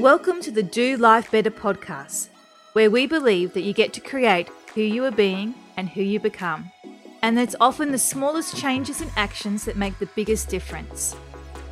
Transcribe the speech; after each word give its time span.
Welcome 0.00 0.40
to 0.40 0.50
the 0.50 0.62
Do 0.62 0.96
Life 0.96 1.30
Better 1.30 1.50
podcast, 1.50 2.30
where 2.72 2.90
we 2.90 3.06
believe 3.06 3.52
that 3.52 3.64
you 3.64 3.74
get 3.74 3.92
to 3.92 4.00
create 4.00 4.48
who 4.74 4.80
you 4.80 5.04
are 5.04 5.10
being 5.10 5.54
and 5.76 5.90
who 5.90 6.00
you 6.00 6.18
become. 6.18 6.72
And 7.20 7.38
it's 7.38 7.54
often 7.60 7.92
the 7.92 7.98
smallest 7.98 8.56
changes 8.56 9.02
and 9.02 9.10
actions 9.14 9.66
that 9.66 9.76
make 9.76 9.98
the 9.98 10.08
biggest 10.16 10.48
difference. 10.48 11.14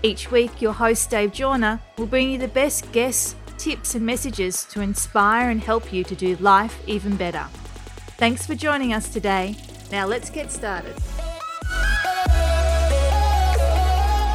Each 0.03 0.31
week, 0.31 0.61
your 0.61 0.75
host 0.75 1.09
Dave 1.09 1.33
Jorna 1.33 1.81
will 1.97 2.05
bring 2.05 2.29
you 2.29 2.37
the 2.37 2.49
best 2.49 2.93
guests, 2.93 3.35
tips, 3.57 3.95
and 3.95 4.05
messages 4.05 4.65
to 4.73 4.83
inspire 4.83 5.49
and 5.49 5.63
help 5.63 5.91
you 5.91 6.05
to 6.05 6.15
do 6.15 6.37
life 6.37 6.83
even 6.87 7.17
better. 7.17 7.47
Thanks 8.19 8.45
for 8.45 8.55
joining 8.55 8.93
us 8.93 9.09
today. 9.09 9.57
Now 9.91 10.07
let's 10.07 10.29
get 10.29 10.53
started. 10.53 10.95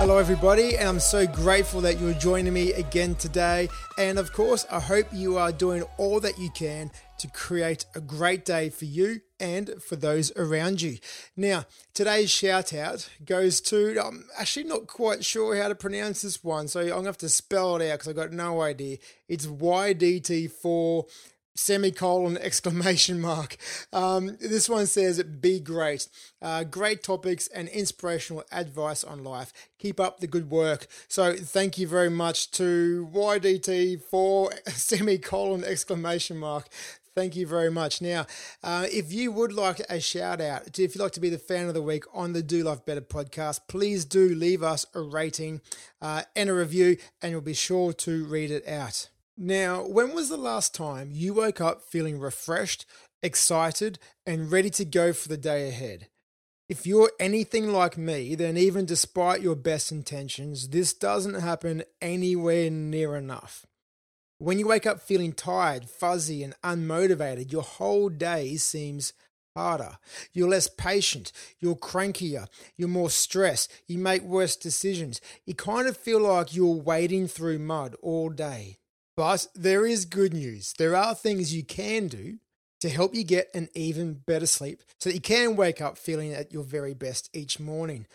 Hello, 0.04 0.18
everybody, 0.18 0.76
and 0.76 0.90
I'm 0.90 1.00
so 1.00 1.26
grateful 1.26 1.80
that 1.80 1.98
you're 1.98 2.12
joining 2.12 2.52
me 2.52 2.74
again 2.74 3.16
today. 3.16 3.70
And 3.98 4.20
of 4.20 4.34
course, 4.34 4.66
I 4.70 4.82
hope 4.82 5.08
you 5.14 5.38
are 5.38 5.54
doing 5.54 5.84
all 5.98 6.20
that 6.20 6.38
you 6.38 6.50
can 6.50 6.92
to 7.20 7.30
create 7.30 7.86
a 7.96 8.02
great 8.02 8.44
day 8.44 8.70
for 8.70 8.84
you 8.84 9.22
and 9.40 9.82
for 9.82 9.96
those 9.96 10.30
around 10.36 10.82
you. 10.82 10.98
Now, 11.38 11.64
today's 11.94 12.30
shout 12.30 12.74
out 12.74 13.10
goes 13.24 13.62
to, 13.62 13.98
I'm 13.98 14.26
actually 14.38 14.66
not 14.66 14.88
quite 14.88 15.24
sure 15.24 15.56
how 15.56 15.70
to 15.70 15.76
pronounce 15.76 16.22
this 16.22 16.44
one, 16.44 16.68
so 16.68 16.82
I'm 16.82 16.90
going 16.90 17.04
to 17.04 17.08
have 17.08 17.18
to 17.20 17.30
spell 17.30 17.78
it 17.78 17.90
out 17.90 18.00
because 18.00 18.10
I've 18.10 18.18
got 18.18 18.34
no 18.34 18.62
idea. 18.62 18.98
It's 19.30 19.46
YDT4 19.48 21.06
semicolon 21.56 22.38
exclamation 22.38 23.20
mark. 23.22 23.58
Um, 23.92 24.38
this 24.40 24.70
one 24.70 24.86
says, 24.86 25.22
Be 25.24 25.60
great. 25.60 26.08
Uh, 26.42 26.64
great 26.64 27.04
topics 27.04 27.48
and 27.48 27.68
inspirational 27.70 28.44
advice 28.52 29.04
on 29.04 29.24
life. 29.24 29.54
Keep 29.80 30.00
up 30.00 30.20
the 30.20 30.28
good 30.28 30.50
work. 30.50 30.88
So, 31.08 31.34
thank 31.34 31.78
you 31.78 31.88
very 31.88 32.10
much 32.10 32.52
to 32.52 33.10
YDT 33.14 34.04
for 34.04 34.52
semicolon 34.68 35.64
exclamation 35.64 36.38
mark. 36.38 36.68
Thank 37.16 37.36
you 37.36 37.46
very 37.46 37.70
much. 37.70 38.02
Now, 38.02 38.26
uh, 38.64 38.88
if 38.92 39.14
you 39.14 39.32
would 39.32 39.54
like 39.54 39.80
a 39.88 40.00
shout 40.00 40.42
out, 40.42 40.80
if 40.80 40.96
you'd 40.96 41.02
like 41.02 41.12
to 41.12 41.20
be 41.20 41.30
the 41.30 41.38
fan 41.38 41.68
of 41.68 41.76
the 41.76 41.82
week 41.82 42.06
on 42.12 42.34
the 42.34 42.42
Do 42.42 42.64
Life 42.64 42.86
Better 42.86 43.02
podcast, 43.02 43.62
please 43.68 44.04
do 44.04 44.30
leave 44.30 44.64
us 44.64 44.88
a 44.96 45.02
rating 45.02 45.62
uh, 46.02 46.24
and 46.36 46.50
a 46.50 46.54
review, 46.56 46.98
and 47.22 47.34
we'll 47.34 47.42
be 47.42 47.54
sure 47.54 47.94
to 47.94 48.26
read 48.26 48.50
it 48.50 48.68
out. 48.68 49.10
Now, 49.36 49.84
when 49.88 50.14
was 50.14 50.30
the 50.30 50.38
last 50.38 50.76
time 50.76 51.10
you 51.12 51.34
woke 51.34 51.60
up 51.60 51.82
feeling 51.82 52.20
refreshed, 52.20 52.86
excited, 53.24 53.98
and 54.26 54.52
ready 54.52 54.70
to 54.72 54.86
go 54.86 55.12
for 55.12 55.28
the 55.28 55.38
day 55.38 55.68
ahead? 55.68 56.08
If 56.70 56.86
you're 56.86 57.12
anything 57.20 57.74
like 57.74 57.98
me, 57.98 58.36
then 58.36 58.58
even 58.58 58.86
despite 58.86 59.42
your 59.42 59.56
best 59.56 59.92
intentions, 59.92 60.70
this 60.70 60.94
doesn't 60.94 61.42
happen 61.42 61.84
anywhere 62.00 62.70
near 62.70 63.16
enough. 63.16 63.66
When 64.38 64.60
you 64.60 64.68
wake 64.68 64.86
up 64.86 65.02
feeling 65.02 65.34
tired, 65.34 65.90
fuzzy, 65.90 66.44
and 66.44 66.56
unmotivated, 66.64 67.52
your 67.52 67.64
whole 67.64 68.10
day 68.10 68.56
seems 68.58 69.14
harder. 69.56 69.98
You're 70.32 70.50
less 70.50 70.68
patient. 70.68 71.32
You're 71.60 71.76
crankier. 71.76 72.48
You're 72.78 72.88
more 72.88 73.10
stressed. 73.10 73.72
You 73.88 73.98
make 73.98 74.22
worse 74.24 74.56
decisions. 74.56 75.22
You 75.46 75.56
kind 75.56 75.88
of 75.88 75.98
feel 75.98 76.22
like 76.22 76.56
you're 76.56 76.76
wading 76.76 77.28
through 77.30 77.60
mud 77.60 77.96
all 78.02 78.30
day. 78.30 78.78
But 79.16 79.48
there 79.54 79.86
is 79.86 80.06
good 80.06 80.34
news. 80.34 80.74
There 80.78 80.96
are 80.96 81.14
things 81.14 81.54
you 81.54 81.64
can 81.64 82.08
do 82.08 82.40
to 82.82 82.90
help 82.90 83.16
you 83.16 83.24
get 83.24 83.50
an 83.54 83.70
even 83.76 84.14
better 84.26 84.46
sleep 84.46 84.82
so 85.00 85.10
that 85.10 85.16
you 85.16 85.22
can 85.22 85.56
wake 85.56 85.82
up 85.82 85.98
feeling 85.98 86.34
at 86.34 86.52
your 86.52 86.64
very 86.64 86.94
best 86.94 87.30
each 87.34 87.60
morning. 87.60 88.08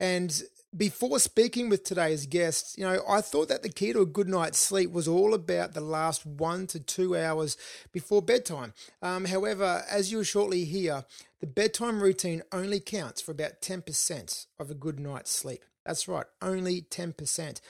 And 0.00 0.42
before 0.76 1.18
speaking 1.18 1.68
with 1.68 1.84
today's 1.84 2.26
guests, 2.26 2.76
you 2.76 2.84
know, 2.84 3.00
I 3.08 3.20
thought 3.20 3.48
that 3.48 3.62
the 3.62 3.68
key 3.68 3.92
to 3.92 4.00
a 4.00 4.06
good 4.06 4.28
night's 4.28 4.58
sleep 4.58 4.90
was 4.90 5.08
all 5.08 5.34
about 5.34 5.72
the 5.72 5.80
last 5.80 6.26
one 6.26 6.66
to 6.68 6.80
two 6.80 7.16
hours 7.16 7.56
before 7.92 8.20
bedtime. 8.20 8.74
Um, 9.00 9.26
however, 9.26 9.84
as 9.90 10.10
you'll 10.10 10.24
shortly 10.24 10.64
hear, 10.64 11.04
the 11.40 11.46
bedtime 11.46 12.02
routine 12.02 12.42
only 12.52 12.80
counts 12.80 13.20
for 13.22 13.32
about 13.32 13.62
10% 13.62 14.46
of 14.58 14.70
a 14.70 14.74
good 14.74 14.98
night's 14.98 15.30
sleep. 15.30 15.64
That's 15.86 16.08
right, 16.08 16.26
only 16.42 16.82
10%. 16.82 17.60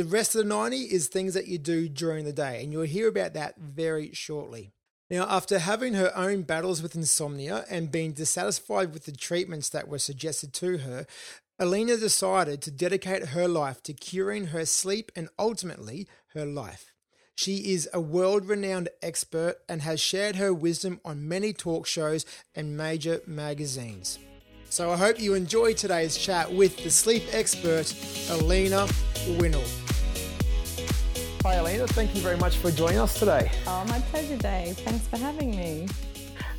The 0.00 0.06
rest 0.06 0.34
of 0.34 0.38
the 0.38 0.48
90 0.48 0.78
is 0.78 1.08
things 1.08 1.34
that 1.34 1.46
you 1.46 1.58
do 1.58 1.86
during 1.86 2.24
the 2.24 2.32
day, 2.32 2.62
and 2.62 2.72
you'll 2.72 2.84
hear 2.84 3.06
about 3.06 3.34
that 3.34 3.58
very 3.58 4.14
shortly. 4.14 4.72
Now, 5.10 5.26
after 5.28 5.58
having 5.58 5.92
her 5.92 6.10
own 6.16 6.40
battles 6.40 6.80
with 6.82 6.94
insomnia 6.94 7.66
and 7.68 7.92
being 7.92 8.12
dissatisfied 8.12 8.94
with 8.94 9.04
the 9.04 9.12
treatments 9.12 9.68
that 9.68 9.88
were 9.88 9.98
suggested 9.98 10.54
to 10.54 10.78
her, 10.78 11.06
Alina 11.58 11.98
decided 11.98 12.62
to 12.62 12.70
dedicate 12.70 13.26
her 13.26 13.46
life 13.46 13.82
to 13.82 13.92
curing 13.92 14.46
her 14.46 14.64
sleep 14.64 15.12
and 15.14 15.28
ultimately 15.38 16.08
her 16.32 16.46
life. 16.46 16.94
She 17.34 17.74
is 17.74 17.86
a 17.92 18.00
world 18.00 18.48
renowned 18.48 18.88
expert 19.02 19.56
and 19.68 19.82
has 19.82 20.00
shared 20.00 20.36
her 20.36 20.54
wisdom 20.54 21.02
on 21.04 21.28
many 21.28 21.52
talk 21.52 21.86
shows 21.86 22.24
and 22.54 22.74
major 22.74 23.20
magazines. 23.26 24.18
So 24.70 24.92
I 24.92 24.96
hope 24.96 25.18
you 25.18 25.34
enjoy 25.34 25.74
today's 25.74 26.16
chat 26.16 26.50
with 26.50 26.76
the 26.84 26.90
sleep 26.90 27.24
expert, 27.32 27.92
Alina 28.30 28.86
Winnell. 29.36 29.66
Hi, 31.42 31.54
Alina. 31.54 31.88
Thank 31.88 32.14
you 32.14 32.20
very 32.20 32.36
much 32.36 32.56
for 32.58 32.70
joining 32.70 33.00
us 33.00 33.18
today. 33.18 33.50
Oh, 33.66 33.84
my 33.88 33.98
pleasure, 33.98 34.36
Dave. 34.36 34.76
Thanks 34.78 35.08
for 35.08 35.16
having 35.16 35.56
me. 35.56 35.88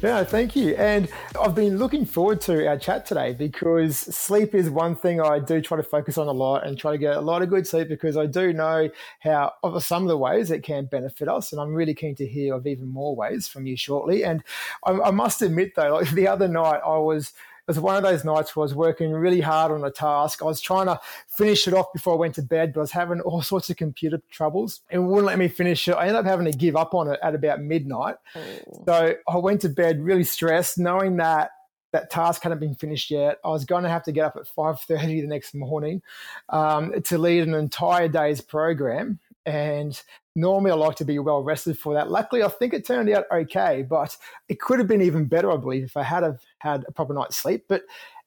Yeah, 0.01 0.25
thank 0.25 0.57
you. 0.57 0.75
And 0.75 1.07
I've 1.39 1.55
been 1.55 1.77
looking 1.77 2.05
forward 2.05 2.41
to 2.41 2.67
our 2.67 2.77
chat 2.77 3.05
today 3.05 3.33
because 3.33 3.97
sleep 3.97 4.55
is 4.55 4.69
one 4.69 4.95
thing 4.95 5.21
I 5.21 5.39
do 5.39 5.61
try 5.61 5.77
to 5.77 5.83
focus 5.83 6.17
on 6.17 6.27
a 6.27 6.33
lot 6.33 6.65
and 6.67 6.77
try 6.77 6.91
to 6.91 6.97
get 6.97 7.15
a 7.15 7.21
lot 7.21 7.43
of 7.43 7.49
good 7.49 7.65
sleep 7.65 7.87
because 7.87 8.17
I 8.17 8.25
do 8.25 8.51
know 8.51 8.89
how 9.19 9.53
of 9.63 9.81
some 9.85 10.01
of 10.03 10.09
the 10.09 10.17
ways 10.17 10.51
it 10.51 10.63
can 10.63 10.85
benefit 10.85 11.29
us. 11.29 11.53
And 11.53 11.61
I'm 11.61 11.73
really 11.73 11.93
keen 11.93 12.15
to 12.15 12.27
hear 12.27 12.55
of 12.55 12.67
even 12.67 12.89
more 12.89 13.15
ways 13.15 13.47
from 13.47 13.67
you 13.67 13.77
shortly. 13.77 14.25
And 14.25 14.43
I, 14.83 14.99
I 14.99 15.11
must 15.11 15.43
admit 15.43 15.75
though, 15.75 15.93
like 15.93 16.09
the 16.13 16.27
other 16.27 16.49
night 16.49 16.81
I 16.83 16.97
was 16.97 17.31
was 17.67 17.79
one 17.79 17.95
of 17.95 18.03
those 18.03 18.23
nights 18.23 18.55
where 18.55 18.61
I 18.61 18.65
was 18.65 18.75
working 18.75 19.11
really 19.11 19.41
hard 19.41 19.71
on 19.71 19.83
a 19.83 19.91
task. 19.91 20.41
I 20.41 20.45
was 20.45 20.61
trying 20.61 20.87
to 20.87 20.99
finish 21.27 21.67
it 21.67 21.73
off 21.73 21.93
before 21.93 22.13
I 22.13 22.17
went 22.17 22.35
to 22.35 22.41
bed, 22.41 22.73
but 22.73 22.81
I 22.81 22.83
was 22.83 22.91
having 22.91 23.21
all 23.21 23.41
sorts 23.41 23.69
of 23.69 23.77
computer 23.77 24.21
troubles. 24.29 24.81
It 24.89 24.99
wouldn't 24.99 25.27
let 25.27 25.39
me 25.39 25.47
finish 25.47 25.87
it. 25.87 25.93
I 25.93 26.07
ended 26.07 26.17
up 26.17 26.25
having 26.25 26.51
to 26.51 26.57
give 26.57 26.75
up 26.75 26.93
on 26.93 27.07
it 27.07 27.19
at 27.23 27.35
about 27.35 27.61
midnight. 27.61 28.15
Oh. 28.35 28.83
So 28.85 29.15
I 29.27 29.37
went 29.37 29.61
to 29.61 29.69
bed 29.69 30.03
really 30.03 30.23
stressed, 30.23 30.77
knowing 30.77 31.17
that 31.17 31.51
that 31.91 32.09
task 32.09 32.43
hadn't 32.43 32.59
been 32.59 32.75
finished 32.75 33.11
yet. 33.11 33.39
I 33.43 33.49
was 33.49 33.65
going 33.65 33.83
to 33.83 33.89
have 33.89 34.03
to 34.03 34.11
get 34.11 34.25
up 34.25 34.37
at 34.37 34.47
5.30 34.47 35.21
the 35.21 35.27
next 35.27 35.53
morning 35.53 36.01
um, 36.49 36.93
to 37.03 37.17
lead 37.17 37.47
an 37.47 37.53
entire 37.53 38.07
day's 38.07 38.41
program. 38.41 39.19
And 39.45 40.01
normally 40.35 40.71
I 40.71 40.75
like 40.75 40.95
to 40.97 41.05
be 41.05 41.19
well 41.19 41.43
rested 41.43 41.77
for 41.77 41.93
that. 41.93 42.09
Luckily, 42.11 42.43
I 42.43 42.47
think 42.47 42.73
it 42.73 42.85
turned 42.85 43.09
out 43.09 43.25
okay, 43.31 43.85
but 43.87 44.15
it 44.47 44.59
could 44.59 44.79
have 44.79 44.87
been 44.87 45.01
even 45.01 45.25
better, 45.25 45.51
I 45.51 45.57
believe, 45.57 45.83
if 45.83 45.97
I 45.97 46.03
had 46.03 46.23
have 46.23 46.39
had 46.61 46.85
a 46.87 46.91
proper 46.91 47.13
night's 47.13 47.37
sleep. 47.37 47.65
But 47.67 47.83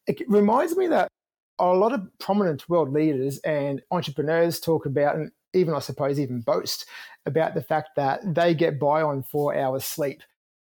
it 0.06 0.22
reminds 0.28 0.77
me 0.77 0.87
that 0.89 1.09
a 1.59 1.67
lot 1.67 1.93
of 1.93 2.06
prominent 2.19 2.69
world 2.69 2.93
leaders 2.93 3.39
and 3.39 3.83
entrepreneurs 3.91 4.61
talk 4.61 4.87
about, 4.87 5.17
and 5.17 5.31
even 5.53 5.75
I 5.75 5.78
suppose 5.78 6.19
even 6.19 6.41
boast 6.41 6.87
about 7.27 7.55
the 7.55 7.62
fact 7.62 7.91
that 7.97 8.21
they 8.34 8.55
get 8.55 8.78
by 8.78 9.03
on 9.03 9.23
four 9.23 9.56
hours 9.56 9.84
sleep. 9.84 10.23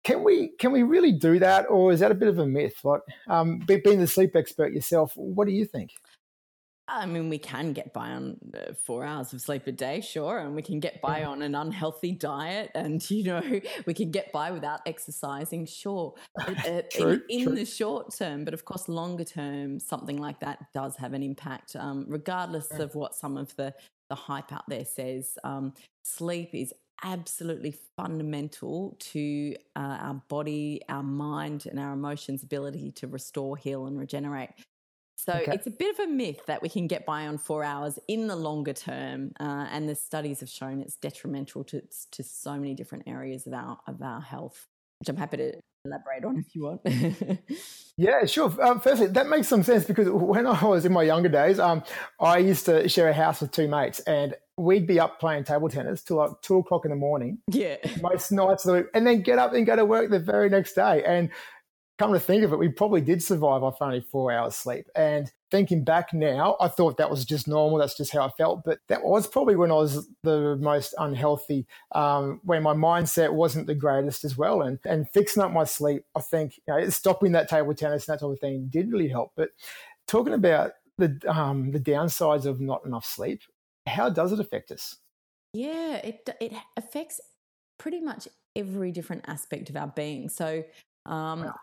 Can 0.04 0.24
we 0.24 0.50
can 0.60 0.72
we 0.72 0.84
really 0.84 1.12
do 1.12 1.40
that, 1.40 1.66
or 1.70 1.92
is 1.92 2.00
that 2.02 2.12
a 2.12 2.16
bit 2.16 2.28
of 2.28 2.38
a 2.38 2.46
myth? 2.46 2.76
Like 2.84 3.02
um, 3.28 3.60
being 3.60 4.00
the 4.00 4.08
sleep 4.08 4.36
expert 4.36 4.74
yourself, 4.74 5.14
what 5.16 5.48
do 5.48 5.54
you 5.54 5.66
think? 5.66 5.92
I 6.88 7.06
mean, 7.08 7.30
we 7.30 7.40
can 7.40 7.74
get 7.74 7.94
by 7.94 8.12
on 8.12 8.38
uh, 8.56 8.74
four 8.84 9.04
hours 9.04 9.34
of 9.34 9.42
sleep 9.42 9.66
a 9.66 9.72
day, 9.72 10.02
sure, 10.02 10.38
and 10.38 10.56
we 10.56 10.62
can 10.62 10.80
get 10.80 11.02
by 11.02 11.24
on 11.24 11.42
an 11.42 11.56
unhealthy 11.56 12.12
diet, 12.12 12.72
and 12.76 13.10
you 13.10 13.24
know, 13.24 13.62
we 13.86 13.94
can 13.94 14.12
get 14.12 14.32
by 14.32 14.52
without 14.52 14.82
exercising, 14.86 15.66
sure. 15.66 16.14
True, 16.92 17.08
in, 17.08 17.22
in 17.30 17.46
true. 17.46 17.56
the 17.56 17.66
short 17.66 18.16
term, 18.16 18.46
but 18.46 18.54
of 18.54 18.66
course, 18.66 18.88
longer 18.88 19.24
term, 19.24 19.80
something 19.80 20.18
like 20.18 20.40
that 20.42 20.60
does 20.74 20.96
have 20.98 21.14
an 21.14 21.24
impact, 21.24 21.76
um, 21.76 22.06
regardless 22.08 22.70
of 22.72 22.94
what 22.94 23.16
some 23.16 23.38
of 23.38 23.56
the 23.56 23.74
the 24.10 24.16
hype 24.16 24.54
out 24.54 24.68
there 24.68 24.86
says. 24.86 25.38
Um, 25.44 25.74
sleep 26.04 26.52
is 26.54 26.74
absolutely 27.04 27.76
fundamental 27.98 28.96
to 29.00 29.56
uh, 29.76 29.98
our 30.00 30.22
body, 30.30 30.82
our 30.90 31.04
mind, 31.04 31.66
and 31.66 31.80
our 31.80 31.94
emotions' 31.94 32.44
ability 32.44 32.92
to 32.92 33.08
restore, 33.08 33.58
heal, 33.58 33.88
and 33.88 33.98
regenerate. 33.98 34.50
So 35.26 35.34
okay. 35.34 35.54
it's 35.54 35.66
a 35.66 35.72
bit 35.72 35.98
of 35.98 36.08
a 36.08 36.12
myth 36.12 36.46
that 36.46 36.62
we 36.62 36.70
can 36.70 36.86
get 36.86 37.04
by 37.06 37.26
on 37.26 37.40
four 37.40 37.64
hours 37.64 37.98
in 38.08 38.28
the 38.28 38.36
longer 38.36 38.74
term, 38.74 39.32
uh, 39.40 39.68
and 39.72 39.90
the 39.90 39.96
studies 39.96 40.40
have 40.42 40.50
shown 40.50 40.82
it's 40.82 40.98
detrimental 40.98 41.64
to 41.66 41.82
to 42.12 42.24
so 42.24 42.54
many 42.54 42.76
different 42.76 43.08
areas 43.08 43.48
of 43.48 43.54
our 43.54 43.80
of 43.88 44.04
our 44.04 44.22
health, 44.22 44.68
which 45.00 45.10
I'm 45.10 45.18
happy 45.18 45.38
to 45.38 45.54
elaborate 45.84 46.26
on 46.26 46.38
if 46.38 46.54
you 46.54 46.64
want. 46.64 46.82
yeah, 47.98 48.26
sure. 48.26 48.54
Um, 48.64 48.80
firstly, 48.80 49.08
that 49.08 49.28
makes 49.28 49.48
some 49.48 49.64
sense 49.64 49.86
because 49.86 50.10
when 50.10 50.46
I 50.46 50.64
was 50.64 50.86
in 50.86 50.94
my 50.94 51.04
younger 51.04 51.30
days, 51.30 51.60
um, 51.60 51.84
I 52.20 52.38
used 52.38 52.66
to 52.66 52.88
share 52.88 53.10
a 53.10 53.14
house 53.14 53.42
with 53.42 53.52
two 53.52 53.68
mates, 53.68 54.02
and 54.02 54.36
we'd 54.58 54.86
be 54.86 55.00
up 55.00 55.20
playing 55.20 55.46
table 55.46 55.70
tennis 55.70 56.04
till 56.04 56.18
like 56.18 56.40
two 56.44 56.58
o'clock 56.58 56.86
in 56.86 56.92
the 56.92 56.98
morning. 56.98 57.40
Yeah, 57.50 57.78
most 58.00 58.32
nights 58.32 58.66
of 58.66 58.74
the 58.74 58.82
week, 58.82 58.88
and 58.94 59.08
then 59.08 59.22
get 59.22 59.40
up 59.40 59.54
and 59.54 59.66
go 59.66 59.76
to 59.76 59.86
work 59.86 60.12
the 60.12 60.20
very 60.20 60.50
next 60.50 60.74
day, 60.74 61.04
and 61.04 61.30
come 61.98 62.12
to 62.12 62.20
think 62.20 62.44
of 62.44 62.52
it, 62.52 62.60
we 62.60 62.68
probably 62.68 63.02
did 63.02 63.24
survive 63.24 63.64
off 63.64 63.82
only 63.82 64.02
four 64.02 64.32
hours 64.32 64.56
sleep. 64.56 64.88
And 64.96 65.32
thinking 65.50 65.84
back 65.84 66.14
now, 66.14 66.58
I 66.60 66.68
thought 66.68 66.98
that 66.98 67.10
was 67.10 67.24
just 67.24 67.48
normal. 67.48 67.78
That's 67.78 67.96
just 67.96 68.12
how 68.12 68.26
I 68.26 68.30
felt. 68.30 68.64
But 68.66 68.80
that 68.90 69.04
was 69.04 69.28
probably 69.28 69.56
when 69.56 69.72
I 69.72 69.76
was 69.76 70.08
the 70.24 70.58
most 70.58 70.94
unhealthy, 70.98 71.66
um, 71.94 72.42
when 72.44 72.64
my 72.64 72.74
mindset 72.74 73.32
wasn't 73.32 73.68
the 73.68 73.76
greatest 73.76 74.26
as 74.26 74.38
well. 74.38 74.64
And, 74.64 74.78
and 74.84 75.10
fixing 75.10 75.42
up 75.42 75.52
my 75.52 75.64
sleep, 75.64 76.04
I 76.16 76.22
think, 76.22 76.60
you 76.68 76.74
know, 76.74 76.90
stopping 76.90 77.32
that 77.32 77.48
table 77.48 77.74
tennis 77.74 78.08
and 78.08 78.14
that 78.14 78.20
type 78.20 78.32
of 78.32 78.40
thing 78.40 78.68
did 78.70 78.92
really 78.92 79.10
help. 79.10 79.32
But 79.38 79.50
talking 80.08 80.34
about 80.34 80.72
the, 80.98 81.18
um, 81.28 81.72
the 81.72 81.80
downsides 81.80 82.46
of 82.46 82.60
not 82.60 82.86
enough 82.86 83.06
sleep, 83.06 83.42
how 83.88 84.10
does 84.10 84.34
it 84.34 84.40
affect 84.40 84.72
us? 84.72 84.98
Yeah, 85.54 85.96
it, 85.98 86.30
it 86.42 86.54
affects 86.76 87.22
pretty 87.78 88.02
much 88.02 88.28
every 88.54 88.92
different 88.92 89.24
aspect 89.28 89.70
of 89.70 89.78
our 89.78 89.88
being. 89.88 90.28
So, 90.28 90.66
um, 91.06 91.44
wow 91.44 91.56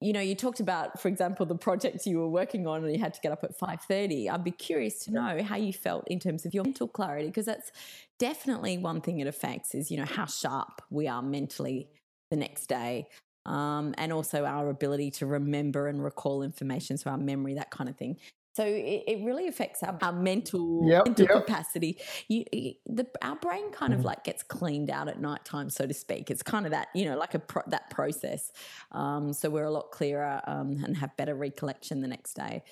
you 0.00 0.12
know 0.12 0.20
you 0.20 0.34
talked 0.34 0.60
about 0.60 1.00
for 1.00 1.08
example 1.08 1.46
the 1.46 1.54
projects 1.54 2.06
you 2.06 2.18
were 2.18 2.28
working 2.28 2.66
on 2.66 2.84
and 2.84 2.92
you 2.92 2.98
had 2.98 3.14
to 3.14 3.20
get 3.20 3.32
up 3.32 3.44
at 3.44 3.58
5.30 3.58 4.30
i'd 4.30 4.44
be 4.44 4.50
curious 4.50 5.04
to 5.04 5.12
know 5.12 5.42
how 5.42 5.56
you 5.56 5.72
felt 5.72 6.04
in 6.08 6.18
terms 6.18 6.44
of 6.44 6.54
your 6.54 6.64
mental 6.64 6.88
clarity 6.88 7.28
because 7.28 7.46
that's 7.46 7.72
definitely 8.18 8.78
one 8.78 9.00
thing 9.00 9.20
it 9.20 9.26
affects 9.26 9.74
is 9.74 9.90
you 9.90 9.96
know 9.96 10.04
how 10.04 10.26
sharp 10.26 10.82
we 10.90 11.08
are 11.08 11.22
mentally 11.22 11.88
the 12.30 12.36
next 12.36 12.66
day 12.66 13.06
um, 13.44 13.92
and 13.98 14.12
also 14.12 14.44
our 14.44 14.68
ability 14.68 15.10
to 15.10 15.26
remember 15.26 15.88
and 15.88 16.02
recall 16.02 16.42
information 16.42 16.96
so 16.96 17.10
our 17.10 17.18
memory 17.18 17.54
that 17.54 17.70
kind 17.70 17.88
of 17.88 17.96
thing 17.96 18.16
so 18.52 18.64
it, 18.64 19.04
it 19.06 19.24
really 19.24 19.48
affects 19.48 19.82
our, 19.82 19.96
our 20.02 20.12
mental, 20.12 20.86
yep, 20.86 21.06
mental 21.06 21.26
yep. 21.26 21.46
capacity. 21.46 21.98
You, 22.28 22.44
the, 22.86 23.06
our 23.22 23.36
brain 23.36 23.70
kind 23.70 23.92
mm. 23.92 23.94
of 23.94 24.00
mm-hmm. 24.00 24.08
like 24.08 24.24
gets 24.24 24.42
cleaned 24.42 24.90
out 24.90 25.08
at 25.08 25.20
night 25.20 25.44
time, 25.44 25.70
so 25.70 25.86
to 25.86 25.94
speak. 25.94 26.30
It's 26.30 26.42
kind 26.42 26.66
of 26.66 26.72
that, 26.72 26.88
you 26.94 27.06
know, 27.06 27.16
like 27.16 27.34
a 27.34 27.38
pro, 27.38 27.62
that 27.68 27.88
process. 27.90 28.52
Um, 28.92 29.32
so 29.32 29.48
we're 29.48 29.64
a 29.64 29.70
lot 29.70 29.90
clearer 29.90 30.42
um, 30.46 30.82
and 30.84 30.96
have 30.98 31.16
better 31.16 31.34
recollection 31.34 32.02
the 32.02 32.08
next 32.08 32.34
day. 32.34 32.62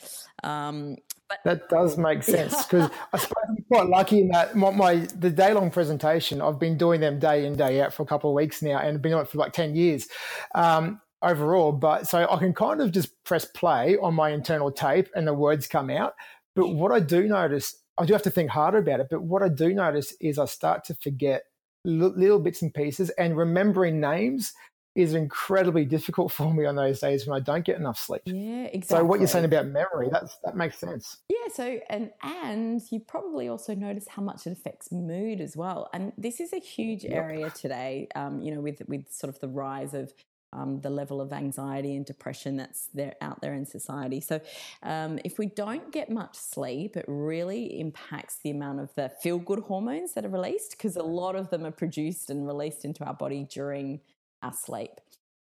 Um, 0.42 0.96
but 1.30 1.38
that 1.44 1.68
does 1.70 1.96
make 1.96 2.22
sense 2.24 2.66
because 2.66 2.90
I 3.12 3.18
suppose 3.18 3.44
I'm 3.48 3.64
quite 3.68 3.86
lucky 3.86 4.20
in 4.20 4.28
that 4.28 4.56
my, 4.56 4.70
my 4.70 4.94
the 5.16 5.30
day 5.30 5.54
long 5.54 5.70
presentation 5.70 6.42
I've 6.42 6.58
been 6.58 6.76
doing 6.76 7.00
them 7.00 7.20
day 7.20 7.46
in 7.46 7.56
day 7.56 7.80
out 7.80 7.94
for 7.94 8.02
a 8.02 8.06
couple 8.06 8.30
of 8.30 8.34
weeks 8.34 8.62
now 8.62 8.78
and 8.78 9.00
been 9.00 9.12
on 9.12 9.22
it 9.22 9.28
for 9.28 9.38
like 9.38 9.52
ten 9.52 9.76
years. 9.76 10.08
Um, 10.54 11.00
overall. 11.22 11.72
But 11.72 12.08
so 12.08 12.26
I 12.30 12.38
can 12.38 12.54
kind 12.54 12.80
of 12.80 12.92
just 12.92 13.22
press 13.24 13.44
play 13.44 13.96
on 13.98 14.14
my 14.14 14.30
internal 14.30 14.70
tape 14.70 15.08
and 15.14 15.26
the 15.26 15.34
words 15.34 15.66
come 15.66 15.90
out. 15.90 16.14
But 16.54 16.68
what 16.68 16.92
I 16.92 17.00
do 17.00 17.26
notice, 17.26 17.76
I 17.98 18.04
do 18.04 18.12
have 18.12 18.22
to 18.22 18.30
think 18.30 18.50
harder 18.50 18.78
about 18.78 19.00
it. 19.00 19.08
But 19.10 19.22
what 19.22 19.42
I 19.42 19.48
do 19.48 19.72
notice 19.72 20.14
is 20.20 20.38
I 20.38 20.46
start 20.46 20.84
to 20.84 20.94
forget 20.94 21.44
little 21.84 22.38
bits 22.38 22.62
and 22.62 22.74
pieces 22.74 23.10
and 23.10 23.36
remembering 23.36 24.00
names 24.00 24.52
is 24.96 25.14
incredibly 25.14 25.84
difficult 25.84 26.32
for 26.32 26.52
me 26.52 26.66
on 26.66 26.76
those 26.76 27.00
days 27.00 27.26
when 27.26 27.36
I 27.36 27.40
don't 27.40 27.64
get 27.64 27.76
enough 27.76 27.98
sleep. 27.98 28.22
Yeah, 28.24 28.64
exactly. 28.64 28.98
So 28.98 29.04
what 29.04 29.20
you're 29.20 29.28
saying 29.28 29.44
about 29.44 29.66
memory, 29.66 30.08
that's 30.10 30.36
that 30.44 30.56
makes 30.56 30.78
sense. 30.78 31.18
Yeah, 31.28 31.52
so 31.52 31.78
and 31.88 32.10
and 32.22 32.82
you 32.90 33.00
probably 33.00 33.48
also 33.48 33.74
notice 33.74 34.08
how 34.08 34.22
much 34.22 34.46
it 34.46 34.52
affects 34.52 34.90
mood 34.90 35.40
as 35.40 35.56
well. 35.56 35.88
And 35.92 36.12
this 36.18 36.40
is 36.40 36.52
a 36.52 36.58
huge 36.58 37.04
area 37.04 37.50
today. 37.50 38.08
Um, 38.14 38.40
you 38.40 38.54
know, 38.54 38.60
with 38.60 38.82
with 38.88 39.10
sort 39.10 39.32
of 39.32 39.40
the 39.40 39.48
rise 39.48 39.94
of 39.94 40.12
um, 40.52 40.80
the 40.80 40.90
level 40.90 41.20
of 41.20 41.32
anxiety 41.32 41.94
and 41.96 42.04
depression 42.04 42.56
that's 42.56 42.88
there 42.92 43.14
out 43.20 43.40
there 43.40 43.54
in 43.54 43.64
society. 43.64 44.20
So, 44.20 44.40
um, 44.82 45.18
if 45.24 45.38
we 45.38 45.46
don't 45.46 45.92
get 45.92 46.10
much 46.10 46.36
sleep, 46.36 46.96
it 46.96 47.04
really 47.06 47.80
impacts 47.80 48.38
the 48.42 48.50
amount 48.50 48.80
of 48.80 48.94
the 48.94 49.10
feel 49.22 49.38
good 49.38 49.60
hormones 49.60 50.14
that 50.14 50.24
are 50.24 50.30
released 50.30 50.72
because 50.72 50.96
a 50.96 51.02
lot 51.02 51.36
of 51.36 51.50
them 51.50 51.64
are 51.64 51.70
produced 51.70 52.30
and 52.30 52.46
released 52.46 52.84
into 52.84 53.04
our 53.04 53.14
body 53.14 53.46
during 53.50 54.00
our 54.42 54.52
sleep. 54.52 55.00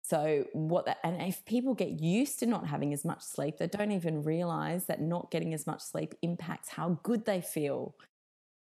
So, 0.01 0.45
what 0.53 0.86
that, 0.86 0.98
and 1.03 1.19
if 1.21 1.44
people 1.45 1.74
get 1.74 2.00
used 2.00 2.39
to 2.39 2.45
not 2.45 2.68
having 2.68 2.94
as 2.94 3.03
much 3.03 3.24
sleep, 3.24 3.57
they 3.57 3.68
don't 3.68 3.91
even 3.91 4.21
realize 4.21 4.86
that 4.86 5.01
not 5.01 5.31
getting 5.31 5.53
as 5.53 5.65
much 5.65 5.81
sleep 5.81 6.13
impacts 6.21 6.69
how 6.69 7.00
good 7.01 7.25
they 7.25 7.41
feel. 7.41 7.95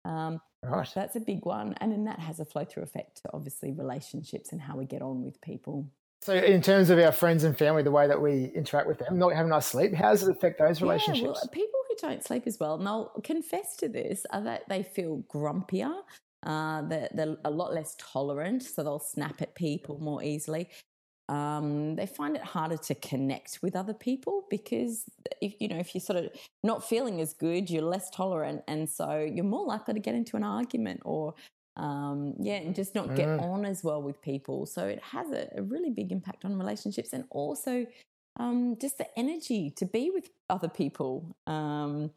Um, 0.05 0.39
right. 0.63 0.87
That's 0.93 1.15
a 1.15 1.19
big 1.19 1.45
one. 1.45 1.73
And 1.81 1.91
then 1.91 2.05
that 2.05 2.19
has 2.19 2.39
a 2.39 2.45
flow 2.45 2.63
through 2.63 2.83
effect 2.83 3.23
to 3.23 3.29
obviously 3.33 3.71
relationships 3.71 4.51
and 4.51 4.61
how 4.61 4.77
we 4.77 4.85
get 4.85 5.01
on 5.01 5.23
with 5.23 5.41
people. 5.41 5.87
So, 6.23 6.35
in 6.35 6.61
terms 6.61 6.91
of 6.91 6.99
our 6.99 7.11
friends 7.11 7.43
and 7.43 7.57
family, 7.57 7.81
the 7.81 7.91
way 7.91 8.07
that 8.07 8.21
we 8.21 8.51
interact 8.53 8.87
with 8.87 8.99
them, 8.99 9.17
not 9.17 9.33
having 9.33 9.47
enough 9.47 9.63
sleep, 9.63 9.93
how 9.95 10.11
does 10.11 10.21
it 10.21 10.29
affect 10.29 10.59
those 10.59 10.79
relationships? 10.79 11.23
Yeah, 11.23 11.31
well, 11.31 11.49
people 11.51 11.79
who 11.89 11.95
don't 11.99 12.23
sleep 12.23 12.43
as 12.45 12.59
well, 12.59 12.75
and 12.75 12.85
they'll 12.85 13.11
confess 13.23 13.75
to 13.77 13.89
this, 13.89 14.23
are 14.31 14.41
that 14.43 14.69
they 14.69 14.83
feel 14.83 15.23
grumpier. 15.33 16.01
Uh, 16.43 16.83
they're, 16.83 17.09
they're 17.13 17.37
a 17.45 17.49
lot 17.49 17.73
less 17.73 17.95
tolerant, 17.97 18.61
so 18.61 18.83
they'll 18.83 18.99
snap 18.99 19.41
at 19.41 19.55
people 19.55 19.97
more 19.99 20.21
easily. 20.23 20.69
Um, 21.27 21.95
they 21.95 22.05
find 22.05 22.35
it 22.35 22.43
harder 22.43 22.77
to 22.77 22.95
connect 22.95 23.59
with 23.63 23.75
other 23.75 23.93
people 23.93 24.45
because 24.49 25.05
if 25.41 25.53
you 25.61 25.69
know 25.69 25.77
if 25.77 25.95
you're 25.95 26.01
sort 26.01 26.19
of 26.19 26.29
not 26.61 26.87
feeling 26.87 27.21
as 27.21 27.33
good, 27.33 27.69
you're 27.69 27.81
less 27.81 28.11
tolerant, 28.11 28.61
and 28.67 28.87
so 28.87 29.17
you're 29.17 29.45
more 29.45 29.65
likely 29.65 29.95
to 29.95 29.99
get 29.99 30.13
into 30.13 30.37
an 30.37 30.43
argument 30.43 31.01
or 31.03 31.33
um, 31.77 32.35
yeah, 32.39 32.55
and 32.55 32.75
just 32.75 32.95
not 32.95 33.15
get 33.15 33.27
mm. 33.27 33.41
on 33.41 33.65
as 33.65 33.83
well 33.83 34.01
with 34.01 34.21
people. 34.21 34.65
So 34.65 34.85
it 34.87 35.01
has 35.01 35.31
a, 35.31 35.47
a 35.55 35.61
really 35.61 35.89
big 35.89 36.11
impact 36.11 36.45
on 36.45 36.57
relationships 36.57 37.13
and 37.13 37.25
also 37.29 37.85
um, 38.39 38.77
just 38.79 38.97
the 38.97 39.07
energy 39.17 39.71
to 39.77 39.85
be 39.85 40.09
with 40.09 40.29
other 40.49 40.69
people. 40.69 41.35
Um, 41.47 42.11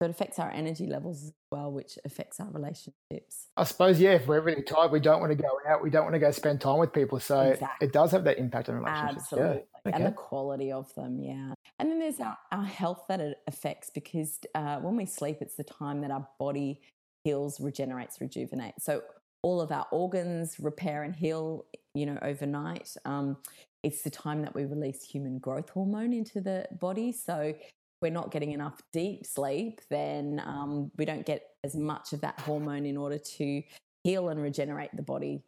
so 0.00 0.06
it 0.06 0.10
affects 0.10 0.38
our 0.38 0.50
energy 0.50 0.86
levels 0.86 1.24
as 1.24 1.32
well, 1.50 1.72
which 1.72 1.98
affects 2.04 2.38
our 2.38 2.48
relationships. 2.50 3.48
I 3.56 3.64
suppose, 3.64 4.00
yeah, 4.00 4.12
if 4.12 4.28
we're 4.28 4.40
really 4.40 4.62
tired, 4.62 4.92
we 4.92 5.00
don't 5.00 5.20
want 5.20 5.32
to 5.32 5.36
go 5.36 5.48
out, 5.68 5.82
we 5.82 5.90
don't 5.90 6.04
want 6.04 6.14
to 6.14 6.20
go 6.20 6.30
spend 6.30 6.60
time 6.60 6.78
with 6.78 6.92
people. 6.92 7.18
So 7.18 7.40
exactly. 7.40 7.88
it 7.88 7.92
does 7.92 8.12
have 8.12 8.22
that 8.24 8.38
impact 8.38 8.68
on 8.68 8.76
relationships. 8.76 9.22
Absolutely. 9.22 9.56
Yeah. 9.56 9.62
Okay. 9.88 9.96
And 9.96 10.06
the 10.06 10.12
quality 10.12 10.70
of 10.70 10.94
them, 10.94 11.20
yeah. 11.20 11.52
And 11.80 11.90
then 11.90 11.98
there's 11.98 12.20
our, 12.20 12.38
our 12.52 12.64
health 12.64 13.06
that 13.08 13.20
it 13.20 13.38
affects 13.48 13.90
because 13.90 14.38
uh, 14.54 14.76
when 14.76 14.96
we 14.96 15.04
sleep, 15.04 15.38
it's 15.40 15.56
the 15.56 15.64
time 15.64 16.02
that 16.02 16.12
our 16.12 16.28
body 16.38 16.80
heals, 17.24 17.60
regenerates, 17.60 18.20
rejuvenates. 18.20 18.84
So 18.84 19.02
all 19.42 19.60
of 19.60 19.70
our 19.70 19.86
organs 19.92 20.58
repair 20.58 21.02
and 21.02 21.14
heal, 21.14 21.66
you 21.94 22.06
know, 22.06 22.18
overnight. 22.22 22.94
Um, 23.04 23.36
it's 23.82 24.02
the 24.02 24.10
time 24.10 24.42
that 24.42 24.54
we 24.54 24.64
release 24.64 25.04
human 25.04 25.38
growth 25.38 25.70
hormone 25.70 26.12
into 26.12 26.40
the 26.40 26.66
body. 26.80 27.12
So 27.12 27.38
if 27.38 27.56
we're 28.02 28.10
not 28.10 28.30
getting 28.30 28.52
enough 28.52 28.80
deep 28.92 29.24
sleep, 29.26 29.80
then 29.90 30.42
um, 30.44 30.90
we 30.96 31.04
don't 31.04 31.24
get 31.24 31.42
as 31.64 31.76
much 31.76 32.12
of 32.12 32.20
that 32.22 32.40
hormone 32.40 32.86
in 32.86 32.96
order 32.96 33.18
to 33.18 33.62
heal 34.04 34.28
and 34.28 34.42
regenerate 34.42 34.90
the 34.94 35.02
body. 35.02 35.42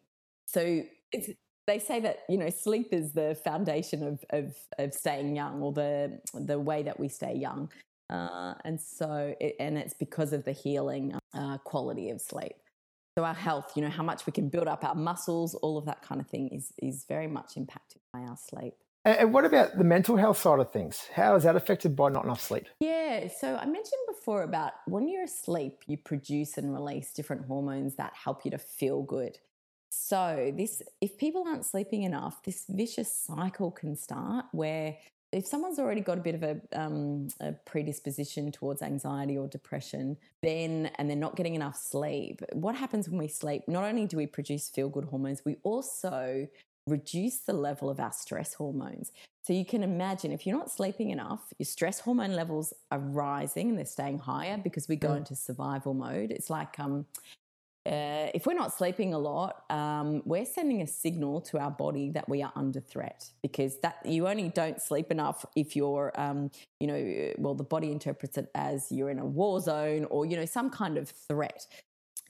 So 0.46 0.82
they 1.66 1.78
say 1.78 2.00
that 2.00 2.20
you 2.28 2.36
know 2.36 2.50
sleep 2.50 2.88
is 2.92 3.12
the 3.12 3.36
foundation 3.44 4.02
of, 4.02 4.24
of, 4.30 4.56
of 4.78 4.92
staying 4.92 5.36
young 5.36 5.62
or 5.62 5.72
the 5.72 6.20
the 6.34 6.58
way 6.58 6.82
that 6.82 6.98
we 6.98 7.08
stay 7.08 7.34
young. 7.34 7.70
Uh, 8.10 8.54
and 8.64 8.80
so, 8.80 9.34
it, 9.40 9.56
and 9.60 9.78
it's 9.78 9.94
because 9.94 10.32
of 10.32 10.44
the 10.44 10.52
healing 10.52 11.14
uh, 11.32 11.58
quality 11.58 12.10
of 12.10 12.20
sleep. 12.20 12.56
So 13.16 13.24
our 13.24 13.34
health, 13.34 13.72
you 13.76 13.82
know, 13.82 13.88
how 13.88 14.02
much 14.02 14.26
we 14.26 14.32
can 14.32 14.48
build 14.48 14.68
up 14.68 14.84
our 14.84 14.94
muscles, 14.94 15.54
all 15.56 15.78
of 15.78 15.84
that 15.86 16.02
kind 16.02 16.20
of 16.20 16.26
thing 16.28 16.48
is 16.48 16.72
is 16.78 17.04
very 17.08 17.26
much 17.26 17.56
impacted 17.56 18.00
by 18.12 18.20
our 18.20 18.36
sleep. 18.36 18.74
And 19.04 19.32
what 19.32 19.46
about 19.46 19.78
the 19.78 19.84
mental 19.84 20.16
health 20.16 20.38
side 20.38 20.58
of 20.58 20.70
things? 20.72 21.08
How 21.14 21.34
is 21.34 21.44
that 21.44 21.56
affected 21.56 21.96
by 21.96 22.10
not 22.10 22.24
enough 22.24 22.40
sleep? 22.40 22.66
Yeah, 22.80 23.28
so 23.28 23.56
I 23.56 23.64
mentioned 23.64 24.02
before 24.06 24.42
about 24.42 24.72
when 24.86 25.08
you're 25.08 25.24
asleep, 25.24 25.78
you 25.86 25.96
produce 25.96 26.58
and 26.58 26.72
release 26.72 27.12
different 27.14 27.46
hormones 27.46 27.96
that 27.96 28.12
help 28.12 28.44
you 28.44 28.50
to 28.50 28.58
feel 28.58 29.02
good. 29.02 29.38
So 29.88 30.52
this 30.56 30.82
if 31.00 31.18
people 31.18 31.44
aren't 31.46 31.64
sleeping 31.64 32.02
enough, 32.02 32.42
this 32.42 32.64
vicious 32.68 33.12
cycle 33.12 33.70
can 33.70 33.96
start 33.96 34.46
where 34.52 34.96
if 35.32 35.46
someone's 35.46 35.78
already 35.78 36.00
got 36.00 36.18
a 36.18 36.20
bit 36.20 36.34
of 36.34 36.42
a, 36.42 36.60
um, 36.72 37.28
a, 37.40 37.52
predisposition 37.52 38.50
towards 38.50 38.82
anxiety 38.82 39.38
or 39.38 39.46
depression, 39.46 40.16
then 40.42 40.90
and 40.96 41.08
they're 41.08 41.16
not 41.16 41.36
getting 41.36 41.54
enough 41.54 41.76
sleep, 41.76 42.42
what 42.52 42.74
happens 42.74 43.08
when 43.08 43.18
we 43.18 43.28
sleep? 43.28 43.62
Not 43.68 43.84
only 43.84 44.06
do 44.06 44.16
we 44.16 44.26
produce 44.26 44.68
feel 44.68 44.88
good 44.88 45.04
hormones, 45.04 45.42
we 45.44 45.56
also 45.62 46.48
reduce 46.86 47.38
the 47.38 47.52
level 47.52 47.88
of 47.88 48.00
our 48.00 48.12
stress 48.12 48.54
hormones. 48.54 49.12
So 49.42 49.52
you 49.52 49.64
can 49.64 49.82
imagine 49.82 50.32
if 50.32 50.46
you're 50.46 50.56
not 50.56 50.70
sleeping 50.70 51.10
enough, 51.10 51.40
your 51.58 51.66
stress 51.66 52.00
hormone 52.00 52.34
levels 52.34 52.74
are 52.90 52.98
rising 52.98 53.70
and 53.70 53.78
they're 53.78 53.86
staying 53.86 54.18
higher 54.18 54.58
because 54.58 54.88
we 54.88 54.96
go 54.96 55.10
mm. 55.10 55.18
into 55.18 55.34
survival 55.34 55.94
mode. 55.94 56.30
It's 56.30 56.50
like 56.50 56.78
um, 56.78 57.06
uh, 57.86 58.28
if 58.34 58.46
we're 58.46 58.54
not 58.54 58.76
sleeping 58.76 59.14
a 59.14 59.18
lot, 59.18 59.64
um, 59.70 60.22
we're 60.26 60.44
sending 60.44 60.82
a 60.82 60.86
signal 60.86 61.40
to 61.40 61.58
our 61.58 61.70
body 61.70 62.10
that 62.10 62.28
we 62.28 62.42
are 62.42 62.52
under 62.54 62.78
threat 62.78 63.30
because 63.42 63.78
that 63.80 64.04
you 64.04 64.28
only 64.28 64.50
don't 64.50 64.82
sleep 64.82 65.10
enough 65.10 65.46
if 65.56 65.74
you're, 65.74 66.12
um, 66.20 66.50
you 66.78 66.86
know, 66.86 67.32
well, 67.38 67.54
the 67.54 67.64
body 67.64 67.90
interprets 67.90 68.36
it 68.36 68.50
as 68.54 68.92
you're 68.92 69.08
in 69.08 69.18
a 69.18 69.24
war 69.24 69.60
zone 69.60 70.04
or, 70.10 70.26
you 70.26 70.36
know, 70.36 70.44
some 70.44 70.68
kind 70.68 70.98
of 70.98 71.08
threat. 71.08 71.66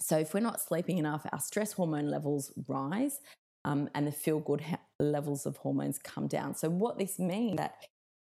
So 0.00 0.18
if 0.18 0.34
we're 0.34 0.40
not 0.40 0.60
sleeping 0.60 0.98
enough, 0.98 1.26
our 1.32 1.40
stress 1.40 1.72
hormone 1.72 2.08
levels 2.08 2.52
rise 2.68 3.20
um, 3.64 3.90
and 3.94 4.06
the 4.06 4.12
feel 4.12 4.38
good 4.38 4.60
ha- 4.60 4.78
levels 5.00 5.46
of 5.46 5.56
hormones 5.56 5.98
come 5.98 6.28
down. 6.28 6.54
So 6.54 6.70
what 6.70 6.96
this 6.96 7.18
means 7.18 7.56
that 7.56 7.74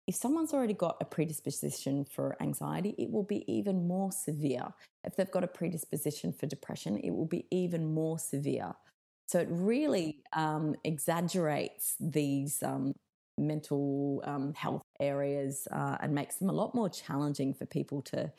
if 0.08 0.16
someone's 0.16 0.54
already 0.54 0.74
got 0.74 0.98
a 1.00 1.06
predisposition 1.06 2.06
for 2.06 2.36
anxiety, 2.42 2.94
it 2.98 3.10
will 3.10 3.24
be 3.24 3.44
even 3.52 3.88
more 3.88 4.12
severe. 4.12 4.74
If 5.06 5.16
they've 5.16 5.32
got 5.32 5.44
a 5.44 5.48
predisposition 5.48 6.34
for 6.34 6.46
depression, 6.46 6.98
it 6.98 7.12
will 7.12 7.26
be 7.26 7.46
even 7.52 7.94
more 7.94 8.20
severe. 8.20 8.74
So 9.28 9.40
it 9.40 9.48
really 9.50 10.20
um, 10.34 10.76
exaggerates 10.84 11.96
these 12.00 12.62
um, 12.62 12.94
mental 13.38 14.22
um, 14.26 14.54
health 14.54 14.84
areas 15.00 15.68
uh, 15.72 15.98
and 16.02 16.14
makes 16.14 16.36
them 16.36 16.50
a 16.50 16.54
lot 16.54 16.76
more 16.76 16.90
challenging 16.90 17.54
for 17.54 17.66
people 17.66 18.02
to 18.04 18.32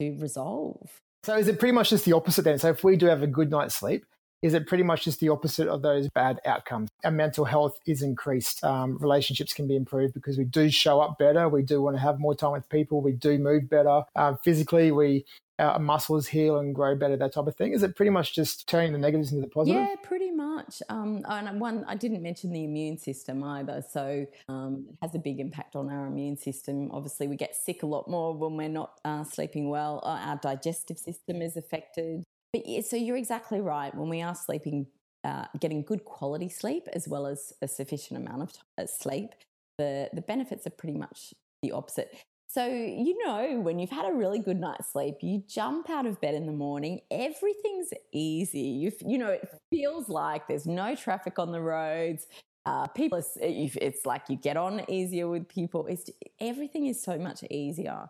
to 0.00 0.16
resolve. 0.20 0.90
So 1.24 1.36
is 1.36 1.48
it 1.48 1.58
pretty 1.58 1.72
much 1.72 1.90
just 1.90 2.04
the 2.04 2.12
opposite 2.12 2.42
then? 2.42 2.58
So 2.58 2.68
if 2.68 2.84
we 2.84 2.96
do 2.96 3.06
have 3.06 3.22
a 3.22 3.26
good 3.26 3.50
night's 3.50 3.74
sleep, 3.74 4.04
is 4.42 4.54
it 4.54 4.66
pretty 4.66 4.84
much 4.84 5.04
just 5.04 5.20
the 5.20 5.28
opposite 5.28 5.68
of 5.68 5.82
those 5.82 6.08
bad 6.08 6.40
outcomes? 6.44 6.90
Our 7.04 7.10
mental 7.10 7.44
health 7.44 7.78
is 7.86 8.02
increased. 8.02 8.62
Um, 8.64 8.98
relationships 8.98 9.52
can 9.52 9.66
be 9.66 9.76
improved 9.76 10.14
because 10.14 10.38
we 10.38 10.44
do 10.44 10.70
show 10.70 11.00
up 11.00 11.18
better. 11.18 11.48
We 11.48 11.62
do 11.62 11.82
want 11.82 11.96
to 11.96 12.02
have 12.02 12.20
more 12.20 12.34
time 12.34 12.52
with 12.52 12.68
people. 12.68 13.00
We 13.00 13.12
do 13.12 13.38
move 13.38 13.68
better. 13.68 14.02
Um, 14.14 14.38
physically, 14.42 14.92
we 14.92 15.24
our 15.58 15.78
muscles 15.78 16.28
heal 16.28 16.58
and 16.58 16.74
grow 16.74 16.94
better, 16.94 17.16
that 17.16 17.32
type 17.32 17.46
of 17.46 17.56
thing? 17.56 17.72
Is 17.72 17.82
it 17.82 17.96
pretty 17.96 18.10
much 18.10 18.34
just 18.34 18.68
turning 18.68 18.92
the 18.92 18.98
negatives 18.98 19.32
into 19.32 19.42
the 19.42 19.50
positive? 19.50 19.80
Yeah, 19.80 19.94
pretty 20.02 20.30
much. 20.30 20.82
Um, 20.88 21.24
and 21.28 21.60
one, 21.60 21.84
I 21.88 21.96
didn't 21.96 22.22
mention 22.22 22.52
the 22.52 22.64
immune 22.64 22.98
system 22.98 23.42
either. 23.42 23.82
So 23.90 24.26
um, 24.48 24.86
it 24.88 24.96
has 25.02 25.14
a 25.14 25.18
big 25.18 25.40
impact 25.40 25.74
on 25.74 25.90
our 25.90 26.06
immune 26.06 26.36
system. 26.36 26.90
Obviously, 26.92 27.26
we 27.26 27.36
get 27.36 27.56
sick 27.56 27.82
a 27.82 27.86
lot 27.86 28.08
more 28.08 28.36
when 28.36 28.56
we're 28.56 28.68
not 28.68 29.00
uh, 29.04 29.24
sleeping 29.24 29.68
well. 29.68 30.00
Uh, 30.04 30.20
our 30.26 30.36
digestive 30.36 30.98
system 30.98 31.42
is 31.42 31.56
affected. 31.56 32.22
But 32.52 32.66
yeah, 32.66 32.80
so 32.80 32.96
you're 32.96 33.16
exactly 33.16 33.60
right. 33.60 33.94
When 33.94 34.08
we 34.08 34.22
are 34.22 34.34
sleeping, 34.34 34.86
uh, 35.24 35.46
getting 35.60 35.82
good 35.82 36.04
quality 36.04 36.48
sleep 36.48 36.88
as 36.92 37.06
well 37.08 37.26
as 37.26 37.52
a 37.62 37.68
sufficient 37.68 38.20
amount 38.20 38.42
of 38.42 38.52
uh, 38.78 38.86
sleep, 38.86 39.34
the 39.78 40.08
the 40.12 40.22
benefits 40.22 40.66
are 40.66 40.70
pretty 40.70 40.98
much 40.98 41.34
the 41.62 41.72
opposite. 41.72 42.16
So, 42.50 42.66
you 42.66 43.22
know, 43.26 43.60
when 43.60 43.78
you've 43.78 43.90
had 43.90 44.10
a 44.10 44.14
really 44.14 44.38
good 44.38 44.58
night's 44.58 44.90
sleep, 44.92 45.16
you 45.20 45.42
jump 45.46 45.90
out 45.90 46.06
of 46.06 46.18
bed 46.22 46.34
in 46.34 46.46
the 46.46 46.52
morning, 46.52 47.02
everything's 47.10 47.92
easy. 48.10 48.60
You, 48.60 48.92
you 49.04 49.18
know, 49.18 49.28
it 49.28 49.46
feels 49.70 50.08
like 50.08 50.48
there's 50.48 50.66
no 50.66 50.94
traffic 50.94 51.38
on 51.38 51.52
the 51.52 51.60
roads. 51.60 52.26
Uh, 52.64 52.86
people, 52.86 53.22
it's 53.36 54.06
like 54.06 54.22
you 54.30 54.36
get 54.36 54.56
on 54.56 54.82
easier 54.88 55.28
with 55.28 55.46
people. 55.46 55.86
It's, 55.88 56.08
everything 56.40 56.86
is 56.86 57.02
so 57.02 57.18
much 57.18 57.44
easier. 57.50 58.08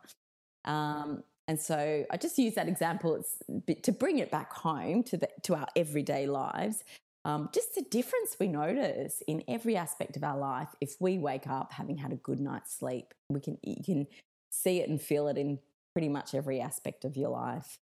Um, 0.64 1.25
and 1.48 1.58
so 1.58 2.04
I 2.10 2.16
just 2.18 2.38
use 2.38 2.54
that 2.54 2.68
example 2.68 3.16
it's, 3.16 3.82
to 3.82 3.90
bring 3.90 4.18
it 4.18 4.30
back 4.30 4.52
home 4.52 5.02
to, 5.04 5.16
the, 5.16 5.28
to 5.44 5.54
our 5.54 5.66
everyday 5.74 6.26
lives. 6.26 6.84
Um, 7.24 7.48
just 7.52 7.74
the 7.74 7.82
difference 7.82 8.36
we 8.38 8.48
notice 8.48 9.22
in 9.26 9.42
every 9.48 9.76
aspect 9.76 10.16
of 10.16 10.22
our 10.22 10.38
life 10.38 10.68
if 10.80 10.96
we 11.00 11.18
wake 11.18 11.46
up 11.46 11.72
having 11.72 11.96
had 11.96 12.12
a 12.12 12.16
good 12.16 12.38
night's 12.38 12.74
sleep. 12.74 13.12
We 13.30 13.40
can 13.40 13.58
you 13.62 13.82
can 13.82 14.06
see 14.50 14.80
it 14.80 14.88
and 14.88 15.00
feel 15.00 15.28
it 15.28 15.36
in 15.36 15.58
pretty 15.94 16.08
much 16.08 16.34
every 16.34 16.60
aspect 16.60 17.04
of 17.04 17.16
your 17.16 17.30
life. 17.30 17.78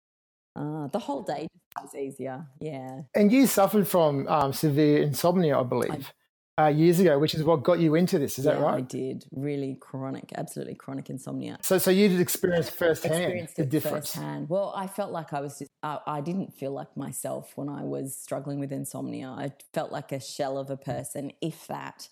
Uh, 0.56 0.86
the 0.88 0.98
whole 0.98 1.22
day 1.22 1.48
is 1.84 1.94
easier. 1.94 2.46
Yeah. 2.60 3.02
And 3.14 3.32
you 3.32 3.46
suffered 3.46 3.88
from 3.88 4.28
um, 4.28 4.52
severe 4.52 5.02
insomnia, 5.02 5.58
I 5.58 5.64
believe. 5.64 5.90
I 5.90 6.23
uh, 6.58 6.66
years 6.66 7.00
ago, 7.00 7.18
which 7.18 7.34
is 7.34 7.42
what 7.42 7.62
got 7.62 7.80
you 7.80 7.94
into 7.94 8.18
this. 8.18 8.38
Is 8.38 8.44
yeah, 8.44 8.54
that 8.54 8.60
right? 8.60 8.74
I 8.74 8.80
did. 8.80 9.24
Really 9.32 9.76
chronic, 9.80 10.32
absolutely 10.36 10.74
chronic 10.74 11.10
insomnia. 11.10 11.58
So, 11.62 11.78
so 11.78 11.90
you 11.90 12.08
did 12.08 12.20
experience 12.20 12.70
firsthand 12.70 13.14
Experienced 13.14 13.56
the 13.56 13.66
difference. 13.66 14.14
Firsthand. 14.14 14.48
Well, 14.48 14.72
I 14.76 14.86
felt 14.86 15.10
like 15.10 15.32
I 15.32 15.40
was 15.40 15.58
just, 15.58 15.70
I, 15.82 15.98
I, 16.06 16.20
didn't 16.20 16.54
feel 16.54 16.72
like 16.72 16.96
myself 16.96 17.52
when 17.56 17.68
I 17.68 17.82
was 17.82 18.16
struggling 18.16 18.60
with 18.60 18.72
insomnia. 18.72 19.28
I 19.28 19.52
felt 19.72 19.90
like 19.90 20.12
a 20.12 20.20
shell 20.20 20.56
of 20.56 20.70
a 20.70 20.76
person, 20.76 21.32
if 21.40 21.66
that. 21.66 22.08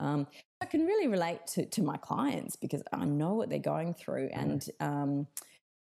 Um, 0.00 0.26
I 0.60 0.66
can 0.66 0.84
really 0.86 1.06
relate 1.06 1.46
to, 1.48 1.64
to 1.64 1.82
my 1.82 1.96
clients 1.96 2.56
because 2.56 2.82
I 2.92 3.04
know 3.04 3.34
what 3.34 3.48
they're 3.48 3.58
going 3.60 3.94
through. 3.94 4.30
Mm. 4.30 4.42
And, 4.42 4.68
um, 4.80 5.26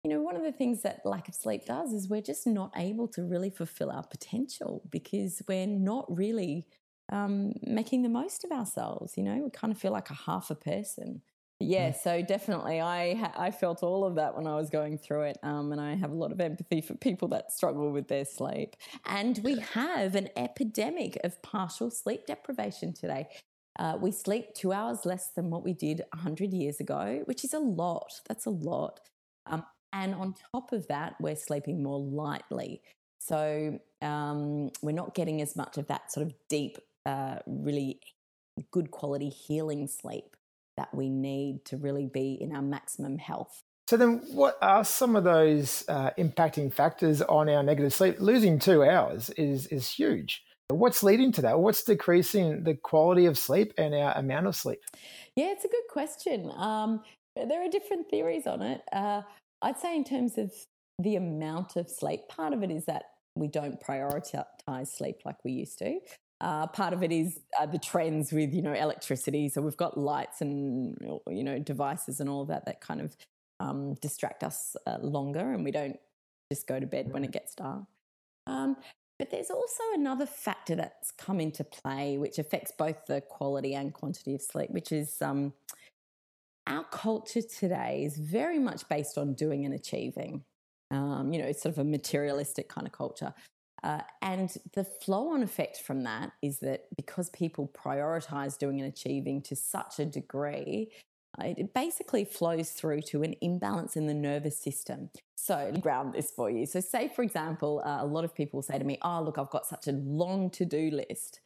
you 0.02 0.10
know, 0.10 0.20
one 0.20 0.36
of 0.36 0.42
the 0.42 0.52
things 0.52 0.82
that 0.82 1.00
lack 1.06 1.28
of 1.28 1.34
sleep 1.34 1.64
does 1.64 1.94
is 1.94 2.10
we're 2.10 2.20
just 2.20 2.46
not 2.46 2.70
able 2.76 3.08
to 3.08 3.22
really 3.22 3.48
fulfill 3.48 3.90
our 3.90 4.02
potential 4.02 4.82
because 4.90 5.40
we're 5.48 5.66
not 5.66 6.04
really 6.14 6.66
um, 7.12 7.52
making 7.62 8.02
the 8.02 8.08
most 8.08 8.44
of 8.44 8.50
ourselves. 8.50 9.14
You 9.16 9.24
know, 9.24 9.40
we 9.44 9.50
kind 9.50 9.72
of 9.72 9.78
feel 9.78 9.92
like 9.92 10.10
a 10.10 10.14
half 10.14 10.50
a 10.50 10.54
person. 10.54 11.22
Yeah, 11.60 11.90
mm. 11.90 11.96
so 11.96 12.22
definitely, 12.22 12.80
I 12.80 13.30
I 13.36 13.50
felt 13.50 13.82
all 13.82 14.04
of 14.04 14.16
that 14.16 14.36
when 14.36 14.46
I 14.46 14.56
was 14.56 14.70
going 14.70 14.98
through 14.98 15.22
it, 15.22 15.38
um, 15.42 15.72
and 15.72 15.80
I 15.80 15.94
have 15.94 16.10
a 16.10 16.14
lot 16.14 16.32
of 16.32 16.40
empathy 16.40 16.80
for 16.80 16.94
people 16.94 17.28
that 17.28 17.52
struggle 17.52 17.90
with 17.92 18.08
their 18.08 18.24
sleep. 18.24 18.76
And 19.06 19.38
we 19.44 19.58
have 19.58 20.14
an 20.14 20.28
epidemic 20.36 21.18
of 21.22 21.40
partial 21.42 21.90
sleep 21.90 22.26
deprivation 22.26 22.92
today. 22.92 23.28
Uh, 23.78 23.96
we 24.00 24.12
sleep 24.12 24.54
two 24.54 24.72
hours 24.72 25.04
less 25.04 25.30
than 25.34 25.50
what 25.50 25.64
we 25.64 25.72
did 25.72 26.02
100 26.12 26.52
years 26.52 26.78
ago, 26.78 27.22
which 27.24 27.44
is 27.44 27.54
a 27.54 27.58
lot. 27.58 28.20
That's 28.28 28.46
a 28.46 28.50
lot. 28.50 29.00
Um, 29.46 29.64
and 29.92 30.14
on 30.14 30.34
top 30.52 30.72
of 30.72 30.86
that, 30.88 31.14
we're 31.20 31.36
sleeping 31.36 31.82
more 31.82 31.98
lightly. 31.98 32.82
So 33.18 33.78
um, 34.02 34.70
we're 34.82 34.92
not 34.92 35.14
getting 35.14 35.40
as 35.40 35.56
much 35.56 35.78
of 35.78 35.86
that 35.88 36.12
sort 36.12 36.26
of 36.26 36.34
deep 36.48 36.78
uh, 37.06 37.36
really 37.46 38.00
good 38.70 38.90
quality 38.90 39.28
healing 39.28 39.86
sleep 39.86 40.36
that 40.76 40.94
we 40.94 41.08
need 41.08 41.64
to 41.66 41.76
really 41.76 42.06
be 42.06 42.36
in 42.40 42.54
our 42.54 42.62
maximum 42.62 43.18
health. 43.18 43.62
So 43.88 43.96
then, 43.96 44.22
what 44.32 44.56
are 44.62 44.84
some 44.84 45.14
of 45.14 45.24
those 45.24 45.84
uh, 45.88 46.10
impacting 46.18 46.72
factors 46.72 47.20
on 47.22 47.48
our 47.48 47.62
negative 47.62 47.92
sleep? 47.92 48.16
Losing 48.18 48.58
two 48.58 48.82
hours 48.82 49.30
is 49.30 49.66
is 49.66 49.88
huge. 49.88 50.42
What's 50.68 51.02
leading 51.02 51.30
to 51.32 51.42
that? 51.42 51.60
What's 51.60 51.84
decreasing 51.84 52.64
the 52.64 52.74
quality 52.74 53.26
of 53.26 53.36
sleep 53.36 53.74
and 53.76 53.94
our 53.94 54.16
amount 54.16 54.46
of 54.46 54.56
sleep? 54.56 54.80
Yeah, 55.36 55.52
it's 55.52 55.66
a 55.66 55.68
good 55.68 55.84
question. 55.90 56.50
Um, 56.56 57.02
there 57.36 57.62
are 57.62 57.68
different 57.68 58.08
theories 58.08 58.46
on 58.46 58.62
it. 58.62 58.80
Uh, 58.90 59.22
I'd 59.60 59.78
say, 59.78 59.94
in 59.94 60.04
terms 60.04 60.38
of 60.38 60.50
the 60.98 61.16
amount 61.16 61.76
of 61.76 61.90
sleep, 61.90 62.20
part 62.28 62.54
of 62.54 62.62
it 62.62 62.70
is 62.70 62.86
that 62.86 63.04
we 63.36 63.48
don't 63.48 63.78
prioritize 63.80 64.88
sleep 64.88 65.16
like 65.26 65.36
we 65.44 65.52
used 65.52 65.78
to. 65.80 65.98
Uh, 66.40 66.66
part 66.66 66.92
of 66.92 67.02
it 67.02 67.12
is 67.12 67.40
uh, 67.58 67.66
the 67.66 67.78
trends 67.78 68.32
with 68.32 68.52
you 68.52 68.62
know 68.62 68.72
electricity. 68.72 69.48
So 69.48 69.62
we've 69.62 69.76
got 69.76 69.96
lights 69.96 70.40
and 70.40 70.96
you 71.28 71.44
know 71.44 71.58
devices 71.58 72.20
and 72.20 72.28
all 72.28 72.42
of 72.42 72.48
that 72.48 72.66
that 72.66 72.80
kind 72.80 73.00
of 73.00 73.16
um, 73.60 73.94
distract 73.94 74.42
us 74.42 74.76
uh, 74.86 74.98
longer, 75.00 75.52
and 75.52 75.64
we 75.64 75.70
don't 75.70 75.98
just 76.52 76.66
go 76.66 76.78
to 76.78 76.86
bed 76.86 77.12
when 77.12 77.24
it 77.24 77.30
gets 77.30 77.54
dark. 77.54 77.84
Um, 78.46 78.76
but 79.18 79.30
there's 79.30 79.50
also 79.50 79.82
another 79.94 80.26
factor 80.26 80.74
that's 80.74 81.12
come 81.12 81.40
into 81.40 81.62
play, 81.62 82.18
which 82.18 82.38
affects 82.38 82.72
both 82.76 83.06
the 83.06 83.20
quality 83.20 83.74
and 83.74 83.94
quantity 83.94 84.34
of 84.34 84.42
sleep, 84.42 84.70
which 84.70 84.90
is 84.90 85.22
um, 85.22 85.52
our 86.66 86.84
culture 86.84 87.42
today 87.42 88.02
is 88.04 88.16
very 88.16 88.58
much 88.58 88.88
based 88.88 89.16
on 89.16 89.34
doing 89.34 89.64
and 89.64 89.74
achieving. 89.74 90.42
Um, 90.90 91.32
you 91.32 91.40
know, 91.40 91.46
it's 91.46 91.62
sort 91.62 91.74
of 91.74 91.78
a 91.78 91.84
materialistic 91.84 92.68
kind 92.68 92.86
of 92.86 92.92
culture. 92.92 93.32
Uh, 93.84 94.00
and 94.22 94.56
the 94.72 94.82
flow 94.82 95.28
on 95.28 95.42
effect 95.42 95.82
from 95.82 96.04
that 96.04 96.32
is 96.40 96.60
that 96.60 96.86
because 96.96 97.28
people 97.30 97.70
prioritize 97.74 98.56
doing 98.56 98.80
and 98.80 98.90
achieving 98.90 99.42
to 99.42 99.54
such 99.54 99.98
a 99.98 100.06
degree, 100.06 100.90
uh, 101.38 101.48
it 101.58 101.74
basically 101.74 102.24
flows 102.24 102.70
through 102.70 103.02
to 103.02 103.22
an 103.22 103.34
imbalance 103.42 103.94
in 103.94 104.06
the 104.06 104.14
nervous 104.14 104.56
system. 104.56 105.10
So, 105.36 105.70
ground 105.82 106.14
this 106.14 106.30
for 106.30 106.50
you. 106.50 106.64
So, 106.64 106.80
say, 106.80 107.08
for 107.14 107.22
example, 107.22 107.82
uh, 107.84 107.98
a 108.00 108.06
lot 108.06 108.24
of 108.24 108.34
people 108.34 108.62
say 108.62 108.78
to 108.78 108.84
me, 108.84 108.96
Oh, 109.02 109.20
look, 109.20 109.36
I've 109.36 109.50
got 109.50 109.66
such 109.66 109.86
a 109.86 109.92
long 109.92 110.48
to 110.52 110.64
do 110.64 110.90
list. 110.90 111.40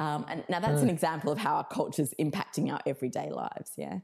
Um, 0.00 0.24
and 0.28 0.42
now 0.48 0.58
that's 0.58 0.80
mm. 0.80 0.84
an 0.84 0.90
example 0.90 1.30
of 1.30 1.38
how 1.38 1.54
our 1.56 1.66
culture 1.66 2.02
is 2.02 2.12
impacting 2.18 2.72
our 2.72 2.80
everyday 2.86 3.30
lives. 3.30 3.70
Yeah. 3.76 3.98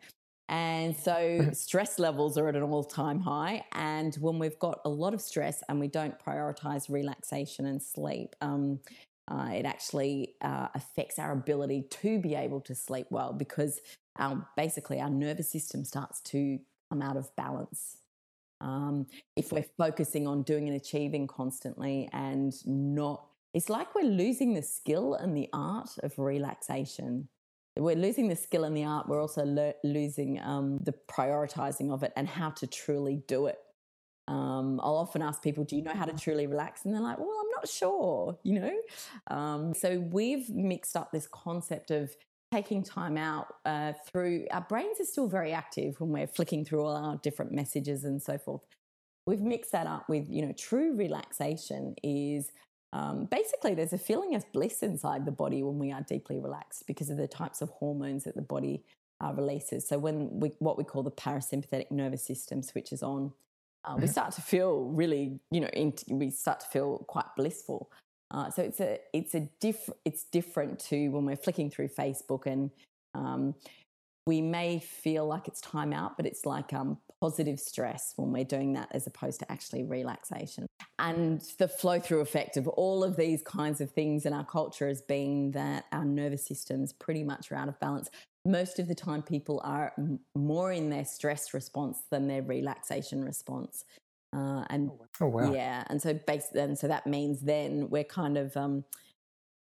And 0.49 0.97
so 0.97 1.49
stress 1.53 1.99
levels 1.99 2.39
are 2.39 2.49
at 2.49 2.57
an 2.57 2.63
all 2.63 2.85
time 2.85 3.21
high. 3.21 3.65
And 3.73 4.15
when 4.17 4.39
we've 4.39 4.59
got 4.59 4.81
a 4.85 4.89
lot 4.89 5.15
of 5.15 5.21
stress 5.21 5.63
and 5.69 5.79
we 5.79 5.89
don't 5.89 6.19
prioritize 6.19 6.89
relaxation 6.89 7.67
and 7.67 7.83
sleep, 7.83 8.35
um, 8.41 8.81
uh, 9.31 9.51
it 9.53 9.67
actually 9.67 10.35
uh, 10.41 10.69
affects 10.75 11.19
our 11.19 11.33
ability 11.33 11.83
to 11.91 12.19
be 12.19 12.35
able 12.35 12.61
to 12.63 12.75
sleep 12.75 13.07
well 13.11 13.33
because 13.33 13.81
our, 14.17 14.47
basically 14.57 15.01
our 15.01 15.11
nervous 15.11 15.51
system 15.51 15.85
starts 15.85 16.21
to 16.23 16.59
come 16.91 17.03
out 17.03 17.17
of 17.17 17.35
balance. 17.37 17.99
Um, 18.61 19.07
if 19.37 19.53
we're 19.53 19.67
focusing 19.77 20.27
on 20.27 20.43
doing 20.43 20.67
and 20.67 20.77
achieving 20.77 21.27
constantly 21.27 22.09
and 22.13 22.55
not, 22.67 23.27
it's 23.55 23.69
like 23.69 23.95
we're 23.95 24.03
losing 24.03 24.55
the 24.55 24.63
skill 24.63 25.15
and 25.15 25.37
the 25.37 25.49
art 25.53 25.91
of 26.03 26.19
relaxation 26.19 27.29
we're 27.79 27.97
losing 27.97 28.29
the 28.29 28.37
skill 28.37 28.65
and 28.65 28.77
the 28.77 28.85
art. 28.85 29.09
We're 29.09 29.21
also 29.21 29.45
lo- 29.45 29.75
losing 29.85 30.41
um, 30.41 30.79
the 30.83 30.95
prioritizing 31.11 31.93
of 31.93 32.03
it 32.03 32.13
and 32.17 32.29
how 32.29 32.51
to 32.51 32.67
truly 32.67 33.23
do 33.27 33.47
it. 33.47 33.59
Um, 34.27 34.79
I'll 34.83 34.97
often 34.97 35.23
ask 35.23 35.43
people, 35.43 35.65
"Do 35.65 35.77
you 35.77 35.83
know 35.83 35.95
how 35.95 36.05
to 36.05 36.17
truly 36.17 36.47
relax?" 36.47 36.85
And 36.85 36.95
they're 36.95 37.01
like, 37.01 37.19
"Well, 37.19 37.35
I'm 37.41 37.51
not 37.51 37.69
sure." 37.69 38.39
You 38.43 38.61
know, 38.61 38.79
um, 39.29 39.75
so 39.75 40.01
we've 40.01 40.51
mixed 40.51 40.97
up 40.97 41.13
this 41.13 41.27
concept 41.27 41.91
of 41.91 42.15
taking 42.53 42.83
time 42.83 43.17
out 43.17 43.47
uh, 43.65 43.93
through 44.07 44.47
our 44.51 44.65
brains 44.69 45.01
are 45.01 45.05
still 45.05 45.29
very 45.29 45.53
active 45.53 46.01
when 46.01 46.11
we're 46.11 46.27
flicking 46.27 46.65
through 46.65 46.83
all 46.83 46.97
our 46.97 47.17
different 47.17 47.53
messages 47.53 48.05
and 48.05 48.23
so 48.23 48.39
forth. 48.39 48.63
We've 49.27 49.43
mixed 49.43 49.73
that 49.73 49.87
up 49.87 50.09
with, 50.09 50.29
you 50.31 50.47
know, 50.47 50.53
true 50.53 50.97
relaxation 50.97 51.95
is 52.03 52.51
um, 52.93 53.27
basically, 53.27 53.75
there's 53.75 53.93
a 53.93 53.99
feeling 53.99 54.35
of 54.35 54.51
bliss 54.53 54.83
inside 54.83 55.25
the 55.25 55.33
body 55.33 55.63
when 55.63 55.79
we 55.79 55.93
are 55.93 56.03
deeply 56.03 56.39
relaxed 56.39 56.87
because 56.87 57.11
of 57.11 57.17
the 57.17 57.29
types 57.29 57.61
of 57.61 57.71
hormones 57.71 58.25
that 58.25 58.35
the 58.35 58.43
body 58.43 58.83
uh, 59.23 59.33
releases. 59.35 59.87
So, 59.87 59.99
when 59.99 60.41
we, 60.41 60.53
what 60.59 60.79
we 60.79 60.85
call 60.85 61.03
the 61.03 61.11
parasympathetic 61.11 61.91
nervous 61.91 62.25
system 62.25 62.63
switches 62.63 63.03
on, 63.03 63.33
uh, 63.85 63.95
we 63.95 64.03
mm-hmm. 64.03 64.11
start 64.11 64.33
to 64.33 64.43
feel 64.43 64.85
really, 64.85 65.39
you 65.51 65.61
know, 65.61 65.69
in, 65.69 65.93
we 66.09 66.31
start 66.31 66.61
to 66.61 66.67
feel 66.69 66.99
quite 67.09 67.27
blissful. 67.37 67.91
Uh, 68.31 68.51
so 68.51 68.63
it's 68.63 68.81
a 68.81 68.99
it's 69.15 69.35
a 69.35 69.49
diff 69.59 69.89
it's 70.05 70.25
different 70.25 70.79
to 70.79 71.09
when 71.09 71.25
we're 71.25 71.37
flicking 71.37 71.71
through 71.71 71.89
Facebook 71.89 72.47
and 72.47 72.71
Um, 73.15 73.55
we 74.29 74.43
may 74.43 74.79
feel 74.79 75.27
like 75.27 75.49
it's 75.49 75.63
time 75.63 75.91
out, 75.91 76.19
but 76.19 76.27
it's 76.27 76.45
like 76.45 76.75
um, 76.75 76.99
positive 77.19 77.59
stress 77.59 78.13
when 78.17 78.31
we're 78.31 78.45
doing 78.45 78.75
that 78.75 78.87
as 78.91 79.07
opposed 79.07 79.41
to 79.41 79.51
actually 79.51 79.85
relaxation. 79.85 80.67
And 80.99 81.41
the 81.57 81.67
flow 81.67 81.99
through 81.99 82.21
effect 82.21 82.59
of 82.59 82.69
all 82.69 83.03
of 83.03 83.17
these 83.17 83.43
kinds 83.43 83.81
of 83.81 83.91
things 83.91 84.27
in 84.27 84.35
our 84.35 84.45
culture 84.45 84.87
has 84.87 85.01
been 85.01 85.53
that 85.53 85.87
our 85.93 86.05
nervous 86.05 86.45
systems 86.45 86.93
pretty 86.93 87.25
much 87.25 87.51
are 87.51 87.55
out 87.55 87.69
of 87.69 87.81
balance. 87.81 88.11
Most 88.45 88.79
of 88.79 88.87
the 88.87 88.95
time, 88.95 89.23
people 89.23 89.63
are 89.65 89.95
m- 89.97 90.21
more 90.35 90.73
in 90.73 90.91
their 90.91 91.07
stress 91.07 91.55
response 91.55 92.03
than 92.11 92.29
their 92.29 92.43
relaxation 92.43 93.25
response. 93.25 93.87
Uh, 94.37 94.65
and 94.69 94.91
oh, 95.23 95.27
wow. 95.27 95.51
yeah, 95.51 95.85
and 95.89 96.03
so 96.03 96.13
basically, 96.13 96.61
and 96.61 96.79
so 96.79 96.87
that 96.87 97.07
means 97.07 97.41
then 97.41 97.89
we're 97.89 98.05
kind 98.05 98.37
of 98.37 98.55
um, 98.59 98.85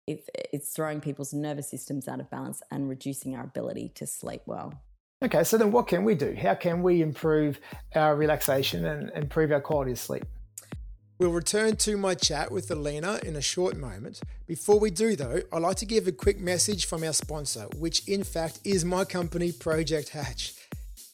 it, 0.08 0.30
it's 0.54 0.72
throwing 0.72 1.02
people's 1.02 1.34
nervous 1.34 1.70
systems 1.70 2.08
out 2.08 2.20
of 2.20 2.30
balance 2.30 2.62
and 2.72 2.90
reducing 2.90 3.36
our 3.36 3.44
ability 3.44 3.92
to 3.96 4.08
sleep 4.08 4.42
well. 4.46 4.74
Okay, 5.24 5.44
so 5.44 5.58
then 5.58 5.72
what 5.72 5.88
can 5.88 6.04
we 6.04 6.16
do? 6.16 6.36
How 6.40 6.56
can 6.56 6.84
we 6.84 7.02
improve 7.02 7.60
our 7.96 8.16
relaxation 8.16 8.86
and 8.86 9.12
improve 9.16 9.52
our 9.52 9.62
quality 9.62 9.92
of 9.92 10.00
sleep? 10.00 10.26
We'll 11.20 11.32
return 11.32 11.78
to 11.78 11.98
my 11.98 12.14
chat 12.14 12.52
with 12.52 12.70
Alina 12.70 13.20
in 13.24 13.36
a 13.36 13.42
short 13.42 13.76
moment. 13.76 14.22
Before 14.46 14.80
we 14.80 14.92
do, 14.92 15.16
though, 15.16 15.42
I'd 15.52 15.64
like 15.64 15.78
to 15.78 15.86
give 15.88 16.06
a 16.06 16.12
quick 16.12 16.40
message 16.40 16.86
from 16.86 17.04
our 17.04 17.14
sponsor, 17.14 17.66
which 17.78 18.08
in 18.08 18.24
fact 18.24 18.60
is 18.64 18.86
my 18.86 19.04
company, 19.04 19.52
Project 19.52 20.10
Hatch. 20.10 20.54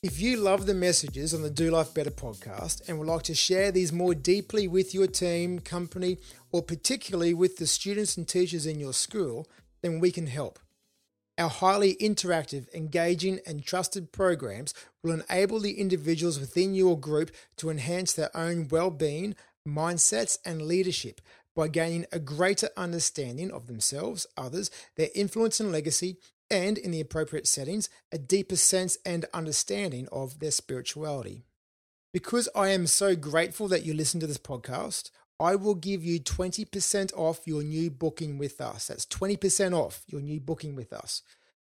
If 0.03 0.19
you 0.19 0.36
love 0.36 0.65
the 0.65 0.74
messages 0.74 1.33
on 1.33 1.43
the 1.43 1.50
Do 1.50 1.72
Life 1.72 1.93
Better 1.93 2.12
podcast 2.12 2.89
and 2.89 3.00
would 3.00 3.07
like 3.07 3.24
to 3.24 3.33
share 3.33 3.72
these 3.72 3.93
more 3.93 4.13
deeply 4.13 4.67
with 4.67 4.93
your 4.93 5.07
team, 5.07 5.60
company, 5.60 6.17
or 6.51 6.62
particularly 6.62 7.33
with 7.33 7.55
the 7.55 7.65
students 7.65 8.17
and 8.17 8.27
teachers 8.27 8.65
in 8.65 8.81
your 8.81 8.91
school, 8.91 9.48
then 9.81 10.01
we 10.01 10.12
can 10.12 10.27
help. 10.27 10.60
Our 11.38 11.48
highly 11.48 11.95
interactive, 12.01 12.67
engaging, 12.74 13.39
and 13.48 13.63
trusted 13.63 14.12
programs 14.12 14.74
will 15.01 15.22
enable 15.22 15.62
the 15.62 15.79
individuals 15.79 16.38
within 16.38 16.75
your 16.75 17.00
group 17.00 17.31
to 17.55 17.69
enhance 17.69 18.12
their 18.12 18.36
own 18.36 18.67
well 18.67 18.91
being, 18.91 19.36
mindsets, 19.65 20.38
and 20.43 20.63
leadership 20.63 21.22
by 21.55 21.69
gaining 21.69 22.05
a 22.12 22.19
greater 22.19 22.67
understanding 22.75 23.51
of 23.51 23.67
themselves, 23.67 24.27
others, 24.36 24.69
their 24.98 25.10
influence 25.15 25.62
and 25.62 25.72
legacy, 25.72 26.17
and 26.53 26.77
in 26.77 26.91
the 26.91 27.01
appropriate 27.01 27.48
settings, 27.48 27.89
a 28.12 28.17
deeper 28.17 28.55
sense 28.55 28.98
and 29.05 29.25
understanding 29.33 30.07
of 30.12 30.39
their 30.39 30.51
spirituality. 30.51 31.43
Because 32.13 32.48
I 32.55 32.69
am 32.69 32.86
so 32.86 33.15
grateful 33.15 33.67
that 33.69 33.83
you 33.83 33.93
listen 33.93 34.19
to 34.19 34.27
this 34.27 34.38
podcast, 34.38 35.10
I 35.39 35.55
will 35.55 35.74
give 35.74 36.05
you 36.05 36.19
20% 36.19 37.12
off 37.17 37.48
your 37.48 37.63
new 37.63 37.89
booking 37.89 38.38
with 38.38 38.62
us. 38.62 38.86
That's 38.88 39.07
20% 39.07 39.74
off 39.74 40.03
your 40.07 40.22
new 40.22 40.39
booking 40.39 40.75
with 40.75 40.93
us. 40.93 41.24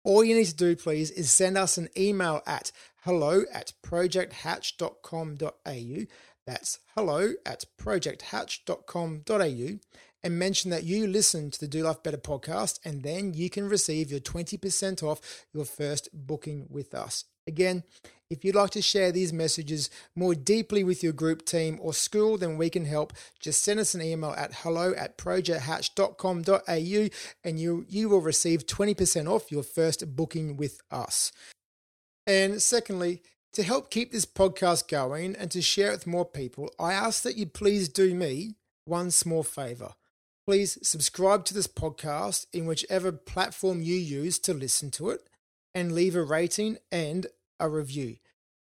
All 0.02 0.24
you 0.24 0.34
need 0.34 0.46
to 0.46 0.54
do, 0.54 0.74
please, 0.74 1.12
is 1.12 1.30
send 1.30 1.56
us 1.56 1.78
an 1.78 1.88
email 1.96 2.42
at 2.44 2.72
hello 3.04 3.44
at 3.52 3.72
projecthatch.com.au. 3.84 6.06
That's 6.44 6.80
hello 6.96 7.34
at 7.46 7.66
projecthatch.com.au 7.80 9.78
and 10.25 10.38
mention 10.38 10.71
that 10.71 10.85
you 10.85 11.07
listen 11.07 11.50
to 11.50 11.61
the 11.61 11.69
Do 11.69 11.83
Life 11.83 12.02
Better 12.02 12.17
podcast, 12.17 12.79
and 12.85 13.02
then 13.02 13.35
you 13.35 13.50
can 13.50 13.69
receive 13.69 14.11
your 14.11 14.21
20% 14.21 15.02
off 15.02 15.47
your 15.52 15.64
first 15.64 16.09
booking 16.12 16.67
with 16.71 16.95
us. 16.95 17.25
Again, 17.47 17.83
if 18.31 18.45
you'd 18.45 18.55
like 18.55 18.71
to 18.71 18.81
share 18.81 19.12
these 19.12 19.33
messages 19.33 19.91
more 20.17 20.35
deeply 20.35 20.85
with 20.85 21.02
your 21.02 21.12
group 21.12 21.45
team 21.45 21.79
or 21.83 21.93
school, 21.93 22.38
then 22.38 22.57
we 22.57 22.71
can 22.71 22.87
help. 22.87 23.12
Just 23.41 23.62
send 23.62 23.79
us 23.79 23.95
an 23.95 24.00
email 24.00 24.31
at 24.31 24.55
hello 24.55 24.95
at 24.97 25.19
projecthatch.com.au 25.19 27.09
and 27.45 27.61
you, 27.61 27.85
you 27.88 28.09
will 28.09 28.21
receive 28.21 28.67
20% 28.67 29.29
off 29.29 29.52
your 29.52 29.62
first 29.62 30.17
booking 30.17 30.57
with 30.57 30.81
us. 30.91 31.31
And 32.26 32.62
secondly, 32.62 33.23
to 33.52 33.62
help 33.62 33.91
keep 33.91 34.12
this 34.12 34.25
podcast 34.25 34.88
going 34.88 35.37
and 35.37 35.50
to 35.50 35.61
share 35.61 35.91
it 35.91 35.97
with 35.97 36.07
more 36.07 36.25
people, 36.25 36.71
I 36.79 36.95
ask 36.95 37.23
that 37.25 37.37
you 37.37 37.45
please 37.45 37.91
do 37.91 38.14
me 38.14 38.55
one 38.87 39.11
small 39.11 39.43
favor 39.43 39.93
please 40.46 40.78
subscribe 40.82 41.44
to 41.44 41.54
this 41.54 41.66
podcast 41.66 42.46
in 42.52 42.66
whichever 42.66 43.12
platform 43.12 43.82
you 43.82 43.95
use 43.95 44.38
to 44.40 44.54
listen 44.54 44.90
to 44.90 45.10
it 45.10 45.28
and 45.75 45.93
leave 45.93 46.17
a 46.17 46.23
rating 46.23 46.78
and 46.90 47.26
a 47.60 47.69
review. 47.69 48.17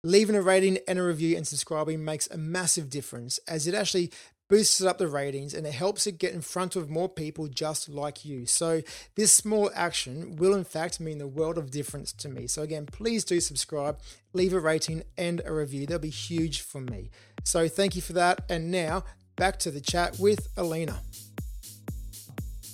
Leaving 0.05 0.37
a 0.37 0.43
rating 0.43 0.79
and 0.87 0.99
a 0.99 1.03
review 1.03 1.37
and 1.37 1.47
subscribing 1.47 2.05
makes 2.05 2.29
a 2.29 2.39
massive 2.39 2.89
difference 2.89 3.39
as 3.49 3.67
it 3.67 3.75
actually 3.75 4.11
boosts 4.49 4.81
up 4.81 4.97
the 4.99 5.09
ratings 5.09 5.53
and 5.53 5.67
it 5.67 5.75
helps 5.75 6.07
it 6.07 6.19
get 6.19 6.33
in 6.33 6.41
front 6.41 6.75
of 6.75 6.89
more 6.89 7.09
people 7.09 7.49
just 7.49 7.89
like 7.89 8.25
you. 8.25 8.47
So, 8.47 8.81
this 9.15 9.33
small 9.33 9.71
action 9.75 10.37
will, 10.37 10.55
in 10.55 10.65
fact, 10.65 11.01
mean 11.01 11.19
the 11.19 11.27
world 11.27 11.59
of 11.59 11.71
difference 11.71 12.13
to 12.15 12.29
me. 12.29 12.47
So, 12.47 12.63
again, 12.63 12.87
please 12.87 13.25
do 13.25 13.41
subscribe, 13.41 13.99
leave 14.33 14.55
a 14.55 14.61
rating 14.61 15.03
and 15.19 15.43
a 15.45 15.53
review. 15.53 15.87
They'll 15.87 15.99
be 15.99 16.09
huge 16.09 16.63
for 16.63 16.81
me. 16.81 17.11
So, 17.45 17.69
thank 17.69 17.95
you 17.95 18.03
for 18.03 18.15
that. 18.15 18.45
And 18.49 18.71
now, 18.71 19.05
back 19.37 19.59
to 19.61 19.71
the 19.71 19.81
chat 19.81 20.19
with 20.19 20.49
Alina. 20.57 21.01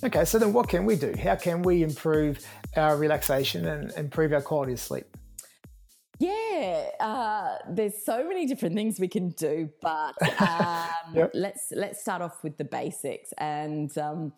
Okay, 0.04 0.26
so 0.26 0.38
then 0.38 0.52
what 0.52 0.68
can 0.68 0.84
we 0.84 0.96
do? 0.96 1.14
How 1.18 1.34
can 1.34 1.62
we 1.62 1.82
improve 1.82 2.46
our 2.76 2.96
relaxation 2.98 3.66
and 3.66 3.90
improve 3.92 4.34
our 4.34 4.42
quality 4.42 4.74
of 4.74 4.80
sleep? 4.80 5.06
Yeah, 6.18 6.90
uh, 7.00 7.56
there's 7.70 8.04
so 8.04 8.28
many 8.28 8.46
different 8.46 8.74
things 8.74 9.00
we 9.00 9.08
can 9.08 9.30
do, 9.30 9.70
but 9.80 10.14
um, 10.40 11.14
yep. 11.14 11.30
let's 11.32 11.72
let's 11.72 12.02
start 12.02 12.20
off 12.20 12.44
with 12.44 12.58
the 12.58 12.64
basics. 12.64 13.32
And 13.38 13.96
um, 13.96 14.34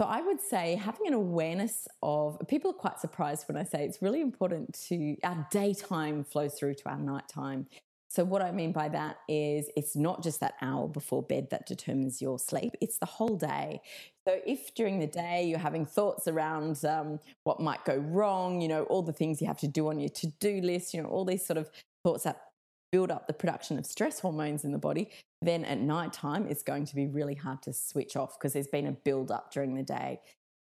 so 0.00 0.06
I 0.06 0.22
would 0.22 0.40
say 0.40 0.76
having 0.76 1.08
an 1.08 1.14
awareness 1.14 1.88
of 2.02 2.38
people 2.46 2.70
are 2.70 2.74
quite 2.74 3.00
surprised 3.00 3.48
when 3.48 3.56
I 3.56 3.64
say 3.64 3.84
it's 3.84 4.00
really 4.00 4.20
important 4.20 4.78
to 4.88 5.16
our 5.24 5.46
daytime 5.50 6.22
flows 6.22 6.54
through 6.54 6.74
to 6.74 6.88
our 6.88 6.98
nighttime. 6.98 7.66
So, 8.10 8.24
what 8.24 8.42
I 8.42 8.50
mean 8.50 8.72
by 8.72 8.88
that 8.88 9.18
is 9.28 9.70
it's 9.76 9.94
not 9.94 10.20
just 10.20 10.40
that 10.40 10.54
hour 10.60 10.88
before 10.88 11.22
bed 11.22 11.48
that 11.50 11.66
determines 11.66 12.20
your 12.20 12.40
sleep, 12.40 12.74
it's 12.80 12.98
the 12.98 13.06
whole 13.06 13.36
day. 13.36 13.80
So, 14.26 14.40
if 14.44 14.74
during 14.74 14.98
the 14.98 15.06
day 15.06 15.44
you're 15.44 15.60
having 15.60 15.86
thoughts 15.86 16.26
around 16.26 16.84
um, 16.84 17.20
what 17.44 17.60
might 17.60 17.84
go 17.84 17.96
wrong, 17.98 18.60
you 18.60 18.66
know, 18.66 18.82
all 18.84 19.02
the 19.02 19.12
things 19.12 19.40
you 19.40 19.46
have 19.46 19.60
to 19.60 19.68
do 19.68 19.88
on 19.88 20.00
your 20.00 20.08
to 20.08 20.26
do 20.40 20.60
list, 20.60 20.92
you 20.92 21.00
know, 21.00 21.08
all 21.08 21.24
these 21.24 21.46
sort 21.46 21.56
of 21.56 21.70
thoughts 22.04 22.24
that 22.24 22.42
build 22.90 23.12
up 23.12 23.28
the 23.28 23.32
production 23.32 23.78
of 23.78 23.86
stress 23.86 24.18
hormones 24.18 24.64
in 24.64 24.72
the 24.72 24.78
body, 24.78 25.08
then 25.40 25.64
at 25.64 25.78
night 25.78 26.12
time 26.12 26.48
it's 26.48 26.64
going 26.64 26.84
to 26.86 26.96
be 26.96 27.06
really 27.06 27.36
hard 27.36 27.62
to 27.62 27.72
switch 27.72 28.16
off 28.16 28.36
because 28.36 28.54
there's 28.54 28.66
been 28.66 28.88
a 28.88 28.92
build 28.92 29.30
up 29.30 29.52
during 29.52 29.76
the 29.76 29.84
day. 29.84 30.18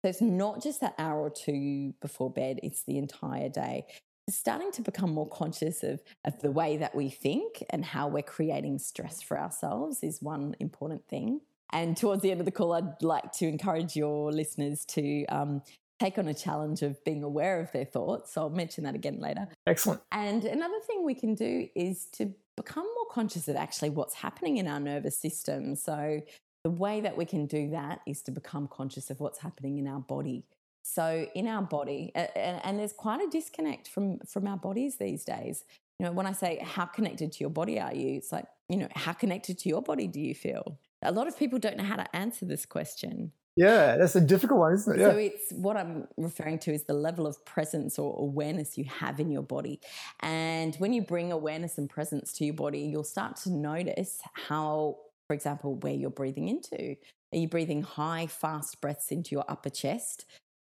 So, 0.05 0.11
it's 0.11 0.21
not 0.21 0.63
just 0.63 0.81
that 0.81 0.95
hour 0.97 1.19
or 1.19 1.31
two 1.31 1.93
before 2.01 2.31
bed, 2.31 2.61
it's 2.63 2.85
the 2.85 2.99
entire 2.99 3.49
day 3.49 3.87
starting 4.29 4.71
to 4.73 4.83
become 4.83 5.13
more 5.13 5.29
conscious 5.29 5.83
of, 5.83 6.03
of 6.25 6.41
the 6.41 6.51
way 6.51 6.77
that 6.77 6.95
we 6.95 7.09
think 7.09 7.65
and 7.71 7.85
how 7.85 8.09
we're 8.09 8.23
creating 8.23 8.79
stress 8.79 9.23
for 9.23 9.39
ourselves 9.39 10.03
is 10.03 10.23
one 10.23 10.55
important 10.61 11.07
thing. 11.09 11.41
And 11.73 11.97
towards 11.97 12.23
the 12.23 12.31
end 12.31 12.41
of 12.41 12.47
the 12.47 12.53
call, 12.53 12.75
I'd 12.75 13.03
like 13.03 13.33
to 13.35 13.49
encourage 13.49 13.97
your 13.97 14.31
listeners 14.31 14.85
to 14.87 15.25
um, 15.27 15.63
take 15.99 16.19
on 16.19 16.29
a 16.29 16.35
challenge 16.35 16.83
of 16.83 17.03
being 17.05 17.23
aware 17.23 17.61
of 17.61 17.73
their 17.73 17.85
thoughts. 17.85 18.35
So 18.35 18.43
I'll 18.43 18.51
mention 18.51 18.85
that 18.85 18.95
again 18.95 19.19
later. 19.21 19.49
Excellent. 19.67 20.03
And 20.13 20.45
another 20.45 20.81
thing 20.87 21.05
we 21.05 21.15
can 21.15 21.35
do 21.35 21.69
is 21.75 22.07
to 22.13 22.33
become 22.57 22.85
more 22.85 23.07
conscious 23.11 23.49
of 23.49 23.57
actually 23.57 23.91
what's 23.91 24.15
happening 24.15 24.59
in 24.59 24.69
our 24.69 24.81
nervous 24.81 25.17
system. 25.17 25.75
So 25.75 26.21
the 26.65 26.71
way 26.71 27.01
that 27.01 27.17
we 27.17 27.25
can 27.25 27.47
do 27.47 27.71
that 27.71 28.01
is 28.07 28.23
to 28.23 28.31
become 28.31 28.69
conscious 28.69 29.11
of 29.11 29.21
what's 29.21 29.39
happening 29.39 29.79
in 29.79 29.87
our 29.89 30.01
body. 30.01 30.45
So 30.83 31.27
in 31.35 31.47
our 31.47 31.63
body, 31.63 32.13
and, 32.15 32.61
and 32.65 32.79
there's 32.79 32.93
quite 32.93 33.21
a 33.21 33.31
disconnect 33.31 33.89
from 33.89 34.19
from 34.21 34.47
our 34.47 34.57
bodies 34.57 34.97
these 34.97 35.25
days. 35.25 35.65
You 35.99 36.07
know, 36.07 36.13
when 36.13 36.27
I 36.27 36.33
say 36.33 36.59
how 36.63 36.87
connected 36.87 37.33
to 37.33 37.39
your 37.41 37.51
body 37.51 37.79
are 37.79 37.95
you, 37.95 38.17
it's 38.17 38.33
like 38.33 38.47
you 38.69 38.77
know 38.77 38.89
how 38.95 39.13
connected 39.13 39.59
to 39.59 39.69
your 39.69 39.83
body 39.83 40.07
do 40.07 40.21
you 40.21 40.35
feel? 40.35 40.79
A 41.03 41.13
lot 41.13 41.29
of 41.29 41.39
people 41.39 41.59
don't 41.59 41.77
know 41.77 41.85
how 41.85 41.97
to 41.97 42.17
answer 42.17 42.45
this 42.45 42.67
question. 42.67 43.33
Yeah, 43.55 43.99
that's 43.99 44.17
a 44.17 44.21
difficult 44.21 44.61
one, 44.61 44.73
isn't 44.73 44.95
it? 44.95 45.01
Yeah. 45.01 45.11
So 45.11 45.17
it's 45.19 45.53
what 45.53 45.77
I'm 45.77 46.09
referring 46.17 46.59
to 46.61 46.73
is 46.73 46.85
the 46.85 46.95
level 46.95 47.27
of 47.27 47.45
presence 47.45 47.99
or 47.99 48.19
awareness 48.19 48.79
you 48.79 48.85
have 48.85 49.21
in 49.21 49.31
your 49.31 49.43
body. 49.43 49.81
And 50.21 50.75
when 50.77 50.95
you 50.95 51.03
bring 51.03 51.33
awareness 51.33 51.77
and 51.77 51.89
presence 51.89 52.33
to 52.35 52.45
your 52.47 52.55
body, 52.55 52.81
you'll 52.81 53.05
start 53.05 53.37
to 53.39 53.51
notice 53.51 54.23
how, 54.33 54.97
for 55.27 55.35
example, 55.35 55.75
where 55.75 55.93
you're 55.93 56.11
breathing 56.11 56.49
into. 56.49 56.97
Are 57.33 57.39
you 57.39 57.49
breathing 57.49 57.83
high, 57.83 58.27
fast 58.27 58.81
breaths 58.81 59.11
into 59.11 59.33
your 59.33 59.45
upper 59.49 59.71
chest? 59.71 60.25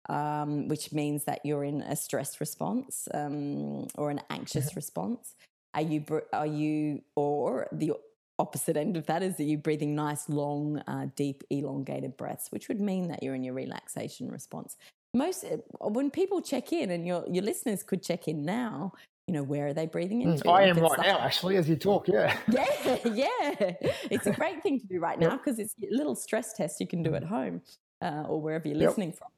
Um, 0.09 0.69
which 0.69 0.93
means 0.93 1.25
that 1.25 1.41
you're 1.45 1.65
in 1.65 1.83
a 1.83 1.97
stress 1.97 2.41
response 2.41 3.09
um, 3.15 3.87
or 3.97 4.11
an 4.11 4.21
anxious 4.31 4.71
mm-hmm. 4.71 4.79
response? 4.79 5.35
Are 5.75 5.83
you, 5.83 6.05
are 6.33 6.47
you, 6.47 7.03
or 7.17 7.67
the 7.73 7.95
opposite 8.39 8.77
end 8.77 8.97
of 8.97 9.07
that 9.07 9.23
is 9.23 9.37
that 9.37 9.45
you're 9.45 9.59
breathing 9.59 9.95
nice, 9.95 10.29
long, 10.29 10.79
uh, 10.87 11.07
deep, 11.17 11.45
elongated 11.51 12.17
breaths, 12.17 12.51
which 12.51 12.69
would 12.69 12.81
mean 12.81 13.09
that 13.09 13.23
you're 13.23 13.35
in 13.35 13.45
your 13.45 13.55
relaxation 13.55 14.31
response. 14.31 14.77
Most 15.15 15.45
uh, 15.45 15.59
when 15.89 16.11
people 16.11 16.41
check 16.41 16.73
in, 16.73 16.91
and 16.91 17.07
your 17.07 17.25
your 17.31 17.45
listeners 17.45 17.85
could 17.85 18.03
check 18.03 18.27
in 18.27 18.45
now, 18.45 18.93
you 19.29 19.35
know, 19.35 19.43
where 19.43 19.69
are 19.69 19.73
they 19.73 19.87
breathing 19.87 20.23
mm. 20.23 20.51
I 20.51 20.65
am 20.65 20.79
right 20.79 20.99
now, 20.99 21.19
actually, 21.21 21.57
as 21.57 21.69
you 21.69 21.77
talk. 21.77 22.09
Yeah. 22.09 22.37
Yeah, 22.49 22.99
yeah. 23.05 23.73
It's 24.11 24.27
a 24.27 24.33
great 24.33 24.63
thing 24.63 24.81
to 24.81 24.87
do 24.87 24.99
right 24.99 25.19
now 25.19 25.37
because 25.37 25.59
it's 25.59 25.75
a 25.83 25.95
little 25.95 26.15
stress 26.15 26.53
test 26.53 26.81
you 26.81 26.87
can 26.87 27.03
do 27.03 27.15
at 27.15 27.25
home 27.25 27.63
uh, 28.03 28.25
or 28.29 28.41
wherever 28.41 28.67
you're 28.69 28.77
listening 28.77 29.11
yep. 29.11 29.19
from. 29.19 29.29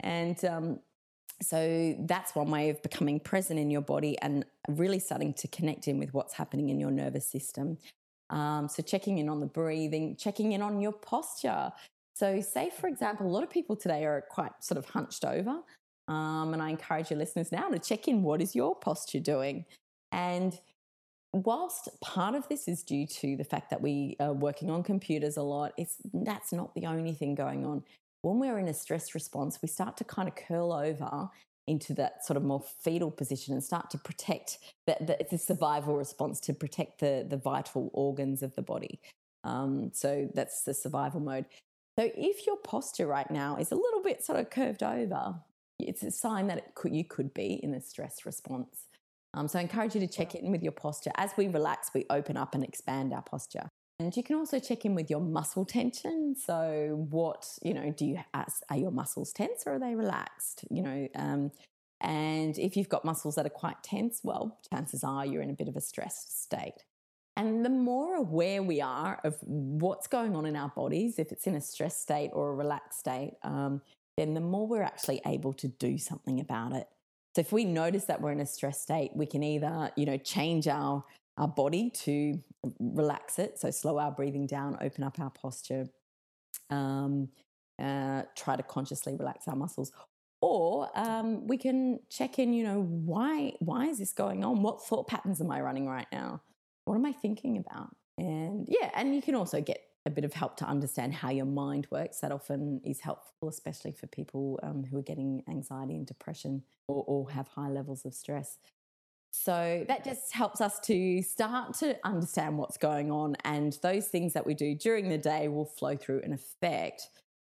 And 0.00 0.42
um, 0.44 0.78
so 1.42 1.96
that's 2.00 2.34
one 2.34 2.50
way 2.50 2.70
of 2.70 2.82
becoming 2.82 3.20
present 3.20 3.58
in 3.58 3.70
your 3.70 3.80
body 3.80 4.18
and 4.22 4.44
really 4.68 4.98
starting 4.98 5.34
to 5.34 5.48
connect 5.48 5.88
in 5.88 5.98
with 5.98 6.14
what's 6.14 6.34
happening 6.34 6.70
in 6.70 6.78
your 6.78 6.90
nervous 6.90 7.26
system. 7.26 7.78
Um, 8.30 8.68
so 8.68 8.82
checking 8.82 9.18
in 9.18 9.28
on 9.28 9.40
the 9.40 9.46
breathing, 9.46 10.16
checking 10.16 10.52
in 10.52 10.62
on 10.62 10.80
your 10.80 10.92
posture. 10.92 11.72
So, 12.14 12.40
say 12.40 12.70
for 12.70 12.86
example, 12.86 13.26
a 13.26 13.28
lot 13.28 13.42
of 13.42 13.50
people 13.50 13.76
today 13.76 14.04
are 14.04 14.24
quite 14.30 14.52
sort 14.60 14.78
of 14.78 14.86
hunched 14.86 15.24
over, 15.24 15.60
um, 16.08 16.52
and 16.52 16.62
I 16.62 16.70
encourage 16.70 17.10
your 17.10 17.18
listeners 17.18 17.50
now 17.50 17.68
to 17.68 17.78
check 17.78 18.08
in. 18.08 18.22
What 18.22 18.40
is 18.40 18.54
your 18.54 18.74
posture 18.76 19.20
doing? 19.20 19.64
And 20.12 20.58
whilst 21.32 21.88
part 22.00 22.36
of 22.36 22.48
this 22.48 22.68
is 22.68 22.84
due 22.84 23.06
to 23.06 23.36
the 23.36 23.44
fact 23.44 23.70
that 23.70 23.80
we 23.80 24.16
are 24.20 24.32
working 24.32 24.70
on 24.70 24.84
computers 24.84 25.36
a 25.36 25.42
lot, 25.42 25.72
it's 25.76 25.96
that's 26.12 26.52
not 26.52 26.74
the 26.74 26.86
only 26.86 27.12
thing 27.12 27.34
going 27.34 27.66
on 27.66 27.82
when 28.24 28.38
we're 28.38 28.58
in 28.58 28.68
a 28.68 28.74
stress 28.74 29.14
response, 29.14 29.58
we 29.60 29.68
start 29.68 29.96
to 29.98 30.04
kind 30.04 30.28
of 30.28 30.34
curl 30.34 30.72
over 30.72 31.28
into 31.66 31.94
that 31.94 32.24
sort 32.24 32.36
of 32.36 32.42
more 32.42 32.62
fetal 32.82 33.10
position 33.10 33.54
and 33.54 33.62
start 33.62 33.90
to 33.90 33.98
protect 33.98 34.58
that, 34.86 35.06
that 35.06 35.20
it's 35.20 35.32
a 35.32 35.38
survival 35.38 35.96
response 35.96 36.40
to 36.40 36.52
protect 36.52 37.00
the, 37.00 37.26
the 37.28 37.36
vital 37.36 37.90
organs 37.92 38.42
of 38.42 38.54
the 38.54 38.62
body. 38.62 39.00
Um, 39.44 39.90
so 39.92 40.28
that's 40.34 40.62
the 40.62 40.74
survival 40.74 41.20
mode. 41.20 41.46
So 41.98 42.10
if 42.16 42.46
your 42.46 42.56
posture 42.56 43.06
right 43.06 43.30
now 43.30 43.56
is 43.56 43.70
a 43.70 43.76
little 43.76 44.02
bit 44.02 44.24
sort 44.24 44.38
of 44.38 44.50
curved 44.50 44.82
over, 44.82 45.36
it's 45.78 46.02
a 46.02 46.10
sign 46.10 46.48
that 46.48 46.74
could, 46.74 46.94
you 46.94 47.04
could 47.04 47.32
be 47.34 47.60
in 47.62 47.74
a 47.74 47.80
stress 47.80 48.26
response. 48.26 48.84
Um, 49.34 49.48
so 49.48 49.58
I 49.58 49.62
encourage 49.62 49.94
you 49.94 50.00
to 50.00 50.06
check 50.06 50.34
in 50.34 50.50
with 50.50 50.62
your 50.62 50.72
posture. 50.72 51.10
As 51.16 51.32
we 51.36 51.48
relax, 51.48 51.90
we 51.94 52.04
open 52.10 52.36
up 52.36 52.54
and 52.54 52.64
expand 52.64 53.12
our 53.12 53.22
posture. 53.22 53.68
And 54.00 54.16
you 54.16 54.24
can 54.24 54.36
also 54.36 54.58
check 54.58 54.84
in 54.84 54.94
with 54.94 55.08
your 55.08 55.20
muscle 55.20 55.64
tension. 55.64 56.34
So, 56.34 57.06
what, 57.10 57.46
you 57.62 57.74
know, 57.74 57.94
do 57.96 58.04
you, 58.04 58.18
ask 58.32 58.62
are 58.68 58.76
your 58.76 58.90
muscles 58.90 59.32
tense 59.32 59.64
or 59.66 59.74
are 59.74 59.78
they 59.78 59.94
relaxed? 59.94 60.64
You 60.68 60.82
know, 60.82 61.08
um, 61.14 61.52
and 62.00 62.58
if 62.58 62.76
you've 62.76 62.88
got 62.88 63.04
muscles 63.04 63.36
that 63.36 63.46
are 63.46 63.50
quite 63.50 63.82
tense, 63.82 64.20
well, 64.22 64.58
chances 64.72 65.04
are 65.04 65.24
you're 65.24 65.42
in 65.42 65.50
a 65.50 65.54
bit 65.54 65.68
of 65.68 65.76
a 65.76 65.80
stressed 65.80 66.42
state. 66.42 66.84
And 67.36 67.64
the 67.64 67.70
more 67.70 68.16
aware 68.16 68.62
we 68.62 68.80
are 68.80 69.20
of 69.24 69.36
what's 69.42 70.06
going 70.06 70.36
on 70.36 70.46
in 70.46 70.54
our 70.54 70.68
bodies, 70.68 71.18
if 71.18 71.32
it's 71.32 71.46
in 71.46 71.54
a 71.54 71.60
stress 71.60 71.98
state 71.98 72.30
or 72.32 72.50
a 72.50 72.54
relaxed 72.54 73.00
state, 73.00 73.34
um, 73.42 73.80
then 74.16 74.34
the 74.34 74.40
more 74.40 74.66
we're 74.66 74.82
actually 74.82 75.20
able 75.26 75.52
to 75.54 75.68
do 75.68 75.98
something 75.98 76.40
about 76.40 76.72
it. 76.72 76.86
So 77.34 77.40
if 77.40 77.52
we 77.52 77.64
notice 77.64 78.04
that 78.04 78.20
we're 78.20 78.30
in 78.30 78.40
a 78.40 78.46
stress 78.46 78.80
state, 78.80 79.10
we 79.14 79.26
can 79.26 79.42
either, 79.42 79.90
you 79.96 80.06
know, 80.06 80.16
change 80.16 80.68
our 80.68 81.04
our 81.36 81.48
body 81.48 81.90
to 81.90 82.40
relax 82.78 83.38
it. 83.38 83.58
So 83.58 83.70
slow 83.70 83.98
our 83.98 84.12
breathing 84.12 84.46
down, 84.46 84.78
open 84.80 85.04
up 85.04 85.18
our 85.18 85.30
posture, 85.30 85.86
um, 86.70 87.28
uh, 87.82 88.22
try 88.36 88.56
to 88.56 88.62
consciously 88.62 89.16
relax 89.16 89.48
our 89.48 89.56
muscles. 89.56 89.92
Or 90.40 90.90
um, 90.94 91.46
we 91.46 91.56
can 91.56 92.00
check 92.10 92.38
in, 92.38 92.52
you 92.52 92.64
know, 92.64 92.82
why 92.82 93.54
why 93.60 93.86
is 93.86 93.98
this 93.98 94.12
going 94.12 94.44
on? 94.44 94.62
What 94.62 94.84
thought 94.84 95.08
patterns 95.08 95.40
am 95.40 95.50
I 95.50 95.60
running 95.60 95.88
right 95.88 96.06
now? 96.12 96.42
What 96.84 96.96
am 96.96 97.06
I 97.06 97.12
thinking 97.12 97.56
about? 97.56 97.96
And 98.18 98.68
yeah, 98.68 98.90
and 98.94 99.14
you 99.14 99.22
can 99.22 99.34
also 99.34 99.60
get 99.60 99.80
a 100.06 100.10
bit 100.10 100.24
of 100.24 100.34
help 100.34 100.56
to 100.58 100.66
understand 100.66 101.14
how 101.14 101.30
your 101.30 101.46
mind 101.46 101.86
works. 101.90 102.20
That 102.20 102.30
often 102.30 102.80
is 102.84 103.00
helpful, 103.00 103.48
especially 103.48 103.92
for 103.92 104.06
people 104.08 104.60
um, 104.62 104.84
who 104.84 104.98
are 104.98 105.02
getting 105.02 105.42
anxiety 105.48 105.96
and 105.96 106.06
depression 106.06 106.62
or, 106.88 107.02
or 107.06 107.30
have 107.30 107.48
high 107.48 107.70
levels 107.70 108.04
of 108.04 108.14
stress. 108.14 108.58
So 109.42 109.84
that 109.88 110.04
just 110.04 110.32
helps 110.32 110.60
us 110.60 110.78
to 110.84 111.20
start 111.20 111.74
to 111.78 111.96
understand 112.04 112.56
what's 112.56 112.76
going 112.76 113.10
on. 113.10 113.36
And 113.44 113.76
those 113.82 114.06
things 114.06 114.32
that 114.34 114.46
we 114.46 114.54
do 114.54 114.76
during 114.76 115.08
the 115.08 115.18
day 115.18 115.48
will 115.48 115.64
flow 115.64 115.96
through 115.96 116.20
and 116.22 116.32
affect 116.32 117.08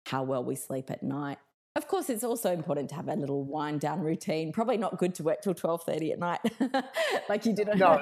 how 0.06 0.22
well 0.24 0.44
we 0.44 0.56
sleep 0.56 0.91
at 0.91 1.02
night. 1.02 1.39
Of 1.76 1.88
course, 1.88 2.10
it's 2.10 2.24
also 2.24 2.52
important 2.54 2.89
to 2.89 2.96
have 2.96 3.08
a 3.08 3.15
little 3.15 3.44
wind 3.44 3.80
down 3.80 4.02
routine. 4.02 4.52
Probably 4.52 4.78
not 4.78 5.00
good 5.00 5.15
to 5.15 5.24
work 5.24 5.41
till 5.41 5.54
twelve 5.54 5.84
thirty 5.84 6.12
at 6.12 6.20
night, 6.20 6.41
like 7.30 7.46
you 7.46 7.54
did. 7.54 7.67
No, 7.67 7.74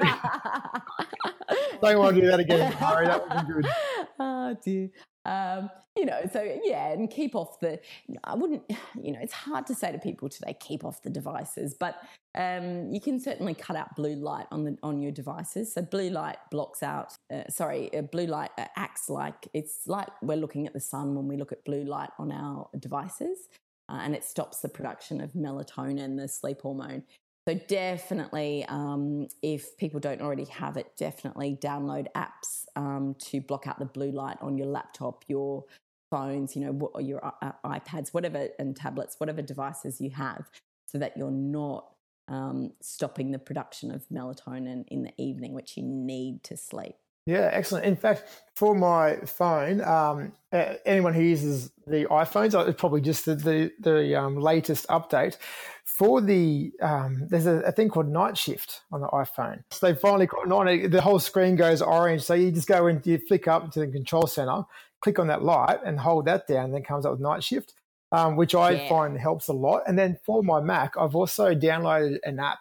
don't 1.82 2.00
want 2.00 2.16
to 2.16 2.22
do 2.22 2.28
that 2.28 2.40
again, 2.40 2.72
Harry. 2.74 3.06
That 3.06 3.30
wasn't 3.30 3.48
good. 3.48 3.66
Oh 4.22 4.58
dear. 4.62 4.90
Um, 5.30 5.70
you 5.96 6.06
know, 6.06 6.22
so 6.34 6.42
yeah, 6.64 6.92
and 6.92 7.10
keep 7.10 7.36
off 7.36 7.60
the. 7.60 7.80
I 8.24 8.34
wouldn't, 8.36 8.64
you 9.02 9.12
know, 9.12 9.20
it's 9.22 9.34
hard 9.34 9.68
to 9.68 9.76
say 9.76 9.92
to 9.92 10.00
people 10.00 10.28
today, 10.28 10.58
keep 10.60 10.84
off 10.84 11.04
the 11.04 11.10
devices, 11.10 11.76
but 11.76 12.02
um, 12.36 12.92
you 12.92 13.00
can 13.00 13.20
certainly 13.20 13.54
cut 13.54 13.76
out 13.76 13.96
blue 13.96 14.16
light 14.16 14.48
on 14.52 14.64
the 14.64 14.78
on 14.82 15.02
your 15.02 15.12
devices. 15.12 15.74
So 15.74 15.84
blue 15.84 16.10
light 16.10 16.38
blocks 16.50 16.82
out. 16.82 17.14
Uh, 17.32 17.44
sorry, 17.50 17.94
uh, 17.96 18.02
blue 18.02 18.26
light 18.26 18.50
uh, 18.58 18.66
acts 18.76 19.10
like 19.10 19.48
it's 19.54 19.88
like 19.88 20.08
we're 20.24 20.38
looking 20.38 20.66
at 20.66 20.74
the 20.74 20.80
sun 20.80 21.14
when 21.16 21.28
we 21.28 21.38
look 21.38 21.52
at 21.52 21.64
blue 21.64 21.84
light 21.84 22.10
on 22.18 22.32
our 22.32 22.68
devices, 22.80 23.50
uh, 23.88 24.00
and 24.02 24.16
it 24.16 24.24
stops 24.24 24.60
the 24.60 24.70
production 24.70 25.22
of 25.22 25.34
melatonin, 25.34 26.18
the 26.18 26.28
sleep 26.28 26.62
hormone. 26.62 27.04
So 27.50 27.56
definitely, 27.68 28.64
um, 28.68 29.28
if 29.42 29.76
people 29.76 30.00
don't 30.00 30.22
already 30.22 30.46
have 30.46 30.78
it, 30.78 30.96
definitely 30.96 31.58
download 31.60 32.06
apps 32.16 32.66
um, 32.76 33.16
to 33.22 33.42
block 33.42 33.66
out 33.66 33.80
the 33.80 33.86
blue 33.86 34.12
light 34.12 34.38
on 34.40 34.56
your 34.56 34.68
laptop, 34.68 35.26
your 35.28 35.66
phones, 36.12 36.56
you 36.56 36.62
know, 36.62 36.92
your 37.00 37.26
uh, 37.26 37.54
iPads, 37.66 38.10
whatever, 38.10 38.50
and 38.60 38.76
tablets, 38.76 39.16
whatever 39.20 39.42
devices 39.42 40.00
you 40.00 40.12
have, 40.12 40.48
so 40.86 41.00
that 41.00 41.18
you're 41.18 41.32
not 41.32 41.88
um, 42.28 42.74
stopping 42.82 43.32
the 43.32 43.40
production 43.40 43.90
of 43.90 44.08
melatonin 44.10 44.88
in 44.90 45.02
the 45.02 45.14
evening, 45.18 45.56
which 45.56 45.76
you 45.76 45.82
need 45.82 46.44
to 46.44 46.56
sleep. 46.56 46.98
Yeah, 47.26 47.50
excellent. 47.52 47.86
In 47.86 47.96
fact, 47.96 48.24
for 48.56 48.76
my 48.76 49.18
phone, 49.18 49.82
um, 49.82 50.34
anyone 50.52 51.14
who 51.14 51.22
uses 51.22 51.72
the 51.86 52.06
iPhones, 52.06 52.56
uh, 52.56 52.66
it's 52.66 52.80
probably 52.80 53.02
just 53.02 53.26
the 53.26 53.36
the, 53.36 53.72
the 53.80 54.16
um, 54.16 54.38
latest 54.38 54.88
update. 54.88 55.38
For 55.86 56.22
the 56.22 56.72
um, 56.82 57.28
there's 57.30 57.46
a, 57.46 57.58
a, 57.60 57.72
thing 57.72 57.90
called 57.90 58.08
night 58.08 58.38
shift 58.38 58.82
on 58.92 59.02
the 59.02 59.08
iPhone. 59.08 59.64
So 59.72 59.88
they 59.88 59.96
finally 59.96 60.26
got 60.26 60.52
on. 60.52 60.90
The 60.90 61.02
whole 61.02 61.20
screen 61.20 61.56
goes 61.56 61.82
orange. 61.82 62.24
So 62.24 62.34
you 62.34 62.52
just 62.52 62.68
go 62.68 62.88
and 62.88 63.06
you 63.06 63.18
flick 63.18 63.48
up 63.48 63.72
to 63.74 63.82
the 63.82 63.88
control 63.88 64.26
center, 64.26 64.64
click 65.02 65.20
on 65.20 65.28
that 65.28 65.44
light, 65.44 65.80
and 65.86 66.00
hold 66.00 66.26
that 66.26 66.48
down. 66.48 66.66
And 66.66 66.74
then 66.74 66.84
comes 66.84 67.06
up 67.06 67.12
with 67.12 67.22
night 67.22 67.44
shift, 67.44 67.74
um, 68.12 68.38
which 68.38 68.56
I 68.56 68.72
yeah. 68.72 68.90
find 68.90 69.18
helps 69.18 69.50
a 69.50 69.54
lot. 69.54 69.84
And 69.88 70.00
then 70.00 70.18
for 70.26 70.42
my 70.42 70.62
Mac, 70.62 70.98
I've 70.98 71.16
also 71.16 71.54
downloaded 71.54 72.18
an 72.24 72.40
app 72.40 72.60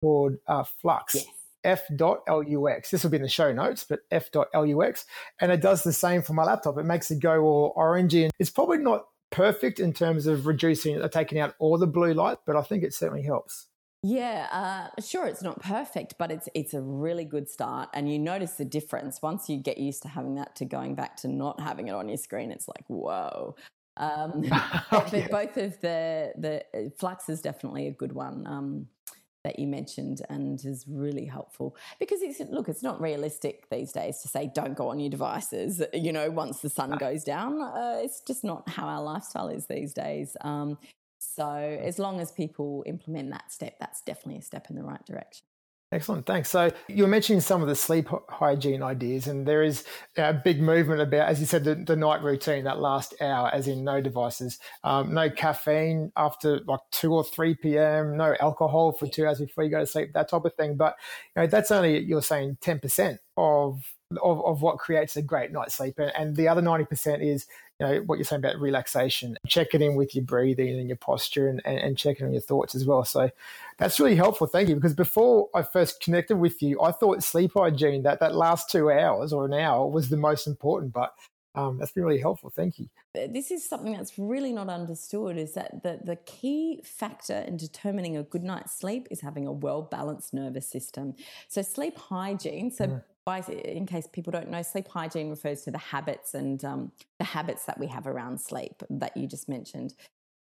called 0.00 0.36
uh, 0.46 0.60
f.lux. 0.60 1.14
Yes 1.14 1.26
f.lux. 1.64 2.90
This 2.90 3.02
will 3.02 3.10
be 3.10 3.16
in 3.16 3.22
the 3.22 3.28
show 3.28 3.52
notes, 3.52 3.84
but 3.88 4.00
f.lux. 4.10 5.04
And 5.40 5.50
it 5.50 5.60
does 5.60 5.82
the 5.82 5.92
same 5.92 6.22
for 6.22 6.34
my 6.34 6.44
laptop. 6.44 6.78
It 6.78 6.84
makes 6.84 7.10
it 7.10 7.20
go 7.20 7.42
all 7.42 7.74
orangey. 7.76 8.24
And 8.24 8.32
it's 8.38 8.50
probably 8.50 8.78
not 8.78 9.06
perfect 9.30 9.80
in 9.80 9.92
terms 9.92 10.26
of 10.26 10.46
reducing 10.46 11.00
or 11.00 11.08
taking 11.08 11.40
out 11.40 11.54
all 11.58 11.76
the 11.76 11.86
blue 11.86 12.14
light, 12.14 12.38
but 12.46 12.56
I 12.56 12.62
think 12.62 12.84
it 12.84 12.94
certainly 12.94 13.22
helps. 13.22 13.66
Yeah, 14.06 14.48
uh, 14.52 15.00
sure, 15.00 15.26
it's 15.26 15.42
not 15.42 15.62
perfect, 15.62 16.16
but 16.18 16.30
it's 16.30 16.46
it's 16.54 16.74
a 16.74 16.80
really 16.82 17.24
good 17.24 17.48
start, 17.48 17.88
and 17.94 18.12
you 18.12 18.18
notice 18.18 18.52
the 18.52 18.64
difference 18.66 19.22
once 19.22 19.48
you 19.48 19.56
get 19.56 19.78
used 19.78 20.02
to 20.02 20.08
having 20.08 20.34
that 20.34 20.54
to 20.56 20.66
going 20.66 20.94
back 20.94 21.16
to 21.22 21.28
not 21.28 21.58
having 21.58 21.88
it 21.88 21.94
on 21.94 22.10
your 22.10 22.18
screen. 22.18 22.52
It's 22.52 22.68
like 22.68 22.84
whoa. 22.88 23.56
Um, 23.96 24.42
but, 24.90 25.10
yeah. 25.10 25.28
both 25.28 25.56
of 25.56 25.80
the 25.80 26.32
the 26.36 26.64
uh, 26.74 26.86
f.lux 26.88 27.30
is 27.30 27.40
definitely 27.40 27.86
a 27.86 27.92
good 27.92 28.12
one. 28.12 28.46
Um, 28.46 28.88
that 29.44 29.58
you 29.58 29.66
mentioned 29.66 30.22
and 30.28 30.64
is 30.64 30.84
really 30.88 31.24
helpful. 31.26 31.76
Because 32.00 32.22
it's 32.22 32.40
look 32.50 32.68
it's 32.68 32.82
not 32.82 33.00
realistic 33.00 33.68
these 33.70 33.92
days 33.92 34.20
to 34.22 34.28
say 34.28 34.50
don't 34.52 34.74
go 34.74 34.88
on 34.88 34.98
your 34.98 35.10
devices 35.10 35.82
you 35.92 36.12
know 36.12 36.30
once 36.30 36.60
the 36.60 36.70
sun 36.70 36.90
goes 36.98 37.22
down. 37.24 37.60
Uh, 37.60 38.00
it's 38.02 38.20
just 38.20 38.42
not 38.42 38.68
how 38.68 38.86
our 38.86 39.02
lifestyle 39.02 39.48
is 39.48 39.66
these 39.66 39.92
days. 39.92 40.36
Um, 40.40 40.78
so 41.18 41.48
as 41.48 41.98
long 41.98 42.20
as 42.20 42.32
people 42.32 42.82
implement 42.86 43.30
that 43.30 43.50
step 43.50 43.76
that's 43.80 44.02
definitely 44.02 44.38
a 44.38 44.42
step 44.42 44.66
in 44.68 44.76
the 44.76 44.82
right 44.82 45.04
direction 45.06 45.46
Excellent, 45.94 46.26
thanks. 46.26 46.50
So 46.50 46.72
you 46.88 47.04
were 47.04 47.08
mentioning 47.08 47.40
some 47.40 47.62
of 47.62 47.68
the 47.68 47.76
sleep 47.76 48.08
hygiene 48.28 48.82
ideas, 48.82 49.28
and 49.28 49.46
there 49.46 49.62
is 49.62 49.84
a 50.16 50.34
big 50.34 50.60
movement 50.60 51.00
about, 51.00 51.28
as 51.28 51.38
you 51.38 51.46
said, 51.46 51.62
the, 51.62 51.76
the 51.76 51.94
night 51.94 52.20
routine, 52.20 52.64
that 52.64 52.80
last 52.80 53.14
hour, 53.20 53.48
as 53.54 53.68
in 53.68 53.84
no 53.84 54.00
devices, 54.00 54.58
um, 54.82 55.14
no 55.14 55.30
caffeine 55.30 56.10
after 56.16 56.58
like 56.66 56.80
two 56.90 57.14
or 57.14 57.22
three 57.22 57.54
p.m., 57.54 58.16
no 58.16 58.34
alcohol 58.40 58.90
for 58.90 59.06
two 59.06 59.24
hours 59.24 59.38
before 59.38 59.62
you 59.62 59.70
go 59.70 59.78
to 59.78 59.86
sleep, 59.86 60.12
that 60.14 60.28
type 60.28 60.44
of 60.44 60.52
thing. 60.54 60.74
But 60.76 60.96
you 61.36 61.42
know, 61.42 61.46
that's 61.46 61.70
only 61.70 62.00
you're 62.00 62.22
saying 62.22 62.58
ten 62.60 62.80
percent 62.80 63.20
of 63.36 63.94
of, 64.22 64.44
of 64.44 64.62
what 64.62 64.78
creates 64.78 65.16
a 65.16 65.22
great 65.22 65.52
night's 65.52 65.74
sleep. 65.74 65.98
And, 65.98 66.12
and 66.16 66.36
the 66.36 66.48
other 66.48 66.62
90% 66.62 67.24
is, 67.24 67.46
you 67.80 67.86
know, 67.86 67.96
what 68.06 68.16
you're 68.16 68.24
saying 68.24 68.40
about 68.44 68.60
relaxation, 68.60 69.36
checking 69.48 69.82
in 69.82 69.96
with 69.96 70.14
your 70.14 70.24
breathing 70.24 70.78
and 70.78 70.88
your 70.88 70.96
posture 70.96 71.48
and, 71.48 71.60
and, 71.64 71.78
and 71.78 71.98
checking 71.98 72.26
on 72.26 72.32
your 72.32 72.42
thoughts 72.42 72.74
as 72.74 72.86
well. 72.86 73.04
So 73.04 73.30
that's 73.78 73.98
really 73.98 74.14
helpful. 74.14 74.46
Thank 74.46 74.68
you. 74.68 74.76
Because 74.76 74.94
before 74.94 75.48
I 75.54 75.62
first 75.62 76.00
connected 76.00 76.36
with 76.36 76.62
you, 76.62 76.80
I 76.80 76.92
thought 76.92 77.22
sleep 77.24 77.52
hygiene, 77.56 78.04
that, 78.04 78.20
that 78.20 78.34
last 78.34 78.70
two 78.70 78.90
hours 78.90 79.32
or 79.32 79.44
an 79.44 79.54
hour 79.54 79.88
was 79.88 80.08
the 80.08 80.16
most 80.16 80.46
important. 80.46 80.92
But 80.92 81.14
um, 81.56 81.78
that's 81.78 81.92
been 81.92 82.04
really 82.04 82.20
helpful. 82.20 82.50
Thank 82.50 82.78
you. 82.78 82.88
This 83.14 83.50
is 83.50 83.68
something 83.68 83.92
that's 83.92 84.18
really 84.18 84.52
not 84.52 84.68
understood 84.68 85.36
is 85.36 85.54
that 85.54 85.82
the, 85.82 86.00
the 86.02 86.16
key 86.16 86.80
factor 86.84 87.44
in 87.46 87.56
determining 87.56 88.16
a 88.16 88.24
good 88.24 88.42
night's 88.42 88.76
sleep 88.76 89.06
is 89.10 89.20
having 89.20 89.46
a 89.46 89.52
well 89.52 89.82
balanced 89.82 90.34
nervous 90.34 90.68
system. 90.68 91.14
So, 91.48 91.62
sleep 91.62 91.96
hygiene, 91.96 92.70
so 92.70 92.86
mm 92.86 93.02
by, 93.24 93.40
in 93.40 93.86
case 93.86 94.06
people 94.06 94.30
don't 94.30 94.50
know, 94.50 94.62
sleep 94.62 94.88
hygiene 94.88 95.30
refers 95.30 95.62
to 95.62 95.70
the 95.70 95.78
habits 95.78 96.34
and 96.34 96.64
um, 96.64 96.92
the 97.18 97.24
habits 97.24 97.64
that 97.64 97.78
we 97.78 97.86
have 97.86 98.06
around 98.06 98.40
sleep 98.40 98.82
that 98.90 99.16
you 99.16 99.26
just 99.26 99.48
mentioned. 99.48 99.94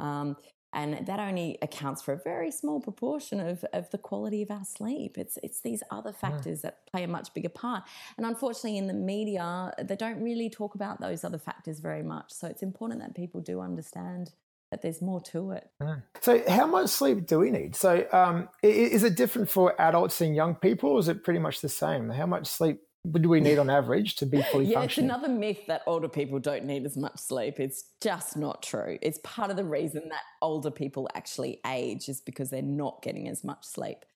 Um, 0.01 0.37
and 0.75 1.07
that 1.07 1.21
only 1.21 1.59
accounts 1.61 2.01
for 2.01 2.15
a 2.15 2.17
very 2.17 2.51
small 2.51 2.81
proportion 2.81 3.41
of, 3.41 3.63
of 3.75 3.91
the 3.91 3.99
quality 3.99 4.43
of 4.43 4.51
our 4.51 4.65
sleep. 4.65 5.19
It's 5.19 5.39
it's 5.43 5.61
these 5.61 5.83
other 5.91 6.13
factors 6.13 6.61
mm. 6.61 6.63
that 6.63 6.87
play 6.91 7.03
a 7.03 7.09
much 7.09 7.35
bigger 7.35 7.51
part. 7.51 7.85
And 8.17 8.25
unfortunately, 8.25 8.79
in 8.79 8.87
the 8.87 8.95
media, 8.95 9.73
they 9.83 9.97
don't 9.97 10.23
really 10.23 10.49
talk 10.49 10.75
about 10.75 10.99
those 10.99 11.25
other 11.25 11.39
factors 11.39 11.79
very 11.81 12.03
much. 12.03 12.33
So 12.33 12.47
it's 12.47 12.63
important 12.63 13.01
that 13.01 13.15
people 13.15 13.43
do 13.43 13.61
understand 13.61 14.33
that 14.73 14.81
there's 14.81 15.03
more 15.03 15.21
to 15.21 15.53
it. 15.53 15.69
Mm. 15.81 16.03
So, 16.23 16.43
how 16.49 16.67
much 16.67 16.89
sleep 16.89 17.27
do 17.27 17.39
we 17.39 17.51
need? 17.51 17.77
So, 17.77 18.07
um, 18.11 18.49
is 18.63 19.05
it 19.05 19.17
different 19.17 19.51
for 19.51 19.81
adults 19.81 20.21
and 20.23 20.35
young 20.35 20.55
people, 20.57 20.91
or 20.91 20.99
is 20.99 21.09
it 21.09 21.23
pretty 21.23 21.39
much 21.39 21.61
the 21.61 21.69
same? 21.69 22.09
How 22.09 22.27
much 22.27 22.47
sleep 22.47 22.81
do 23.21 23.29
we 23.29 23.41
need 23.41 23.59
on 23.59 23.69
average 23.69 24.17
to 24.17 24.27
be 24.27 24.41
fully 24.43 24.65
yeah, 24.65 24.81
functioning? 24.81 25.11
it's 25.11 25.17
another 25.19 25.33
myth 25.33 25.59
that 25.69 25.83
older 25.87 26.09
people 26.09 26.39
don't 26.39 26.65
need 26.65 26.87
as 26.87 26.97
much 26.97 27.19
sleep. 27.19 27.61
It's 27.61 27.85
just 28.01 28.35
not 28.37 28.63
true. 28.63 28.99
It's 29.03 29.19
part 29.23 29.51
of 29.51 29.59
the 29.59 29.65
reason 29.65 30.05
that 30.09 30.23
older 30.41 30.71
people 30.71 31.07
actually 31.15 31.61
age 31.67 32.09
is 32.09 32.23
because 32.23 32.49
they're 32.49 32.63
not 32.63 33.03
getting 33.03 33.29
as 33.29 33.45
much 33.45 33.65
sleep. 33.65 34.07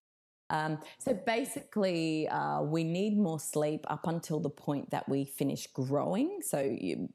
Um, 0.51 0.79
so 0.99 1.13
basically, 1.13 2.29
uh, 2.29 2.63
we 2.63 2.85
need 2.85 3.19
more 3.19 3.41
sleep 3.41 3.85
up 3.89 4.07
until 4.07 4.41
the 4.41 4.51
point 4.51 4.91
that 4.91 5.09
we 5.09 5.25
finish 5.25 5.67
growing. 5.69 6.39
So 6.41 6.61
you, 6.61 7.09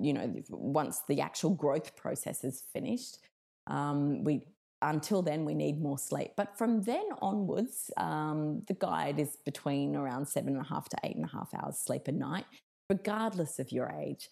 you 0.00 0.12
know, 0.12 0.34
once 0.50 1.02
the 1.08 1.20
actual 1.20 1.50
growth 1.50 1.94
process 1.96 2.44
is 2.44 2.62
finished, 2.72 3.18
um, 3.66 4.24
we 4.24 4.46
until 4.82 5.22
then 5.22 5.44
we 5.44 5.54
need 5.54 5.80
more 5.80 5.98
sleep. 5.98 6.32
But 6.36 6.58
from 6.58 6.82
then 6.82 7.04
onwards, 7.20 7.90
um, 7.96 8.62
the 8.66 8.74
guide 8.74 9.20
is 9.20 9.36
between 9.44 9.94
around 9.94 10.26
seven 10.26 10.54
and 10.54 10.66
a 10.66 10.68
half 10.68 10.88
to 10.88 10.96
eight 11.04 11.14
and 11.14 11.24
a 11.24 11.28
half 11.28 11.54
hours 11.54 11.78
sleep 11.78 12.08
a 12.08 12.12
night, 12.12 12.46
regardless 12.90 13.58
of 13.60 13.70
your 13.70 13.90
age. 13.90 14.28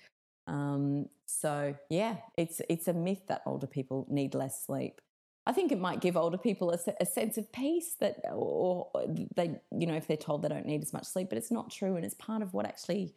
Um, 0.46 1.08
so 1.26 1.76
yeah, 1.88 2.16
it's 2.36 2.60
it's 2.68 2.88
a 2.88 2.92
myth 2.92 3.22
that 3.28 3.42
older 3.46 3.68
people 3.68 4.06
need 4.10 4.34
less 4.34 4.64
sleep. 4.64 5.00
I 5.46 5.52
think 5.52 5.72
it 5.72 5.80
might 5.80 6.00
give 6.00 6.16
older 6.16 6.38
people 6.38 6.70
a, 6.70 6.78
a, 7.00 7.06
sense 7.06 7.38
of 7.38 7.50
peace 7.50 7.94
that, 8.00 8.16
or 8.30 8.88
they, 9.34 9.58
you 9.76 9.86
know, 9.86 9.94
if 9.94 10.06
they're 10.06 10.16
told 10.16 10.42
they 10.42 10.48
don't 10.48 10.66
need 10.66 10.82
as 10.82 10.92
much 10.92 11.06
sleep, 11.06 11.28
but 11.30 11.38
it's 11.38 11.50
not 11.50 11.70
true, 11.70 11.96
and 11.96 12.04
it's 12.04 12.14
part 12.14 12.42
of 12.42 12.52
what 12.52 12.66
actually 12.66 13.14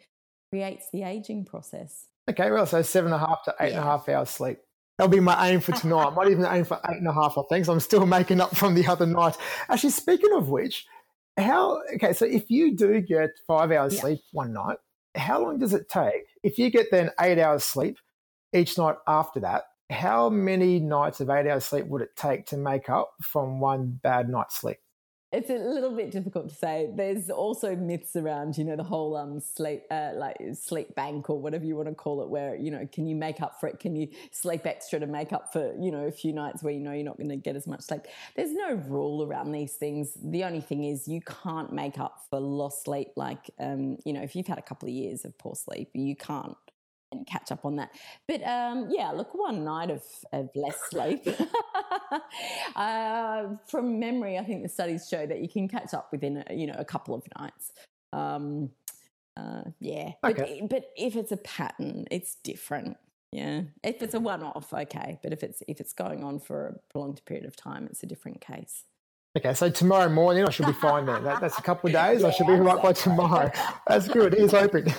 creates 0.49 0.87
the 0.91 1.03
aging 1.03 1.45
process. 1.45 2.07
Okay, 2.29 2.49
well, 2.49 2.65
so 2.65 2.81
seven 2.81 3.11
and 3.11 3.21
a 3.21 3.25
half 3.25 3.43
to 3.43 3.55
eight 3.59 3.71
yeah. 3.71 3.77
and 3.77 3.79
a 3.79 3.83
half 3.83 4.07
hours 4.07 4.29
sleep. 4.29 4.59
That'll 4.97 5.11
be 5.11 5.19
my 5.19 5.49
aim 5.49 5.59
for 5.59 5.71
tonight. 5.73 6.07
I 6.07 6.09
might 6.11 6.29
even 6.29 6.45
aim 6.45 6.65
for 6.65 6.79
eight 6.89 6.97
and 6.97 7.07
a 7.07 7.13
half, 7.13 7.37
I 7.37 7.41
think. 7.49 7.65
So 7.65 7.73
I'm 7.73 7.79
still 7.79 8.05
making 8.05 8.39
up 8.39 8.55
from 8.55 8.75
the 8.75 8.87
other 8.87 9.07
night. 9.07 9.35
Actually, 9.67 9.89
speaking 9.89 10.31
of 10.33 10.49
which, 10.49 10.85
how, 11.37 11.81
okay, 11.95 12.13
so 12.13 12.25
if 12.25 12.49
you 12.49 12.75
do 12.75 13.01
get 13.01 13.31
five 13.47 13.71
hours 13.71 13.95
yeah. 13.95 14.01
sleep 14.01 14.19
one 14.31 14.53
night, 14.53 14.77
how 15.15 15.41
long 15.41 15.59
does 15.59 15.73
it 15.73 15.89
take? 15.89 16.25
If 16.43 16.57
you 16.57 16.69
get 16.69 16.91
then 16.91 17.09
eight 17.19 17.39
hours 17.39 17.63
sleep 17.63 17.97
each 18.53 18.77
night 18.77 18.95
after 19.07 19.39
that, 19.41 19.63
how 19.93 20.29
many 20.29 20.79
nights 20.79 21.21
of 21.21 21.29
eight 21.29 21.47
hours 21.47 21.65
sleep 21.65 21.85
would 21.87 22.01
it 22.01 22.15
take 22.15 22.47
to 22.47 22.57
make 22.57 22.89
up 22.89 23.13
from 23.21 23.59
one 23.59 23.99
bad 24.03 24.29
night's 24.29 24.57
sleep? 24.57 24.77
It's 25.31 25.49
a 25.49 25.55
little 25.55 25.95
bit 25.95 26.11
difficult 26.11 26.49
to 26.49 26.55
say. 26.55 26.91
There's 26.95 27.31
also 27.31 27.75
myths 27.75 28.15
around, 28.15 28.55
you 28.55 28.63
know, 28.63 28.75
the 28.75 28.83
whole 28.83 29.17
um 29.17 29.39
sleep 29.39 29.81
uh, 29.89 30.11
like 30.13 30.37
sleep 30.53 30.93
bank 30.93 31.27
or 31.27 31.41
whatever 31.41 31.65
you 31.65 31.75
want 31.75 31.89
to 31.89 31.95
call 31.95 32.21
it, 32.21 32.29
where 32.29 32.55
you 32.55 32.69
know, 32.69 32.87
can 32.91 33.07
you 33.07 33.15
make 33.15 33.41
up 33.41 33.59
for 33.59 33.65
it? 33.65 33.79
Can 33.79 33.95
you 33.95 34.09
sleep 34.31 34.67
extra 34.67 34.99
to 34.99 35.07
make 35.07 35.33
up 35.33 35.51
for 35.51 35.73
you 35.81 35.91
know 35.91 36.05
a 36.05 36.11
few 36.11 36.33
nights 36.33 36.61
where 36.61 36.71
you 36.71 36.79
know 36.79 36.91
you're 36.91 37.03
not 37.03 37.17
going 37.17 37.29
to 37.29 37.35
get 37.35 37.55
as 37.55 37.65
much 37.65 37.81
sleep? 37.81 38.01
There's 38.35 38.53
no 38.53 38.73
rule 38.87 39.23
around 39.23 39.53
these 39.53 39.73
things. 39.73 40.15
The 40.23 40.43
only 40.43 40.61
thing 40.61 40.83
is 40.83 41.07
you 41.07 41.21
can't 41.21 41.73
make 41.73 41.97
up 41.97 42.19
for 42.29 42.39
lost 42.39 42.83
sleep. 42.83 43.07
Like 43.15 43.49
um, 43.59 43.97
you 44.05 44.13
know, 44.13 44.21
if 44.21 44.35
you've 44.35 44.45
had 44.45 44.59
a 44.59 44.63
couple 44.63 44.87
of 44.87 44.93
years 44.93 45.25
of 45.25 45.35
poor 45.39 45.55
sleep, 45.55 45.89
you 45.93 46.15
can't 46.15 46.55
and 47.15 47.27
catch 47.27 47.51
up 47.51 47.65
on 47.65 47.75
that. 47.77 47.91
But 48.27 48.45
um, 48.47 48.87
yeah, 48.89 49.11
look, 49.11 49.33
one 49.33 49.63
night 49.63 49.89
of, 49.89 50.03
of 50.31 50.49
less 50.55 50.77
sleep. 50.89 51.27
uh, 52.75 53.45
from 53.67 53.99
memory, 53.99 54.37
I 54.37 54.43
think 54.43 54.63
the 54.63 54.69
studies 54.69 55.07
show 55.07 55.25
that 55.25 55.41
you 55.41 55.49
can 55.49 55.67
catch 55.67 55.93
up 55.93 56.09
within 56.11 56.43
a, 56.47 56.53
you 56.53 56.67
know 56.67 56.75
a 56.77 56.85
couple 56.85 57.15
of 57.15 57.23
nights. 57.39 57.71
Um, 58.11 58.71
uh, 59.35 59.63
yeah, 59.79 60.11
okay. 60.23 60.59
but, 60.61 60.69
but 60.69 60.85
if 60.95 61.15
it's 61.15 61.31
a 61.31 61.37
pattern, 61.37 62.05
it's 62.11 62.35
different. 62.43 62.97
Yeah, 63.31 63.61
if 63.83 64.03
it's 64.03 64.13
a 64.13 64.19
one-off, 64.19 64.71
okay. 64.73 65.19
But 65.23 65.33
if 65.33 65.43
it's 65.43 65.63
if 65.67 65.79
it's 65.79 65.93
going 65.93 66.23
on 66.23 66.39
for 66.39 66.67
a 66.67 66.73
prolonged 66.91 67.21
period 67.25 67.45
of 67.45 67.55
time, 67.55 67.87
it's 67.89 68.03
a 68.03 68.05
different 68.05 68.41
case. 68.41 68.83
Okay, 69.35 69.55
so 69.55 69.67
tomorrow 69.67 70.09
morning 70.09 70.45
I 70.45 70.51
should 70.51 70.67
be 70.67 70.73
fine 70.73 71.07
then. 71.07 71.23
That, 71.23 71.41
that's 71.41 71.57
a 71.57 71.61
couple 71.63 71.87
of 71.87 71.93
days. 71.93 72.21
Yeah, 72.21 72.27
I 72.27 72.31
should 72.31 72.45
be 72.45 72.53
right 72.53 72.81
by 72.81 72.93
tomorrow. 72.93 73.51
That's 73.87 74.07
good. 74.07 74.35
Here's 74.35 74.51
hoping. 74.51 74.93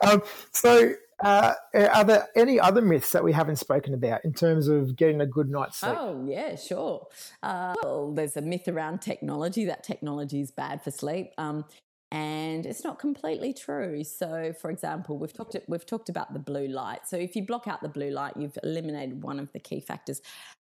Um, 0.00 0.20
so 0.50 0.94
uh, 1.22 1.54
are 1.74 2.04
there 2.04 2.28
any 2.34 2.58
other 2.58 2.82
myths 2.82 3.12
that 3.12 3.22
we 3.22 3.32
haven't 3.32 3.56
spoken 3.56 3.94
about 3.94 4.24
in 4.24 4.32
terms 4.32 4.68
of 4.68 4.96
getting 4.96 5.20
a 5.20 5.26
good 5.26 5.48
night's 5.48 5.78
sleep? 5.78 5.94
Oh, 5.96 6.24
yeah, 6.26 6.56
sure. 6.56 7.06
Uh, 7.42 7.74
well, 7.82 8.12
there's 8.12 8.36
a 8.36 8.42
myth 8.42 8.68
around 8.68 9.00
technology 9.00 9.64
that 9.66 9.84
technology 9.84 10.40
is 10.40 10.50
bad 10.50 10.82
for 10.82 10.90
sleep. 10.90 11.30
Um, 11.38 11.64
and 12.10 12.66
it's 12.66 12.84
not 12.84 12.98
completely 12.98 13.54
true. 13.54 14.04
So, 14.04 14.52
for 14.60 14.70
example, 14.70 15.16
we've 15.18 15.32
talked 15.32 15.56
we've 15.66 15.86
talked 15.86 16.10
about 16.10 16.34
the 16.34 16.38
blue 16.38 16.68
light. 16.68 17.06
So, 17.06 17.16
if 17.16 17.34
you 17.34 17.46
block 17.46 17.66
out 17.66 17.80
the 17.80 17.88
blue 17.88 18.10
light, 18.10 18.34
you've 18.36 18.58
eliminated 18.62 19.22
one 19.22 19.40
of 19.40 19.50
the 19.52 19.58
key 19.60 19.80
factors. 19.80 20.20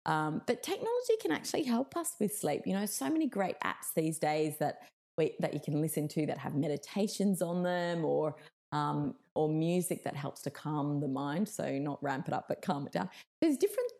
Um, 0.05 0.41
but 0.45 0.61
technology 0.61 1.15
can 1.19 1.31
actually 1.31 1.63
help 1.63 1.97
us 1.97 2.15
with 2.19 2.35
sleep. 2.35 2.63
You 2.65 2.73
know, 2.73 2.85
so 2.85 3.09
many 3.09 3.27
great 3.27 3.59
apps 3.63 3.93
these 3.95 4.19
days 4.19 4.57
that 4.59 4.83
we, 5.17 5.33
that 5.39 5.53
you 5.53 5.59
can 5.59 5.81
listen 5.81 6.07
to 6.09 6.25
that 6.27 6.37
have 6.37 6.55
meditations 6.55 7.41
on 7.41 7.63
them, 7.63 8.05
or 8.05 8.35
um, 8.71 9.15
or 9.35 9.49
music 9.49 10.03
that 10.03 10.15
helps 10.15 10.41
to 10.41 10.49
calm 10.49 10.99
the 10.99 11.07
mind. 11.07 11.47
So 11.47 11.77
not 11.77 12.01
ramp 12.03 12.27
it 12.27 12.33
up, 12.33 12.45
but 12.47 12.61
calm 12.61 12.85
it 12.85 12.93
down. 12.93 13.09
There's 13.41 13.57
different 13.57 13.91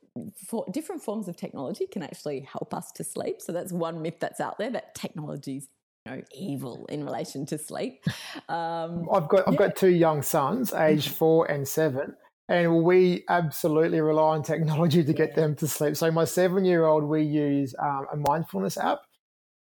for 0.46 0.66
different 0.72 1.02
forms 1.02 1.30
of 1.30 1.38
technology 1.38 1.88
can 1.88 2.04
actually 2.04 2.42
help 2.42 2.74
us 2.74 2.92
to 2.94 3.04
sleep. 3.04 3.42
So 3.42 3.52
that's 3.52 3.72
one 3.72 4.02
myth 4.02 4.20
that's 4.20 4.42
out 4.42 4.58
there 4.58 4.70
that 4.72 4.94
technology's 4.94 5.70
you 6.06 6.12
know 6.12 6.22
evil 6.34 6.86
in 6.90 7.06
relation 7.06 7.46
to 7.48 7.58
sleep. 7.58 8.04
Um, 8.50 9.08
I've 9.12 9.30
got 9.30 9.48
I've 9.48 9.54
yeah. 9.54 9.68
got 9.68 9.76
two 9.76 9.90
young 9.90 10.22
sons, 10.22 10.74
age 10.74 11.06
mm-hmm. 11.06 11.16
four 11.16 11.50
and 11.50 11.68
seven. 11.68 12.16
And 12.50 12.84
we 12.84 13.24
absolutely 13.30 14.02
rely 14.02 14.36
on 14.36 14.44
technology 14.44 15.06
to 15.06 15.14
get 15.14 15.36
them 15.36 15.56
to 15.56 15.70
sleep. 15.70 15.96
So 15.96 16.12
my 16.12 16.26
seven-year-old, 16.26 17.06
we 17.06 17.22
use 17.22 17.74
um, 17.80 18.08
a 18.12 18.18
mindfulness 18.18 18.76
app, 18.76 19.04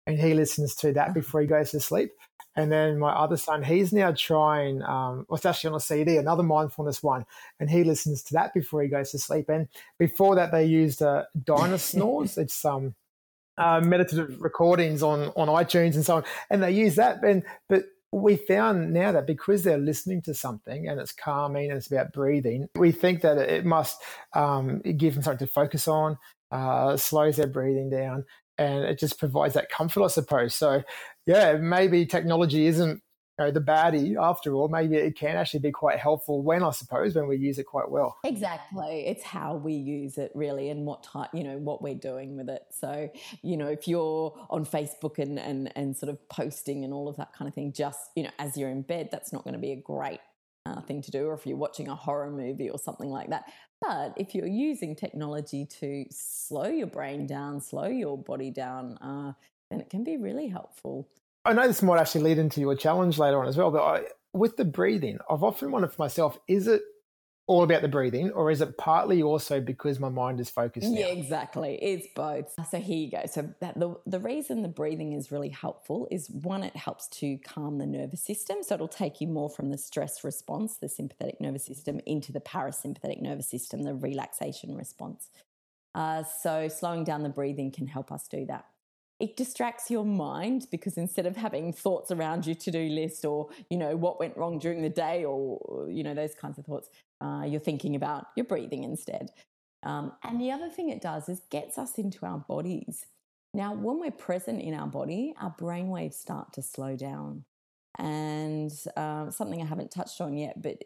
and 0.06 0.20
he 0.20 0.36
listens 0.36 0.76
to 0.76 0.94
that 0.94 1.06
uh-huh. 1.06 1.14
before 1.14 1.42
he 1.42 1.48
goes 1.48 1.72
to 1.72 1.80
sleep. 1.80 2.12
And 2.56 2.72
then 2.72 3.00
my 3.00 3.12
other 3.12 3.38
son, 3.38 3.64
he's 3.64 3.92
now 3.92 4.14
trying, 4.14 4.82
um, 4.84 5.26
well, 5.28 5.36
it's 5.36 5.46
actually 5.46 5.72
on 5.72 5.76
a 5.76 5.80
CD, 5.82 6.18
another 6.18 6.44
mindfulness 6.44 7.04
one, 7.04 7.26
and 7.60 7.70
he 7.70 7.84
listens 7.84 8.24
to 8.24 8.34
that 8.34 8.54
before 8.54 8.82
he 8.82 8.88
goes 8.88 9.12
to 9.12 9.20
sleep. 9.20 9.50
And 9.50 9.68
before 10.00 10.36
that, 10.36 10.52
they 10.52 10.66
used 10.66 11.02
uh, 11.02 11.24
Dynasnores. 11.38 12.38
it's 12.38 12.64
um, 12.64 12.96
uh, 13.58 13.82
meditative 13.82 14.42
recordings 14.42 15.02
on 15.02 15.32
on 15.36 15.48
iTunes 15.48 15.96
and 15.96 16.06
so 16.06 16.18
on, 16.18 16.24
and 16.50 16.62
they 16.62 16.72
use 16.72 16.96
that. 16.96 17.24
And 17.24 17.44
but 17.70 17.86
we 18.12 18.38
found 18.38 18.94
now 18.94 19.12
that 19.12 19.28
because 19.28 19.64
they're 19.64 19.78
listening 19.78 20.22
to 20.22 20.34
something 20.34 20.88
and 20.88 21.00
it's 21.00 21.12
calming 21.12 21.70
and 21.70 21.78
it's 21.78 21.92
about 21.92 22.14
breathing, 22.14 22.68
we 22.76 22.92
think 22.92 23.22
that 23.22 23.38
it 23.38 23.66
must 23.66 24.02
um, 24.34 24.80
give 24.80 25.16
them 25.16 25.24
something 25.24 25.46
to 25.46 25.52
focus 25.52 25.88
on, 25.88 26.18
uh, 26.52 26.96
slows 26.96 27.36
their 27.36 27.48
breathing 27.48 27.90
down, 27.90 28.24
and 28.58 28.86
it 28.86 29.00
just 29.00 29.20
provides 29.20 29.54
that 29.56 29.70
comfort, 29.70 30.04
I 30.04 30.08
suppose. 30.08 30.56
So, 30.56 30.84
yeah, 31.26 31.54
maybe 31.54 32.06
technology 32.06 32.68
isn't 32.68 33.02
you 33.40 33.46
know, 33.46 33.52
the 33.52 33.60
baddie 33.60 34.16
after 34.18 34.54
all. 34.54 34.68
Maybe 34.68 34.96
it 34.96 35.18
can 35.18 35.36
actually 35.36 35.60
be 35.60 35.72
quite 35.72 36.00
helpful 36.00 36.42
when, 36.42 36.64
I 36.64 36.72
suppose, 36.72 37.16
when 37.16 37.28
we 37.28 37.38
use 37.38 37.60
it 37.60 37.66
quite 37.66 37.90
well. 37.90 38.18
Exactly. 38.24 39.08
It's 39.08 39.24
how 39.24 39.56
we 39.56 39.74
use 39.74 40.18
it 40.18 40.32
really 40.36 40.70
and 40.70 40.86
what 40.86 41.04
type, 41.04 41.30
you 41.34 41.44
know, 41.44 41.58
what 41.58 41.82
we're 41.82 41.96
doing 41.96 42.38
with 42.38 42.50
it. 42.50 42.64
So, 42.72 43.10
you 43.42 43.58
know, 43.58 43.68
if 43.68 43.88
you're 43.88 44.34
on 44.50 44.66
Facebook 44.66 45.20
and, 45.20 45.38
and, 45.38 45.72
and 45.76 45.98
sort 45.98 46.10
of 46.10 46.30
posting 46.30 46.86
and 46.86 46.94
all 46.94 47.10
of 47.10 47.18
that 47.18 47.34
kind 47.34 47.48
of 47.48 47.54
thing, 47.54 47.74
just, 47.74 48.00
you 48.16 48.24
know, 48.24 48.32
as 48.40 48.56
you're 48.56 48.70
in 48.70 48.84
bed, 48.84 49.10
that's 49.12 49.34
not 49.34 49.44
going 49.44 49.56
to 49.56 49.60
be 49.60 49.72
a 49.72 49.82
great 49.82 50.22
uh, 50.66 50.82
thing 50.82 51.02
to 51.02 51.12
do, 51.12 51.28
or 51.28 51.34
if 51.34 51.46
you're 51.46 51.58
watching 51.58 51.90
a 51.90 51.96
horror 51.96 52.32
movie 52.32 52.70
or 52.70 52.80
something 52.80 53.10
like 53.10 53.30
that. 53.30 53.44
But 53.82 54.14
if 54.18 54.34
you're 54.34 54.48
using 54.48 54.96
technology 54.96 55.66
to 55.80 56.06
slow 56.10 56.66
your 56.66 56.88
brain 56.88 57.28
down, 57.28 57.62
slow 57.62 57.86
your 57.88 58.18
body 58.18 58.50
down, 58.50 58.98
uh, 58.98 59.34
then 59.70 59.82
it 59.82 59.90
can 59.90 60.04
be 60.04 60.18
really 60.18 60.48
helpful. 60.48 61.08
I 61.44 61.54
know 61.54 61.68
this 61.68 61.82
might 61.82 62.00
actually 62.00 62.22
lead 62.22 62.38
into 62.38 62.60
your 62.60 62.76
challenge 62.76 63.18
later 63.18 63.40
on 63.40 63.48
as 63.48 63.58
well, 63.58 63.72
but 63.72 63.84
I, 63.84 64.04
with 64.34 64.58
the 64.58 64.66
breathing, 64.66 65.20
I've 65.30 65.44
often 65.44 65.72
wondered 65.72 65.94
for 65.94 66.02
myself, 66.02 66.40
is 66.48 66.68
it 66.68 66.82
all 67.48 67.62
about 67.62 67.84
the 67.84 67.88
breathing, 67.88 68.32
or 68.32 68.50
is 68.50 68.62
it 68.62 68.76
partly 68.76 69.22
also 69.22 69.62
because 69.62 70.00
my 70.00 70.10
mind 70.10 70.40
is 70.40 70.50
focused? 70.50 70.90
Now? 70.90 71.00
Yeah, 71.00 71.08
exactly. 71.08 71.78
It's 71.80 72.08
both. 72.16 72.52
So 72.72 72.80
here 72.80 72.98
you 72.98 73.12
go. 73.12 73.22
So 73.28 73.54
that 73.62 73.80
the 73.80 73.96
the 74.08 74.20
reason 74.20 74.64
the 74.64 74.68
breathing 74.68 75.14
is 75.14 75.32
really 75.32 75.50
helpful 75.50 76.08
is 76.10 76.28
one, 76.30 76.64
it 76.64 76.76
helps 76.76 77.08
to 77.20 77.38
calm 77.38 77.78
the 77.78 77.86
nervous 77.86 78.24
system. 78.24 78.58
So 78.64 78.74
it'll 78.74 78.88
take 78.88 79.22
you 79.22 79.28
more 79.28 79.50
from 79.50 79.70
the 79.70 79.78
stress 79.78 80.24
response, 80.24 80.78
the 80.78 80.90
sympathetic 80.90 81.40
nervous 81.40 81.66
system, 81.66 82.00
into 82.08 82.32
the 82.32 82.40
parasympathetic 82.40 83.22
nervous 83.22 83.48
system, 83.48 83.84
the 83.84 83.94
relaxation 83.94 84.76
response. 84.76 85.30
Uh, 85.94 86.24
so 86.24 86.68
slowing 86.68 87.04
down 87.04 87.22
the 87.22 87.30
breathing 87.30 87.72
can 87.72 87.86
help 87.86 88.12
us 88.12 88.28
do 88.28 88.46
that 88.48 88.66
it 89.20 89.38
distracts 89.38 89.90
your 89.90 90.04
mind 90.06 90.68
because 90.72 90.98
instead 90.98 91.26
of 91.26 91.38
having 91.38 91.72
thoughts 91.72 92.12
around 92.12 92.46
your 92.46 92.56
to-do 92.56 92.90
list 92.90 93.24
or 93.24 93.50
you 93.70 93.78
know 93.78 93.96
what 93.96 94.20
went 94.20 94.36
wrong 94.36 94.60
during 94.60 94.82
the 94.82 94.90
day 94.90 95.24
or 95.24 95.88
you 95.90 96.04
know 96.04 96.14
those 96.14 96.36
kinds 96.36 96.58
of 96.58 96.66
thoughts 96.66 96.90
uh, 97.22 97.44
you're 97.48 97.60
thinking 97.60 97.96
about 97.96 98.28
your 98.36 98.46
breathing 98.46 98.84
instead. 98.84 99.32
Um, 99.84 100.14
and 100.24 100.42
the 100.42 100.52
other 100.52 100.70
thing 100.70 100.90
it 100.90 101.02
does 101.02 101.30
is 101.30 101.42
gets 101.50 101.78
us 101.78 101.98
into 101.98 102.26
our 102.26 102.40
bodies. 102.40 103.06
Now, 103.54 103.74
when 103.74 104.00
we're 104.00 104.12
present 104.12 104.62
in 104.62 104.74
our 104.74 104.88
body, 104.88 105.34
our 105.40 105.52
brain 105.58 105.90
waves 105.90 106.18
start 106.18 106.54
to 106.54 106.62
slow 106.62 106.96
down. 106.96 107.46
And 107.98 108.72
uh, 108.98 109.30
something 109.30 109.62
I 109.62 109.66
haven't 109.66 109.92
touched 109.92 110.20
on 110.20 110.36
yet, 110.36 110.62
but 110.62 110.82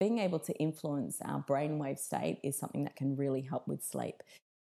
being 0.00 0.18
able 0.18 0.38
to 0.38 0.52
influence 0.54 1.20
our 1.22 1.44
brainwave 1.46 1.98
state 1.98 2.38
is 2.42 2.58
something 2.58 2.84
that 2.84 2.96
can 2.96 3.16
really 3.16 3.42
help 3.42 3.68
with 3.68 3.84
sleep. 3.84 4.22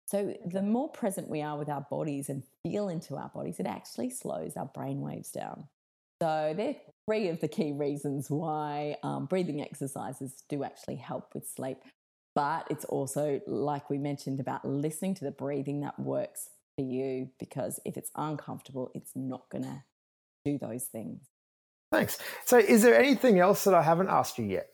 So, 0.07 0.35
the 0.45 0.61
more 0.61 0.89
present 0.89 1.29
we 1.29 1.41
are 1.41 1.57
with 1.57 1.69
our 1.69 1.85
bodies 1.89 2.29
and 2.29 2.43
feel 2.63 2.89
into 2.89 3.15
our 3.15 3.29
bodies, 3.33 3.59
it 3.59 3.65
actually 3.65 4.11
slows 4.11 4.55
our 4.55 4.67
brain 4.67 5.01
waves 5.01 5.31
down. 5.31 5.67
So, 6.21 6.53
they're 6.55 6.75
three 7.07 7.29
of 7.29 7.39
the 7.39 7.47
key 7.47 7.71
reasons 7.71 8.29
why 8.29 8.97
um, 9.03 9.25
breathing 9.25 9.61
exercises 9.61 10.43
do 10.47 10.63
actually 10.63 10.97
help 10.97 11.33
with 11.33 11.47
sleep. 11.47 11.77
But 12.35 12.67
it's 12.69 12.85
also, 12.85 13.41
like 13.47 13.89
we 13.89 13.97
mentioned, 13.97 14.39
about 14.39 14.65
listening 14.65 15.15
to 15.15 15.23
the 15.23 15.31
breathing 15.31 15.81
that 15.81 15.97
works 15.97 16.49
for 16.77 16.85
you 16.85 17.29
because 17.39 17.79
if 17.85 17.97
it's 17.97 18.11
uncomfortable, 18.15 18.91
it's 18.93 19.11
not 19.15 19.49
going 19.49 19.63
to 19.63 19.83
do 20.43 20.57
those 20.57 20.83
things. 20.83 21.21
Thanks. 21.91 22.19
So, 22.45 22.57
is 22.57 22.83
there 22.83 22.99
anything 22.99 23.39
else 23.39 23.63
that 23.63 23.73
I 23.73 23.81
haven't 23.81 24.09
asked 24.09 24.37
you 24.37 24.45
yet? 24.45 24.69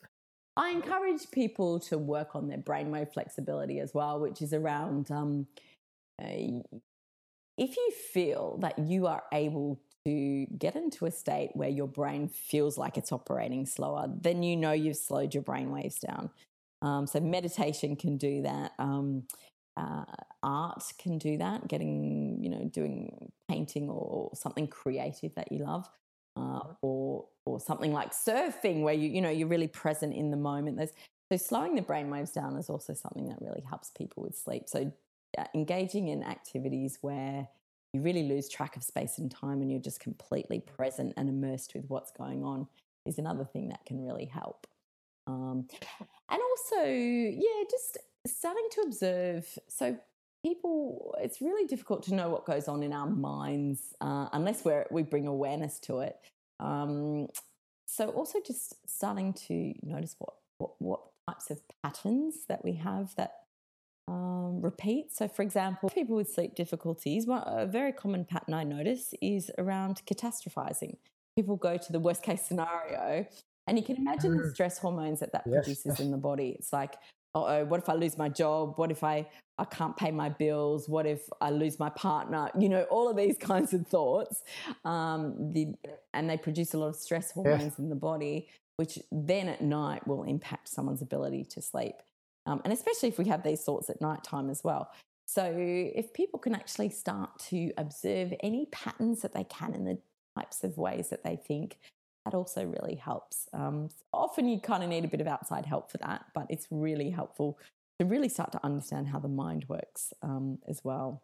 I 0.57 0.69
encourage 0.71 1.31
people 1.31 1.79
to 1.81 1.97
work 1.97 2.35
on 2.35 2.47
their 2.47 2.57
brainwave 2.57 3.13
flexibility 3.13 3.79
as 3.79 3.93
well, 3.93 4.19
which 4.19 4.41
is 4.41 4.53
around 4.53 5.09
um, 5.09 5.47
uh, 6.21 6.59
if 7.57 7.77
you 7.77 7.91
feel 8.11 8.57
that 8.61 8.79
you 8.79 9.07
are 9.07 9.23
able 9.31 9.79
to 10.05 10.45
get 10.57 10.75
into 10.75 11.05
a 11.05 11.11
state 11.11 11.51
where 11.53 11.69
your 11.69 11.87
brain 11.87 12.27
feels 12.27 12.77
like 12.77 12.97
it's 12.97 13.11
operating 13.11 13.65
slower, 13.65 14.07
then 14.21 14.41
you 14.41 14.57
know 14.57 14.71
you've 14.71 14.97
slowed 14.97 15.33
your 15.33 15.43
brain 15.43 15.71
waves 15.71 15.99
down. 15.99 16.29
Um, 16.81 17.05
so 17.05 17.19
meditation 17.19 17.95
can 17.95 18.17
do 18.17 18.41
that. 18.41 18.71
Um, 18.79 19.27
uh, 19.77 20.05
art 20.41 20.83
can 20.97 21.17
do 21.17 21.37
that. 21.37 21.67
Getting, 21.67 22.39
you 22.41 22.49
know, 22.49 22.65
doing 22.65 23.31
painting 23.47 23.89
or 23.89 24.31
something 24.33 24.67
creative 24.67 25.35
that 25.35 25.51
you 25.51 25.59
love 25.59 25.87
uh, 26.35 26.61
or 26.81 27.25
or 27.51 27.59
something 27.59 27.93
like 27.93 28.11
surfing 28.11 28.81
where 28.81 28.93
you 28.93 29.09
you 29.09 29.21
know 29.21 29.29
you're 29.29 29.47
really 29.47 29.67
present 29.67 30.13
in 30.13 30.31
the 30.31 30.37
moment. 30.37 30.77
There's 30.77 30.93
so 31.31 31.37
slowing 31.37 31.75
the 31.75 31.81
brain 31.81 32.09
waves 32.09 32.31
down 32.31 32.57
is 32.57 32.69
also 32.69 32.93
something 32.93 33.29
that 33.29 33.37
really 33.41 33.61
helps 33.61 33.89
people 33.91 34.23
with 34.23 34.37
sleep. 34.37 34.63
So 34.67 34.91
uh, 35.37 35.45
engaging 35.55 36.09
in 36.09 36.23
activities 36.23 36.97
where 37.01 37.47
you 37.93 38.01
really 38.01 38.23
lose 38.23 38.49
track 38.49 38.75
of 38.75 38.83
space 38.83 39.17
and 39.17 39.31
time 39.31 39.61
and 39.61 39.71
you're 39.71 39.79
just 39.79 39.99
completely 39.99 40.59
present 40.59 41.13
and 41.15 41.29
immersed 41.29 41.73
with 41.73 41.85
what's 41.87 42.11
going 42.11 42.43
on 42.43 42.67
is 43.05 43.17
another 43.17 43.45
thing 43.45 43.69
that 43.69 43.85
can 43.85 44.03
really 44.03 44.25
help. 44.25 44.67
Um, 45.27 45.67
and 46.29 46.41
also 46.51 46.83
yeah 46.83 47.63
just 47.69 47.97
starting 48.25 48.67
to 48.71 48.81
observe 48.81 49.59
so 49.67 49.97
people 50.43 51.15
it's 51.19 51.41
really 51.41 51.67
difficult 51.67 52.03
to 52.03 52.15
know 52.15 52.29
what 52.29 52.45
goes 52.45 52.67
on 52.67 52.81
in 52.81 52.93
our 52.93 53.07
minds 53.07 53.93
uh, 54.01 54.27
unless 54.33 54.65
we 54.65 54.73
we 54.89 55.03
bring 55.03 55.27
awareness 55.27 55.79
to 55.79 55.99
it 55.99 56.17
um, 56.61 57.27
so 57.85 58.09
also 58.09 58.39
just 58.45 58.75
starting 58.87 59.33
to 59.33 59.73
notice 59.83 60.15
what, 60.19 60.33
what 60.59 60.71
what 60.79 61.01
types 61.27 61.49
of 61.49 61.61
patterns 61.83 62.45
that 62.47 62.63
we 62.63 62.73
have 62.73 63.13
that 63.15 63.33
um, 64.07 64.61
repeat 64.61 65.13
so 65.13 65.27
for 65.27 65.41
example 65.41 65.89
people 65.89 66.15
with 66.15 66.31
sleep 66.31 66.55
difficulties 66.55 67.27
one, 67.27 67.43
a 67.45 67.65
very 67.65 67.91
common 67.91 68.25
pattern 68.25 68.53
i 68.53 68.63
notice 68.63 69.13
is 69.21 69.51
around 69.57 70.01
catastrophizing 70.05 70.95
people 71.35 71.55
go 71.55 71.77
to 71.77 71.91
the 71.91 71.99
worst 71.99 72.23
case 72.23 72.41
scenario 72.41 73.25
and 73.67 73.77
you 73.77 73.83
can 73.83 73.95
imagine 73.97 74.37
the 74.37 74.43
mm. 74.43 74.53
stress 74.53 74.77
hormones 74.77 75.19
that 75.19 75.31
that 75.31 75.43
yes. 75.45 75.55
produces 75.55 75.99
in 75.99 76.11
the 76.11 76.17
body 76.17 76.55
it's 76.57 76.73
like 76.73 76.95
oh, 77.35 77.65
what 77.65 77.81
if 77.81 77.89
I 77.89 77.93
lose 77.93 78.17
my 78.17 78.29
job? 78.29 78.73
What 78.77 78.91
if 78.91 79.03
I, 79.03 79.27
I 79.57 79.65
can't 79.65 79.95
pay 79.95 80.11
my 80.11 80.29
bills? 80.29 80.89
What 80.89 81.05
if 81.05 81.29
I 81.39 81.49
lose 81.49 81.79
my 81.79 81.89
partner? 81.89 82.49
You 82.57 82.69
know, 82.69 82.83
all 82.83 83.09
of 83.09 83.17
these 83.17 83.37
kinds 83.39 83.73
of 83.73 83.87
thoughts. 83.87 84.43
Um, 84.85 85.53
the, 85.53 85.73
and 86.13 86.29
they 86.29 86.37
produce 86.37 86.73
a 86.73 86.77
lot 86.77 86.87
of 86.87 86.95
stress 86.95 87.31
hormones 87.31 87.73
yeah. 87.77 87.83
in 87.83 87.89
the 87.89 87.95
body, 87.95 88.49
which 88.77 88.99
then 89.11 89.47
at 89.47 89.61
night 89.61 90.07
will 90.07 90.23
impact 90.23 90.69
someone's 90.69 91.01
ability 91.01 91.45
to 91.45 91.61
sleep. 91.61 91.95
Um, 92.45 92.61
and 92.63 92.73
especially 92.73 93.09
if 93.09 93.19
we 93.19 93.25
have 93.25 93.43
these 93.43 93.61
thoughts 93.61 93.89
at 93.89 94.01
night 94.01 94.23
time 94.23 94.49
as 94.49 94.63
well. 94.63 94.91
So 95.27 95.53
if 95.55 96.11
people 96.13 96.39
can 96.39 96.55
actually 96.55 96.89
start 96.89 97.39
to 97.49 97.71
observe 97.77 98.33
any 98.41 98.65
patterns 98.71 99.21
that 99.21 99.33
they 99.33 99.45
can 99.45 99.73
in 99.73 99.85
the 99.85 99.97
types 100.35 100.63
of 100.63 100.77
ways 100.77 101.09
that 101.09 101.23
they 101.23 101.37
think, 101.37 101.77
that 102.25 102.33
also 102.33 102.65
really 102.65 102.95
helps. 102.95 103.47
Um, 103.53 103.89
often 104.13 104.47
you 104.47 104.59
kind 104.59 104.83
of 104.83 104.89
need 104.89 105.05
a 105.05 105.07
bit 105.07 105.21
of 105.21 105.27
outside 105.27 105.65
help 105.65 105.91
for 105.91 105.97
that, 105.99 106.25
but 106.33 106.47
it's 106.49 106.67
really 106.69 107.09
helpful 107.09 107.57
to 107.99 108.05
really 108.05 108.29
start 108.29 108.51
to 108.51 108.59
understand 108.63 109.07
how 109.07 109.19
the 109.19 109.27
mind 109.27 109.65
works 109.67 110.13
um, 110.21 110.59
as 110.67 110.81
well. 110.83 111.23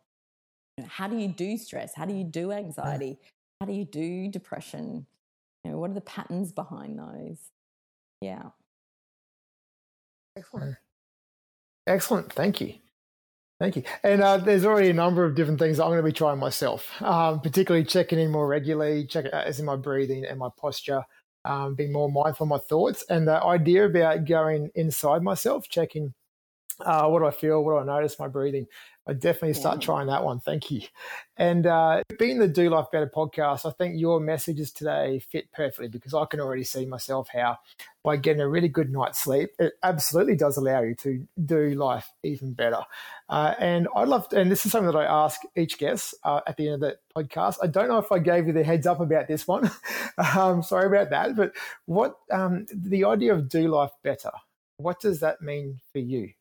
You 0.78 0.84
know, 0.84 0.90
how 0.90 1.08
do 1.08 1.18
you 1.18 1.28
do 1.28 1.58
stress? 1.58 1.94
How 1.96 2.06
do 2.06 2.14
you 2.14 2.24
do 2.24 2.52
anxiety? 2.52 3.18
How 3.60 3.68
do 3.68 3.74
you 3.74 3.86
do 3.86 4.28
depression? 4.30 5.06
You 5.64 5.72
know, 5.72 5.80
what 5.80 5.92
are 5.92 5.96
the 5.96 6.02
patterns 6.02 6.52
behind 6.52 7.00
those? 7.00 7.40
Yeah. 8.22 8.44
Excellent. 10.36 10.78
Excellent. 11.88 12.34
Thank 12.34 12.62
you. 12.62 12.76
Thank 13.60 13.76
you. 13.76 13.84
And 14.04 14.22
uh, 14.22 14.38
there's 14.38 14.66
already 14.66 14.90
a 14.90 14.94
number 14.94 15.26
of 15.26 15.34
different 15.34 15.60
things 15.60 15.80
I'm 15.80 15.88
going 15.88 15.98
to 15.98 16.04
be 16.04 16.12
trying 16.12 16.38
myself, 16.38 17.02
um, 17.02 17.40
particularly 17.42 17.86
checking 17.86 18.20
in 18.20 18.30
more 18.32 18.48
regularly, 18.48 19.06
check 19.08 19.26
uh, 19.26 19.38
as 19.38 19.60
in 19.60 19.66
my 19.66 19.76
breathing 19.76 20.26
and 20.26 20.38
my 20.38 20.50
posture, 20.60 21.02
um, 21.44 21.74
being 21.74 21.92
more 21.92 22.12
mindful 22.12 22.44
of 22.44 22.50
my 22.50 22.60
thoughts. 22.60 23.04
And 23.10 23.28
the 23.28 23.44
idea 23.44 23.86
about 23.86 24.26
going 24.26 24.70
inside 24.76 25.24
myself, 25.24 25.68
checking 25.70 26.14
uh, 26.82 27.08
what 27.08 27.20
do 27.20 27.26
I 27.26 27.32
feel, 27.32 27.64
what 27.64 27.72
do 27.72 27.78
I 27.80 27.96
notice, 27.96 28.20
my 28.20 28.28
breathing, 28.28 28.68
I 29.08 29.14
definitely 29.14 29.54
start 29.54 29.82
yeah. 29.82 29.86
trying 29.86 30.08
that 30.08 30.24
one. 30.24 30.40
Thank 30.40 30.70
you. 30.70 30.82
And 31.38 31.66
uh, 31.66 32.04
being 32.20 32.40
the 32.40 32.48
Do 32.48 32.70
Life 32.70 32.88
Better 32.92 33.10
podcast, 33.14 33.66
I 33.66 33.72
think 33.72 34.00
your 34.00 34.20
messages 34.20 34.72
today 34.72 35.20
fit 35.20 35.52
perfectly 35.54 35.88
because 35.88 36.14
I 36.14 36.26
can 36.26 36.42
already 36.42 36.66
see 36.66 36.86
myself 36.86 37.30
how 37.32 37.58
by 38.04 38.18
getting 38.18 38.42
a 38.42 38.50
really 38.50 38.68
good 38.68 38.92
night's 38.92 39.20
sleep, 39.20 39.52
it 39.60 39.74
absolutely 39.84 40.36
does 40.36 40.58
allow 40.58 40.82
you 40.82 40.96
to 40.96 41.26
do 41.46 41.70
life 41.72 42.12
even 42.24 42.54
better. 42.54 42.82
Uh, 43.30 43.54
and 43.60 43.88
I'd 43.96 44.08
love, 44.08 44.28
to, 44.30 44.40
and 44.40 44.52
this 44.52 44.66
is 44.66 44.72
something 44.72 44.92
that 44.92 44.98
I 44.98 45.06
ask 45.06 45.42
each 45.56 45.78
guest 45.78 46.16
uh, 46.24 46.42
at 46.46 46.58
the 46.58 46.70
end 46.70 46.76
of 46.76 46.80
the 46.82 46.98
podcast. 47.16 47.58
I 47.62 47.68
don't 47.68 47.88
know 47.88 48.00
if 48.00 48.12
I 48.12 48.20
gave 48.20 48.48
you 48.48 48.54
the 48.54 48.64
heads 48.64 48.88
up 48.88 49.00
about 49.00 49.28
this 49.28 49.48
one. 49.48 49.72
um, 50.36 50.64
sorry 50.64 50.88
about 50.88 51.12
that. 51.12 51.36
But 51.36 51.54
what 51.86 52.18
um, 52.32 52.66
the 52.74 53.06
idea 53.06 53.34
of 53.34 53.48
do 53.48 53.68
life 53.68 53.92
better? 54.04 54.32
What 54.78 55.00
does 55.00 55.22
that 55.22 55.42
mean 55.42 55.80
for 55.92 56.00
you? 56.00 56.32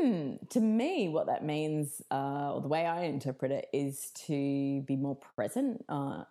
Hmm. 0.00 0.36
To 0.50 0.60
me, 0.60 1.08
what 1.08 1.26
that 1.26 1.44
means, 1.44 2.00
uh, 2.10 2.54
or 2.54 2.60
the 2.60 2.68
way 2.68 2.86
I 2.86 3.02
interpret 3.04 3.52
it, 3.52 3.66
is 3.72 4.10
to 4.26 4.82
be 4.82 4.96
more 4.96 5.18
present 5.36 5.84
uh, 5.88 6.24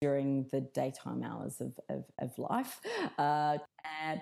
during 0.00 0.46
the 0.52 0.60
daytime 0.60 1.22
hours 1.22 1.60
of, 1.60 1.72
of, 1.88 2.04
of 2.18 2.38
life. 2.38 2.80
Uh, 3.18 3.58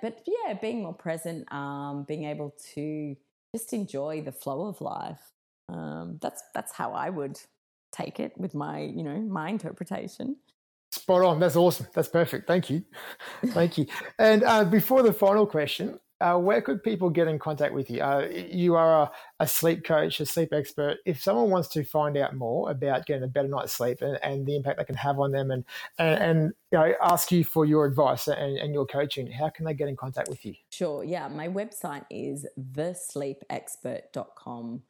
but 0.03 0.23
yeah, 0.27 0.55
being 0.55 0.83
more 0.83 0.95
present, 0.95 1.53
um, 1.53 2.05
being 2.07 2.25
able 2.25 2.55
to 2.75 3.17
just 3.55 3.73
enjoy 3.73 4.23
the 4.23 4.31
flow 4.31 4.67
of 4.67 4.81
life. 4.81 5.33
Um, 5.69 6.19
that's 6.23 6.43
that's 6.55 6.73
how 6.73 6.93
I 6.93 7.11
would 7.11 7.41
take 7.91 8.21
it 8.21 8.33
with 8.37 8.55
my 8.55 8.81
you 8.81 9.03
know 9.03 9.19
my 9.21 9.49
interpretation. 9.49 10.37
Spot 10.93 11.23
on. 11.23 11.41
That's 11.41 11.57
awesome. 11.57 11.87
That's 11.93 12.09
perfect. 12.09 12.47
Thank 12.47 12.71
you. 12.71 12.85
Thank 13.47 13.79
you. 13.79 13.87
And 14.19 14.45
uh, 14.45 14.65
before 14.65 15.03
the 15.03 15.13
final 15.13 15.47
question, 15.47 15.99
uh, 16.21 16.37
where 16.37 16.61
could 16.63 16.83
people 16.83 17.11
get 17.11 17.29
in 17.29 17.39
contact 17.39 17.75
with 17.75 17.91
you? 17.91 18.01
Uh, 18.01 18.27
you 18.31 18.75
are 18.77 19.03
a, 19.03 19.11
a, 19.41 19.47
sleep 19.47 19.85
coach, 19.85 20.21
a 20.21 20.27
sleep 20.27 20.53
expert. 20.53 20.99
If 21.05 21.21
someone 21.21 21.51
wants 21.51 21.69
to 21.69 21.85
find 21.85 22.17
out 22.17 22.35
more 22.37 22.71
about 22.71 23.05
getting 23.07 23.25
a 23.25 23.29
better 23.29 23.49
night's 23.49 23.73
sleep 23.73 24.01
and, 24.01 24.19
and 24.23 24.47
the 24.47 24.55
impact 24.55 24.79
that 24.79 24.87
can 24.87 24.95
have 24.97 25.19
on 25.19 25.33
them 25.33 25.51
and, 25.51 25.65
and, 25.99 26.23
and 26.23 26.53
you 26.71 26.79
know, 26.79 26.95
ask 27.03 27.33
you 27.33 27.43
for 27.45 27.65
your 27.65 27.85
advice 27.85 28.29
and, 28.29 28.59
and 28.59 28.73
your 28.73 28.87
coaching, 28.87 29.29
how 29.31 29.51
can 29.51 29.65
they 29.65 29.75
get 29.75 29.89
in 29.89 29.97
contact 29.97 30.29
with 30.29 30.45
you? 30.45 30.55
Sure. 30.71 31.03
Yeah. 31.03 31.27
My 31.29 31.49
website 31.49 32.05
is 32.11 32.47
thesleepexpert.com. 32.73 34.83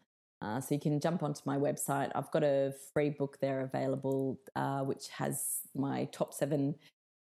Uh, 0.43 0.61
so 0.61 0.75
you 0.75 0.81
can 0.81 1.01
jump 1.01 1.23
onto 1.23 1.41
my 1.47 1.57
website. 1.57 2.11
I've 2.15 2.31
got 2.31 2.45
a 2.45 2.75
free 2.93 3.09
book 3.09 3.39
there 3.41 3.63
available, 3.63 4.39
uh, 4.55 4.81
which 4.81 5.09
has 5.09 5.61
my 5.75 6.05
top 6.13 6.35
seven 6.35 6.75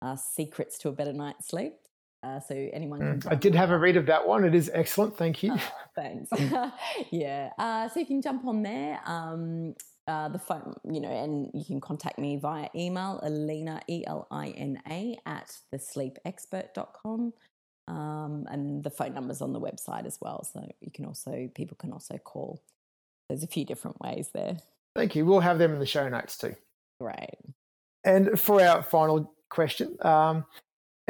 uh, 0.01 0.15
secrets 0.15 0.79
to 0.79 0.89
a 0.89 0.91
better 0.91 1.13
night's 1.13 1.47
sleep. 1.47 1.75
Uh, 2.23 2.39
so 2.39 2.53
anyone 2.71 2.99
mm, 2.99 3.31
I 3.31 3.35
did 3.35 3.55
have 3.55 3.71
a 3.71 3.77
read 3.77 3.97
of 3.97 4.05
that 4.05 4.27
one. 4.27 4.45
It 4.45 4.53
is 4.53 4.69
excellent. 4.73 5.17
Thank 5.17 5.41
you. 5.41 5.53
Oh, 5.55 5.71
thanks. 5.95 6.29
yeah. 7.11 7.49
Uh, 7.57 7.89
so 7.89 7.99
you 7.99 8.05
can 8.05 8.21
jump 8.21 8.45
on 8.45 8.61
there. 8.61 8.99
Um, 9.05 9.73
uh, 10.07 10.29
the 10.29 10.39
phone, 10.39 10.75
you 10.83 10.99
know, 10.99 11.09
and 11.09 11.49
you 11.53 11.63
can 11.63 11.79
contact 11.79 12.19
me 12.19 12.37
via 12.37 12.67
email, 12.75 13.19
Elina, 13.23 13.81
E 13.87 14.03
L 14.05 14.27
I 14.29 14.49
N 14.49 14.81
A, 14.89 15.17
at 15.25 15.55
thesleepexpert.com. 15.73 17.33
Um, 17.87 18.47
and 18.49 18.83
the 18.83 18.89
phone 18.89 19.13
number's 19.13 19.41
on 19.41 19.53
the 19.53 19.59
website 19.59 20.05
as 20.05 20.17
well. 20.21 20.43
So 20.43 20.67
you 20.81 20.91
can 20.91 21.05
also, 21.05 21.49
people 21.55 21.77
can 21.79 21.91
also 21.91 22.17
call. 22.17 22.61
There's 23.29 23.43
a 23.43 23.47
few 23.47 23.65
different 23.65 23.99
ways 24.01 24.29
there. 24.33 24.57
Thank 24.95 25.15
you. 25.15 25.25
We'll 25.25 25.39
have 25.39 25.57
them 25.57 25.73
in 25.73 25.79
the 25.79 25.85
show 25.85 26.07
notes 26.09 26.37
too. 26.37 26.55
Great. 26.99 27.37
And 28.03 28.39
for 28.39 28.61
our 28.61 28.83
final 28.83 29.33
question, 29.49 29.97
um, 30.01 30.45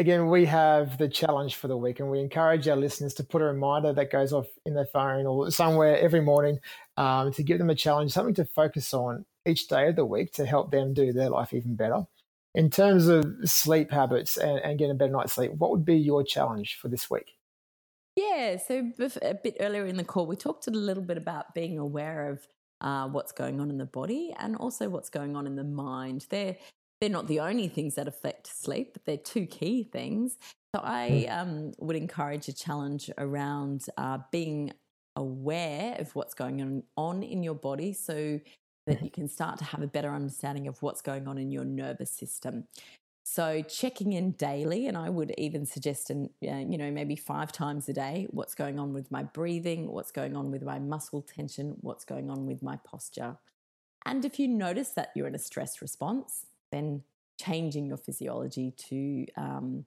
again, 0.02 0.30
we 0.30 0.46
have 0.46 0.98
the 0.98 1.08
challenge 1.08 1.56
for 1.56 1.68
the 1.68 1.78
week, 1.78 2.00
and 2.00 2.10
we 2.10 2.20
encourage 2.20 2.68
our 2.68 2.76
listeners 2.76 3.14
to 3.14 3.24
put 3.24 3.42
a 3.42 3.46
reminder 3.46 3.94
that 3.94 4.12
goes 4.12 4.34
off 4.34 4.48
in 4.66 4.74
their 4.74 4.88
phone 4.88 5.28
or 5.28 5.52
somewhere 5.52 5.98
every 6.00 6.22
morning 6.22 6.60
um, 6.98 7.32
to 7.34 7.44
give 7.44 7.60
them 7.60 7.70
a 7.70 7.76
challenge, 7.76 8.12
something 8.12 8.34
to 8.34 8.44
focus 8.44 8.96
on 8.96 9.26
each 9.46 9.68
day 9.68 9.88
of 9.88 9.96
the 9.96 10.06
week 10.06 10.34
to 10.34 10.46
help 10.46 10.72
them 10.72 10.96
do 10.96 11.14
their 11.14 11.30
life 11.30 11.54
even 11.54 11.76
better. 11.76 12.08
In 12.56 12.72
terms 12.72 13.08
of 13.08 13.26
sleep 13.46 13.92
habits 13.92 14.38
and, 14.38 14.60
and 14.60 14.80
getting 14.80 14.92
a 14.92 14.96
better 14.96 15.12
night's 15.12 15.34
sleep, 15.34 15.52
what 15.52 15.70
would 15.70 15.86
be 15.86 15.96
your 15.96 16.24
challenge 16.24 16.80
for 16.82 16.88
this 16.88 17.10
week? 17.10 17.38
Yeah, 18.16 18.58
so 18.58 18.92
a 19.22 19.36
bit 19.36 19.58
earlier 19.60 19.86
in 19.86 19.98
the 19.98 20.04
call, 20.04 20.26
we 20.26 20.36
talked 20.36 20.68
a 20.68 20.72
little 20.72 21.04
bit 21.04 21.18
about 21.18 21.54
being 21.54 21.78
aware 21.78 22.30
of 22.30 22.48
uh, 22.82 23.08
what's 23.08 23.32
going 23.32 23.62
on 23.62 23.70
in 23.70 23.78
the 23.78 23.86
body 23.86 24.34
and 24.40 24.56
also 24.56 24.90
what's 24.90 25.10
going 25.10 25.36
on 25.36 25.46
in 25.46 25.56
the 25.56 25.64
mind. 25.64 26.26
They're 26.30 26.58
they're 27.02 27.10
not 27.10 27.28
the 27.28 27.40
only 27.40 27.68
things 27.68 27.96
that 27.96 28.08
affect 28.08 28.48
sleep, 28.48 28.94
but 28.94 29.06
they're 29.06 29.18
two 29.18 29.48
key 29.48 29.84
things. 29.84 30.38
So 30.74 30.82
I 30.84 31.28
hmm. 31.28 31.40
um, 31.40 31.72
would 31.80 31.96
encourage 31.96 32.48
a 32.48 32.54
challenge 32.54 33.10
around 33.18 33.86
uh, 33.98 34.20
being 34.32 34.72
aware 35.16 35.96
of 36.00 36.16
what's 36.16 36.34
going 36.34 36.62
on, 36.62 36.84
on 36.96 37.24
in 37.24 37.44
your 37.44 37.56
body 37.56 37.92
so 37.92 38.40
that 38.88 38.98
mm-hmm. 38.98 39.06
you 39.06 39.12
can 39.12 39.28
start 39.28 39.58
to 39.58 39.66
have 39.66 39.82
a 39.82 39.88
better 39.88 40.14
understanding 40.14 40.68
of 40.68 40.82
what's 40.82 41.02
going 41.02 41.28
on 41.28 41.38
in 41.38 41.52
your 41.52 41.66
nervous 41.66 42.12
system. 42.12 42.66
So 43.24 43.62
checking 43.62 44.14
in 44.14 44.32
daily, 44.32 44.88
and 44.88 44.98
I 44.98 45.10
would 45.10 45.34
even 45.38 45.66
suggest, 45.66 46.10
uh, 46.10 46.16
you 46.42 46.78
know, 46.78 46.92
maybe 46.92 47.16
five 47.16 47.52
times 47.52 47.88
a 47.88 47.94
day, 47.94 48.28
what's 48.32 48.56
going 48.56 48.80
on 48.80 48.94
with 48.94 49.12
my 49.12 49.24
breathing, 49.24 49.92
what's 49.92 50.12
going 50.12 50.36
on 50.36 50.52
with 50.52 50.64
my 50.64 50.80
muscle 50.80 51.22
tension, 51.22 51.76
what's 51.82 52.04
going 52.04 52.30
on 52.30 52.46
with 52.46 52.64
my 52.64 52.78
posture. 52.78 53.38
And 54.06 54.26
if 54.26 54.40
you 54.40 54.48
notice 54.48 54.90
that 54.92 55.12
you're 55.16 55.28
in 55.28 55.36
a 55.36 55.40
stress 55.40 55.82
response, 55.82 56.48
then 56.72 57.04
changing 57.40 57.88
your 57.88 57.98
physiology 57.98 58.72
to 58.90 59.26
um, 59.36 59.86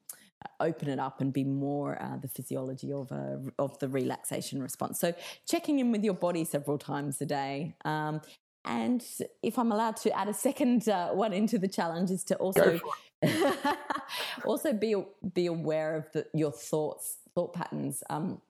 open 0.60 0.88
it 0.88 0.98
up 0.98 1.20
and 1.20 1.32
be 1.32 1.44
more 1.44 2.00
uh, 2.00 2.16
the 2.16 2.28
physiology 2.28 2.92
of 2.92 3.10
a, 3.12 3.40
of 3.58 3.78
the 3.78 3.88
relaxation 3.88 4.62
response. 4.62 5.00
So 5.00 5.14
checking 5.46 5.78
in 5.78 5.92
with 5.92 6.04
your 6.04 6.14
body 6.14 6.44
several 6.44 6.78
times 6.78 7.20
a 7.20 7.26
day. 7.26 7.76
Um, 7.84 8.20
and 8.64 9.04
if 9.42 9.58
I'm 9.58 9.72
allowed 9.72 9.96
to 9.98 10.16
add 10.16 10.28
a 10.28 10.34
second 10.34 10.88
uh, 10.88 11.10
one 11.10 11.32
into 11.32 11.58
the 11.58 11.68
challenge, 11.68 12.10
is 12.10 12.24
to 12.24 12.36
also 12.36 12.80
also 14.44 14.72
be 14.72 14.94
be 15.34 15.46
aware 15.46 15.96
of 15.96 16.10
the, 16.12 16.26
your 16.32 16.50
thoughts, 16.50 17.18
thought 17.34 17.52
patterns. 17.52 18.02
Um, 18.08 18.40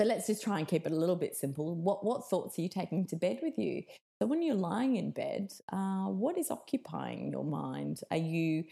so 0.00 0.06
let's 0.06 0.26
just 0.26 0.42
try 0.42 0.58
and 0.58 0.68
keep 0.68 0.86
it 0.86 0.92
a 0.92 0.96
little 0.96 1.16
bit 1.16 1.34
simple. 1.34 1.74
What 1.74 2.04
what 2.04 2.28
thoughts 2.28 2.58
are 2.58 2.62
you 2.62 2.68
taking 2.68 3.06
to 3.06 3.16
bed 3.16 3.40
with 3.42 3.58
you? 3.58 3.82
So 4.20 4.26
when 4.26 4.42
you're 4.42 4.54
lying 4.54 4.96
in 4.96 5.10
bed, 5.10 5.52
uh, 5.72 6.06
what 6.06 6.38
is 6.38 6.50
occupying 6.50 7.30
your 7.30 7.44
mind? 7.44 8.00
Are 8.10 8.16
you 8.16 8.64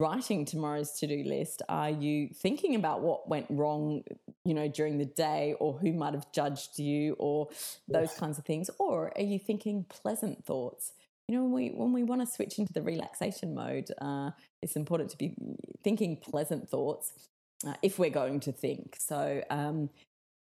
writing 0.00 0.44
tomorrow's 0.44 0.92
to-do 0.98 1.22
list? 1.24 1.62
Are 1.68 1.90
you 1.90 2.28
thinking 2.28 2.74
about 2.74 3.02
what 3.02 3.28
went 3.28 3.46
wrong, 3.50 4.02
you 4.44 4.54
know, 4.54 4.66
during 4.66 4.98
the 4.98 5.04
day 5.04 5.54
or 5.60 5.74
who 5.74 5.92
might 5.92 6.14
have 6.14 6.32
judged 6.32 6.78
you 6.78 7.14
or 7.18 7.48
those 7.86 8.14
kinds 8.14 8.38
of 8.38 8.44
things? 8.44 8.70
Or 8.78 9.12
are 9.16 9.22
you 9.22 9.38
thinking 9.38 9.84
pleasant 9.88 10.44
thoughts? 10.44 10.92
You 11.28 11.36
know, 11.36 11.42
when 11.44 11.52
we 11.52 11.68
when 11.70 11.92
we 11.92 12.02
want 12.04 12.20
to 12.22 12.26
switch 12.26 12.58
into 12.58 12.72
the 12.72 12.82
relaxation 12.82 13.54
mode, 13.54 13.88
uh, 14.00 14.30
it's 14.62 14.76
important 14.76 15.10
to 15.10 15.18
be 15.18 15.34
thinking 15.84 16.16
pleasant 16.16 16.68
thoughts 16.68 17.12
uh, 17.66 17.74
if 17.82 17.98
we're 17.98 18.10
going 18.10 18.40
to 18.40 18.52
think. 18.52 18.96
So 18.98 19.42
um, 19.50 19.90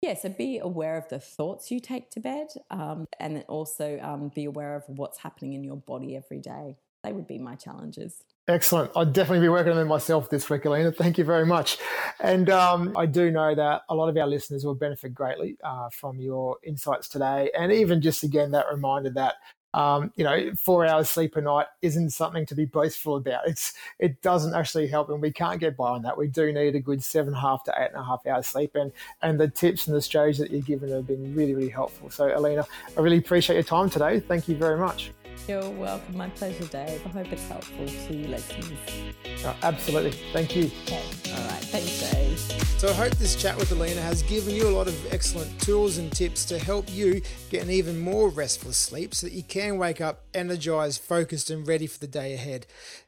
yeah, 0.02 0.14
so 0.14 0.30
be 0.30 0.60
aware 0.60 0.98
of 0.98 1.10
the 1.10 1.20
thoughts 1.20 1.72
you 1.72 1.80
take 1.80 2.12
to 2.12 2.20
bed 2.20 2.48
um, 2.70 3.08
and 3.20 3.44
also 3.48 4.00
um, 4.02 4.32
be 4.34 4.46
aware 4.46 4.76
of 4.76 4.84
what's 4.88 5.18
happening 5.18 5.54
in 5.54 5.64
your 5.64 5.78
body 5.78 6.16
every 6.16 6.40
day. 6.40 6.78
They 7.04 7.14
would 7.14 7.28
be 7.28 7.40
my 7.40 7.56
challenges. 7.56 8.24
Excellent. 8.48 8.92
I'll 8.96 9.06
definitely 9.06 9.46
be 9.46 9.50
working 9.50 9.72
on 9.72 9.78
them 9.78 9.88
myself 9.90 10.30
this 10.30 10.50
week, 10.50 10.66
Elina. 10.66 10.92
Thank 10.92 11.18
you 11.18 11.26
very 11.26 11.46
much. 11.46 11.78
And 12.22 12.50
um, 12.50 12.94
I 12.96 13.06
do 13.06 13.30
know 13.30 13.54
that 13.54 13.82
a 13.90 13.96
lot 13.96 14.08
of 14.08 14.16
our 14.18 14.28
listeners 14.28 14.64
will 14.64 14.76
benefit 14.76 15.14
greatly 15.14 15.58
uh, 15.64 15.90
from 15.92 16.20
your 16.20 16.58
insights 16.64 17.10
today. 17.10 17.52
And 17.58 17.74
even 17.74 18.02
just 18.02 18.24
again, 18.24 18.52
that 18.52 18.66
reminder 18.72 19.10
that 19.12 19.36
um, 19.78 20.12
you 20.16 20.24
know, 20.24 20.52
four 20.56 20.88
hours 20.88 21.08
sleep 21.08 21.36
a 21.36 21.42
night 21.42 21.68
isn't 21.84 22.10
something 22.10 22.48
to 22.48 22.56
be 22.56 22.66
boastful 22.66 23.18
about. 23.18 23.48
It's 23.48 23.74
it 24.00 24.20
doesn't 24.24 24.56
actually 24.56 24.88
help, 24.88 25.10
and 25.10 25.22
we 25.22 25.32
can't 25.32 25.60
get 25.60 25.78
by 25.78 25.90
on 25.90 26.02
that. 26.02 26.18
We 26.18 26.28
do 26.28 26.52
need 26.52 26.74
a 26.74 26.80
good 26.80 27.04
seven 27.04 27.36
and 27.36 27.38
a 27.38 27.42
half 27.42 27.64
to 27.66 27.74
eight 27.78 27.90
and 27.90 28.02
a 28.02 28.04
half 28.04 28.26
hours 28.26 28.48
sleep, 28.48 28.74
and 28.74 28.92
and 29.22 29.40
the 29.40 29.48
tips 29.48 29.86
and 29.86 29.96
the 29.96 30.02
strategies 30.02 30.40
that 30.40 30.50
you've 30.50 30.66
given 30.66 30.90
have 30.90 31.06
been 31.06 31.36
really 31.36 31.54
really 31.54 31.70
helpful. 31.70 32.10
So, 32.10 32.36
Elina, 32.36 32.66
I 32.98 33.02
really 33.02 33.18
appreciate 33.18 33.56
your 33.56 33.64
time 33.64 33.88
today. 33.88 34.20
Thank 34.20 34.48
you 34.48 34.56
very 34.56 34.80
much. 34.80 35.12
You're 35.48 35.70
welcome. 35.70 36.18
My 36.18 36.28
pleasure, 36.30 36.66
Dave. 36.66 37.02
I 37.06 37.10
hope 37.10 37.32
it's 37.32 37.48
helpful 37.48 37.86
to 37.88 38.28
listeners. 38.28 38.78
Oh, 39.46 39.56
absolutely. 39.64 40.12
Thank 40.34 40.58
you. 40.58 40.70
Okay. 40.84 41.02
All 41.32 41.48
right. 41.48 41.64
Thanks, 41.64 42.12
Dave. 42.12 42.38
So 42.78 42.90
I 42.90 42.94
hope 42.94 43.16
this 43.16 43.36
chat 43.36 43.56
with 43.56 43.72
Elina 43.72 44.02
has 44.02 44.24
given 44.24 44.54
you 44.54 44.68
a 44.68 44.70
lot 44.70 44.88
of 44.88 45.14
excellent 45.14 45.60
tools 45.62 46.00
and 46.00 46.12
tips 46.12 46.44
to 46.46 46.60
help 46.60 46.94
you 46.94 47.22
get 47.50 47.64
an 47.64 47.72
even 47.72 47.98
more 47.98 48.28
restful 48.28 48.74
sleep 48.74 49.16
so 49.16 49.26
that 49.26 49.34
you 49.34 49.42
can 49.42 49.78
wake 49.78 50.02
up 50.02 50.26
energized, 50.34 51.02
focused, 51.02 51.50
and 51.50 51.66
ready 51.66 51.88
for 51.88 52.00
the 52.00 52.08
day 52.08 52.34
ahead. 52.34 52.68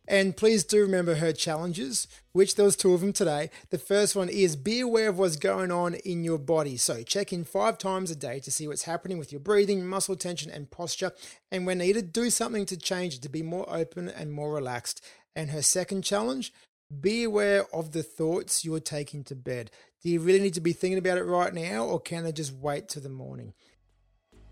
And 0.09 0.35
please 0.35 0.63
do 0.63 0.81
remember 0.81 1.15
her 1.15 1.31
challenges, 1.31 2.07
which 2.31 2.55
there 2.55 2.65
was 2.65 2.75
two 2.75 2.95
of 2.95 3.01
them 3.01 3.13
today. 3.13 3.51
The 3.69 3.77
first 3.77 4.15
one 4.15 4.27
is 4.27 4.55
be 4.55 4.79
aware 4.79 5.09
of 5.09 5.19
what's 5.19 5.35
going 5.35 5.71
on 5.71 5.93
in 5.93 6.23
your 6.23 6.39
body. 6.39 6.77
So 6.77 7.03
check 7.03 7.31
in 7.31 7.43
five 7.43 7.77
times 7.77 8.09
a 8.09 8.15
day 8.15 8.39
to 8.39 8.49
see 8.49 8.67
what's 8.67 8.83
happening 8.83 9.19
with 9.19 9.31
your 9.31 9.39
breathing, 9.39 9.85
muscle 9.85 10.15
tension, 10.15 10.49
and 10.49 10.71
posture. 10.71 11.11
And 11.51 11.67
when 11.67 11.77
needed, 11.77 12.11
do 12.11 12.31
something 12.31 12.65
to 12.65 12.75
change 12.75 13.17
it 13.17 13.21
to 13.21 13.29
be 13.29 13.43
more 13.43 13.71
open 13.71 14.09
and 14.09 14.33
more 14.33 14.51
relaxed. 14.51 15.05
And 15.35 15.51
her 15.51 15.61
second 15.61 16.01
challenge, 16.01 16.51
be 16.99 17.23
aware 17.23 17.65
of 17.71 17.91
the 17.91 18.01
thoughts 18.01 18.65
you're 18.65 18.79
taking 18.79 19.23
to 19.25 19.35
bed. 19.35 19.69
Do 20.01 20.09
you 20.09 20.21
really 20.21 20.39
need 20.39 20.55
to 20.55 20.61
be 20.61 20.73
thinking 20.73 20.97
about 20.97 21.19
it 21.19 21.23
right 21.23 21.53
now, 21.53 21.85
or 21.85 21.99
can 21.99 22.23
they 22.23 22.31
just 22.31 22.53
wait 22.53 22.89
till 22.89 23.03
the 23.03 23.09
morning? 23.09 23.53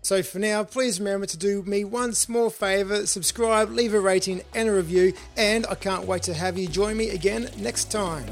So 0.08 0.22
for 0.22 0.38
now, 0.38 0.64
please 0.64 1.00
remember 1.00 1.26
to 1.26 1.36
do 1.36 1.62
me 1.64 1.84
one 1.84 2.14
small 2.14 2.48
favor 2.48 3.04
subscribe, 3.04 3.68
leave 3.68 3.92
a 3.92 4.00
rating 4.00 4.40
and 4.54 4.70
a 4.70 4.72
review, 4.72 5.12
and 5.36 5.66
I 5.66 5.74
can't 5.74 6.06
wait 6.06 6.22
to 6.22 6.32
have 6.32 6.56
you 6.56 6.66
join 6.66 6.96
me 6.96 7.10
again 7.10 7.50
next 7.58 7.90
time. 7.90 8.24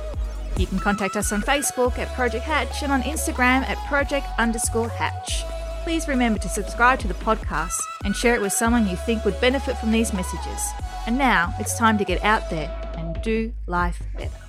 You 0.58 0.66
can 0.66 0.78
contact 0.78 1.16
us 1.16 1.32
on 1.32 1.42
Facebook 1.42 1.98
at 1.98 2.12
Project 2.14 2.44
Hatch 2.44 2.82
and 2.82 2.90
on 2.90 3.02
Instagram 3.02 3.62
at 3.68 3.76
project 3.88 4.26
underscore 4.38 4.88
hatch. 4.88 5.44
Please 5.84 6.08
remember 6.08 6.38
to 6.38 6.48
subscribe 6.48 6.98
to 7.00 7.08
the 7.08 7.14
podcast 7.14 7.78
and 8.04 8.16
share 8.16 8.34
it 8.34 8.40
with 8.40 8.52
someone 8.52 8.88
you 8.88 8.96
think 8.96 9.24
would 9.24 9.40
benefit 9.40 9.76
from 9.78 9.92
these 9.92 10.12
messages. 10.14 10.60
And 11.06 11.18
now 11.18 11.54
it's 11.60 11.78
time 11.78 11.98
to 11.98 12.04
get 12.04 12.24
out 12.24 12.48
there 12.48 12.70
and 12.96 13.20
do 13.22 13.52
life 13.66 14.02
better. 14.16 14.45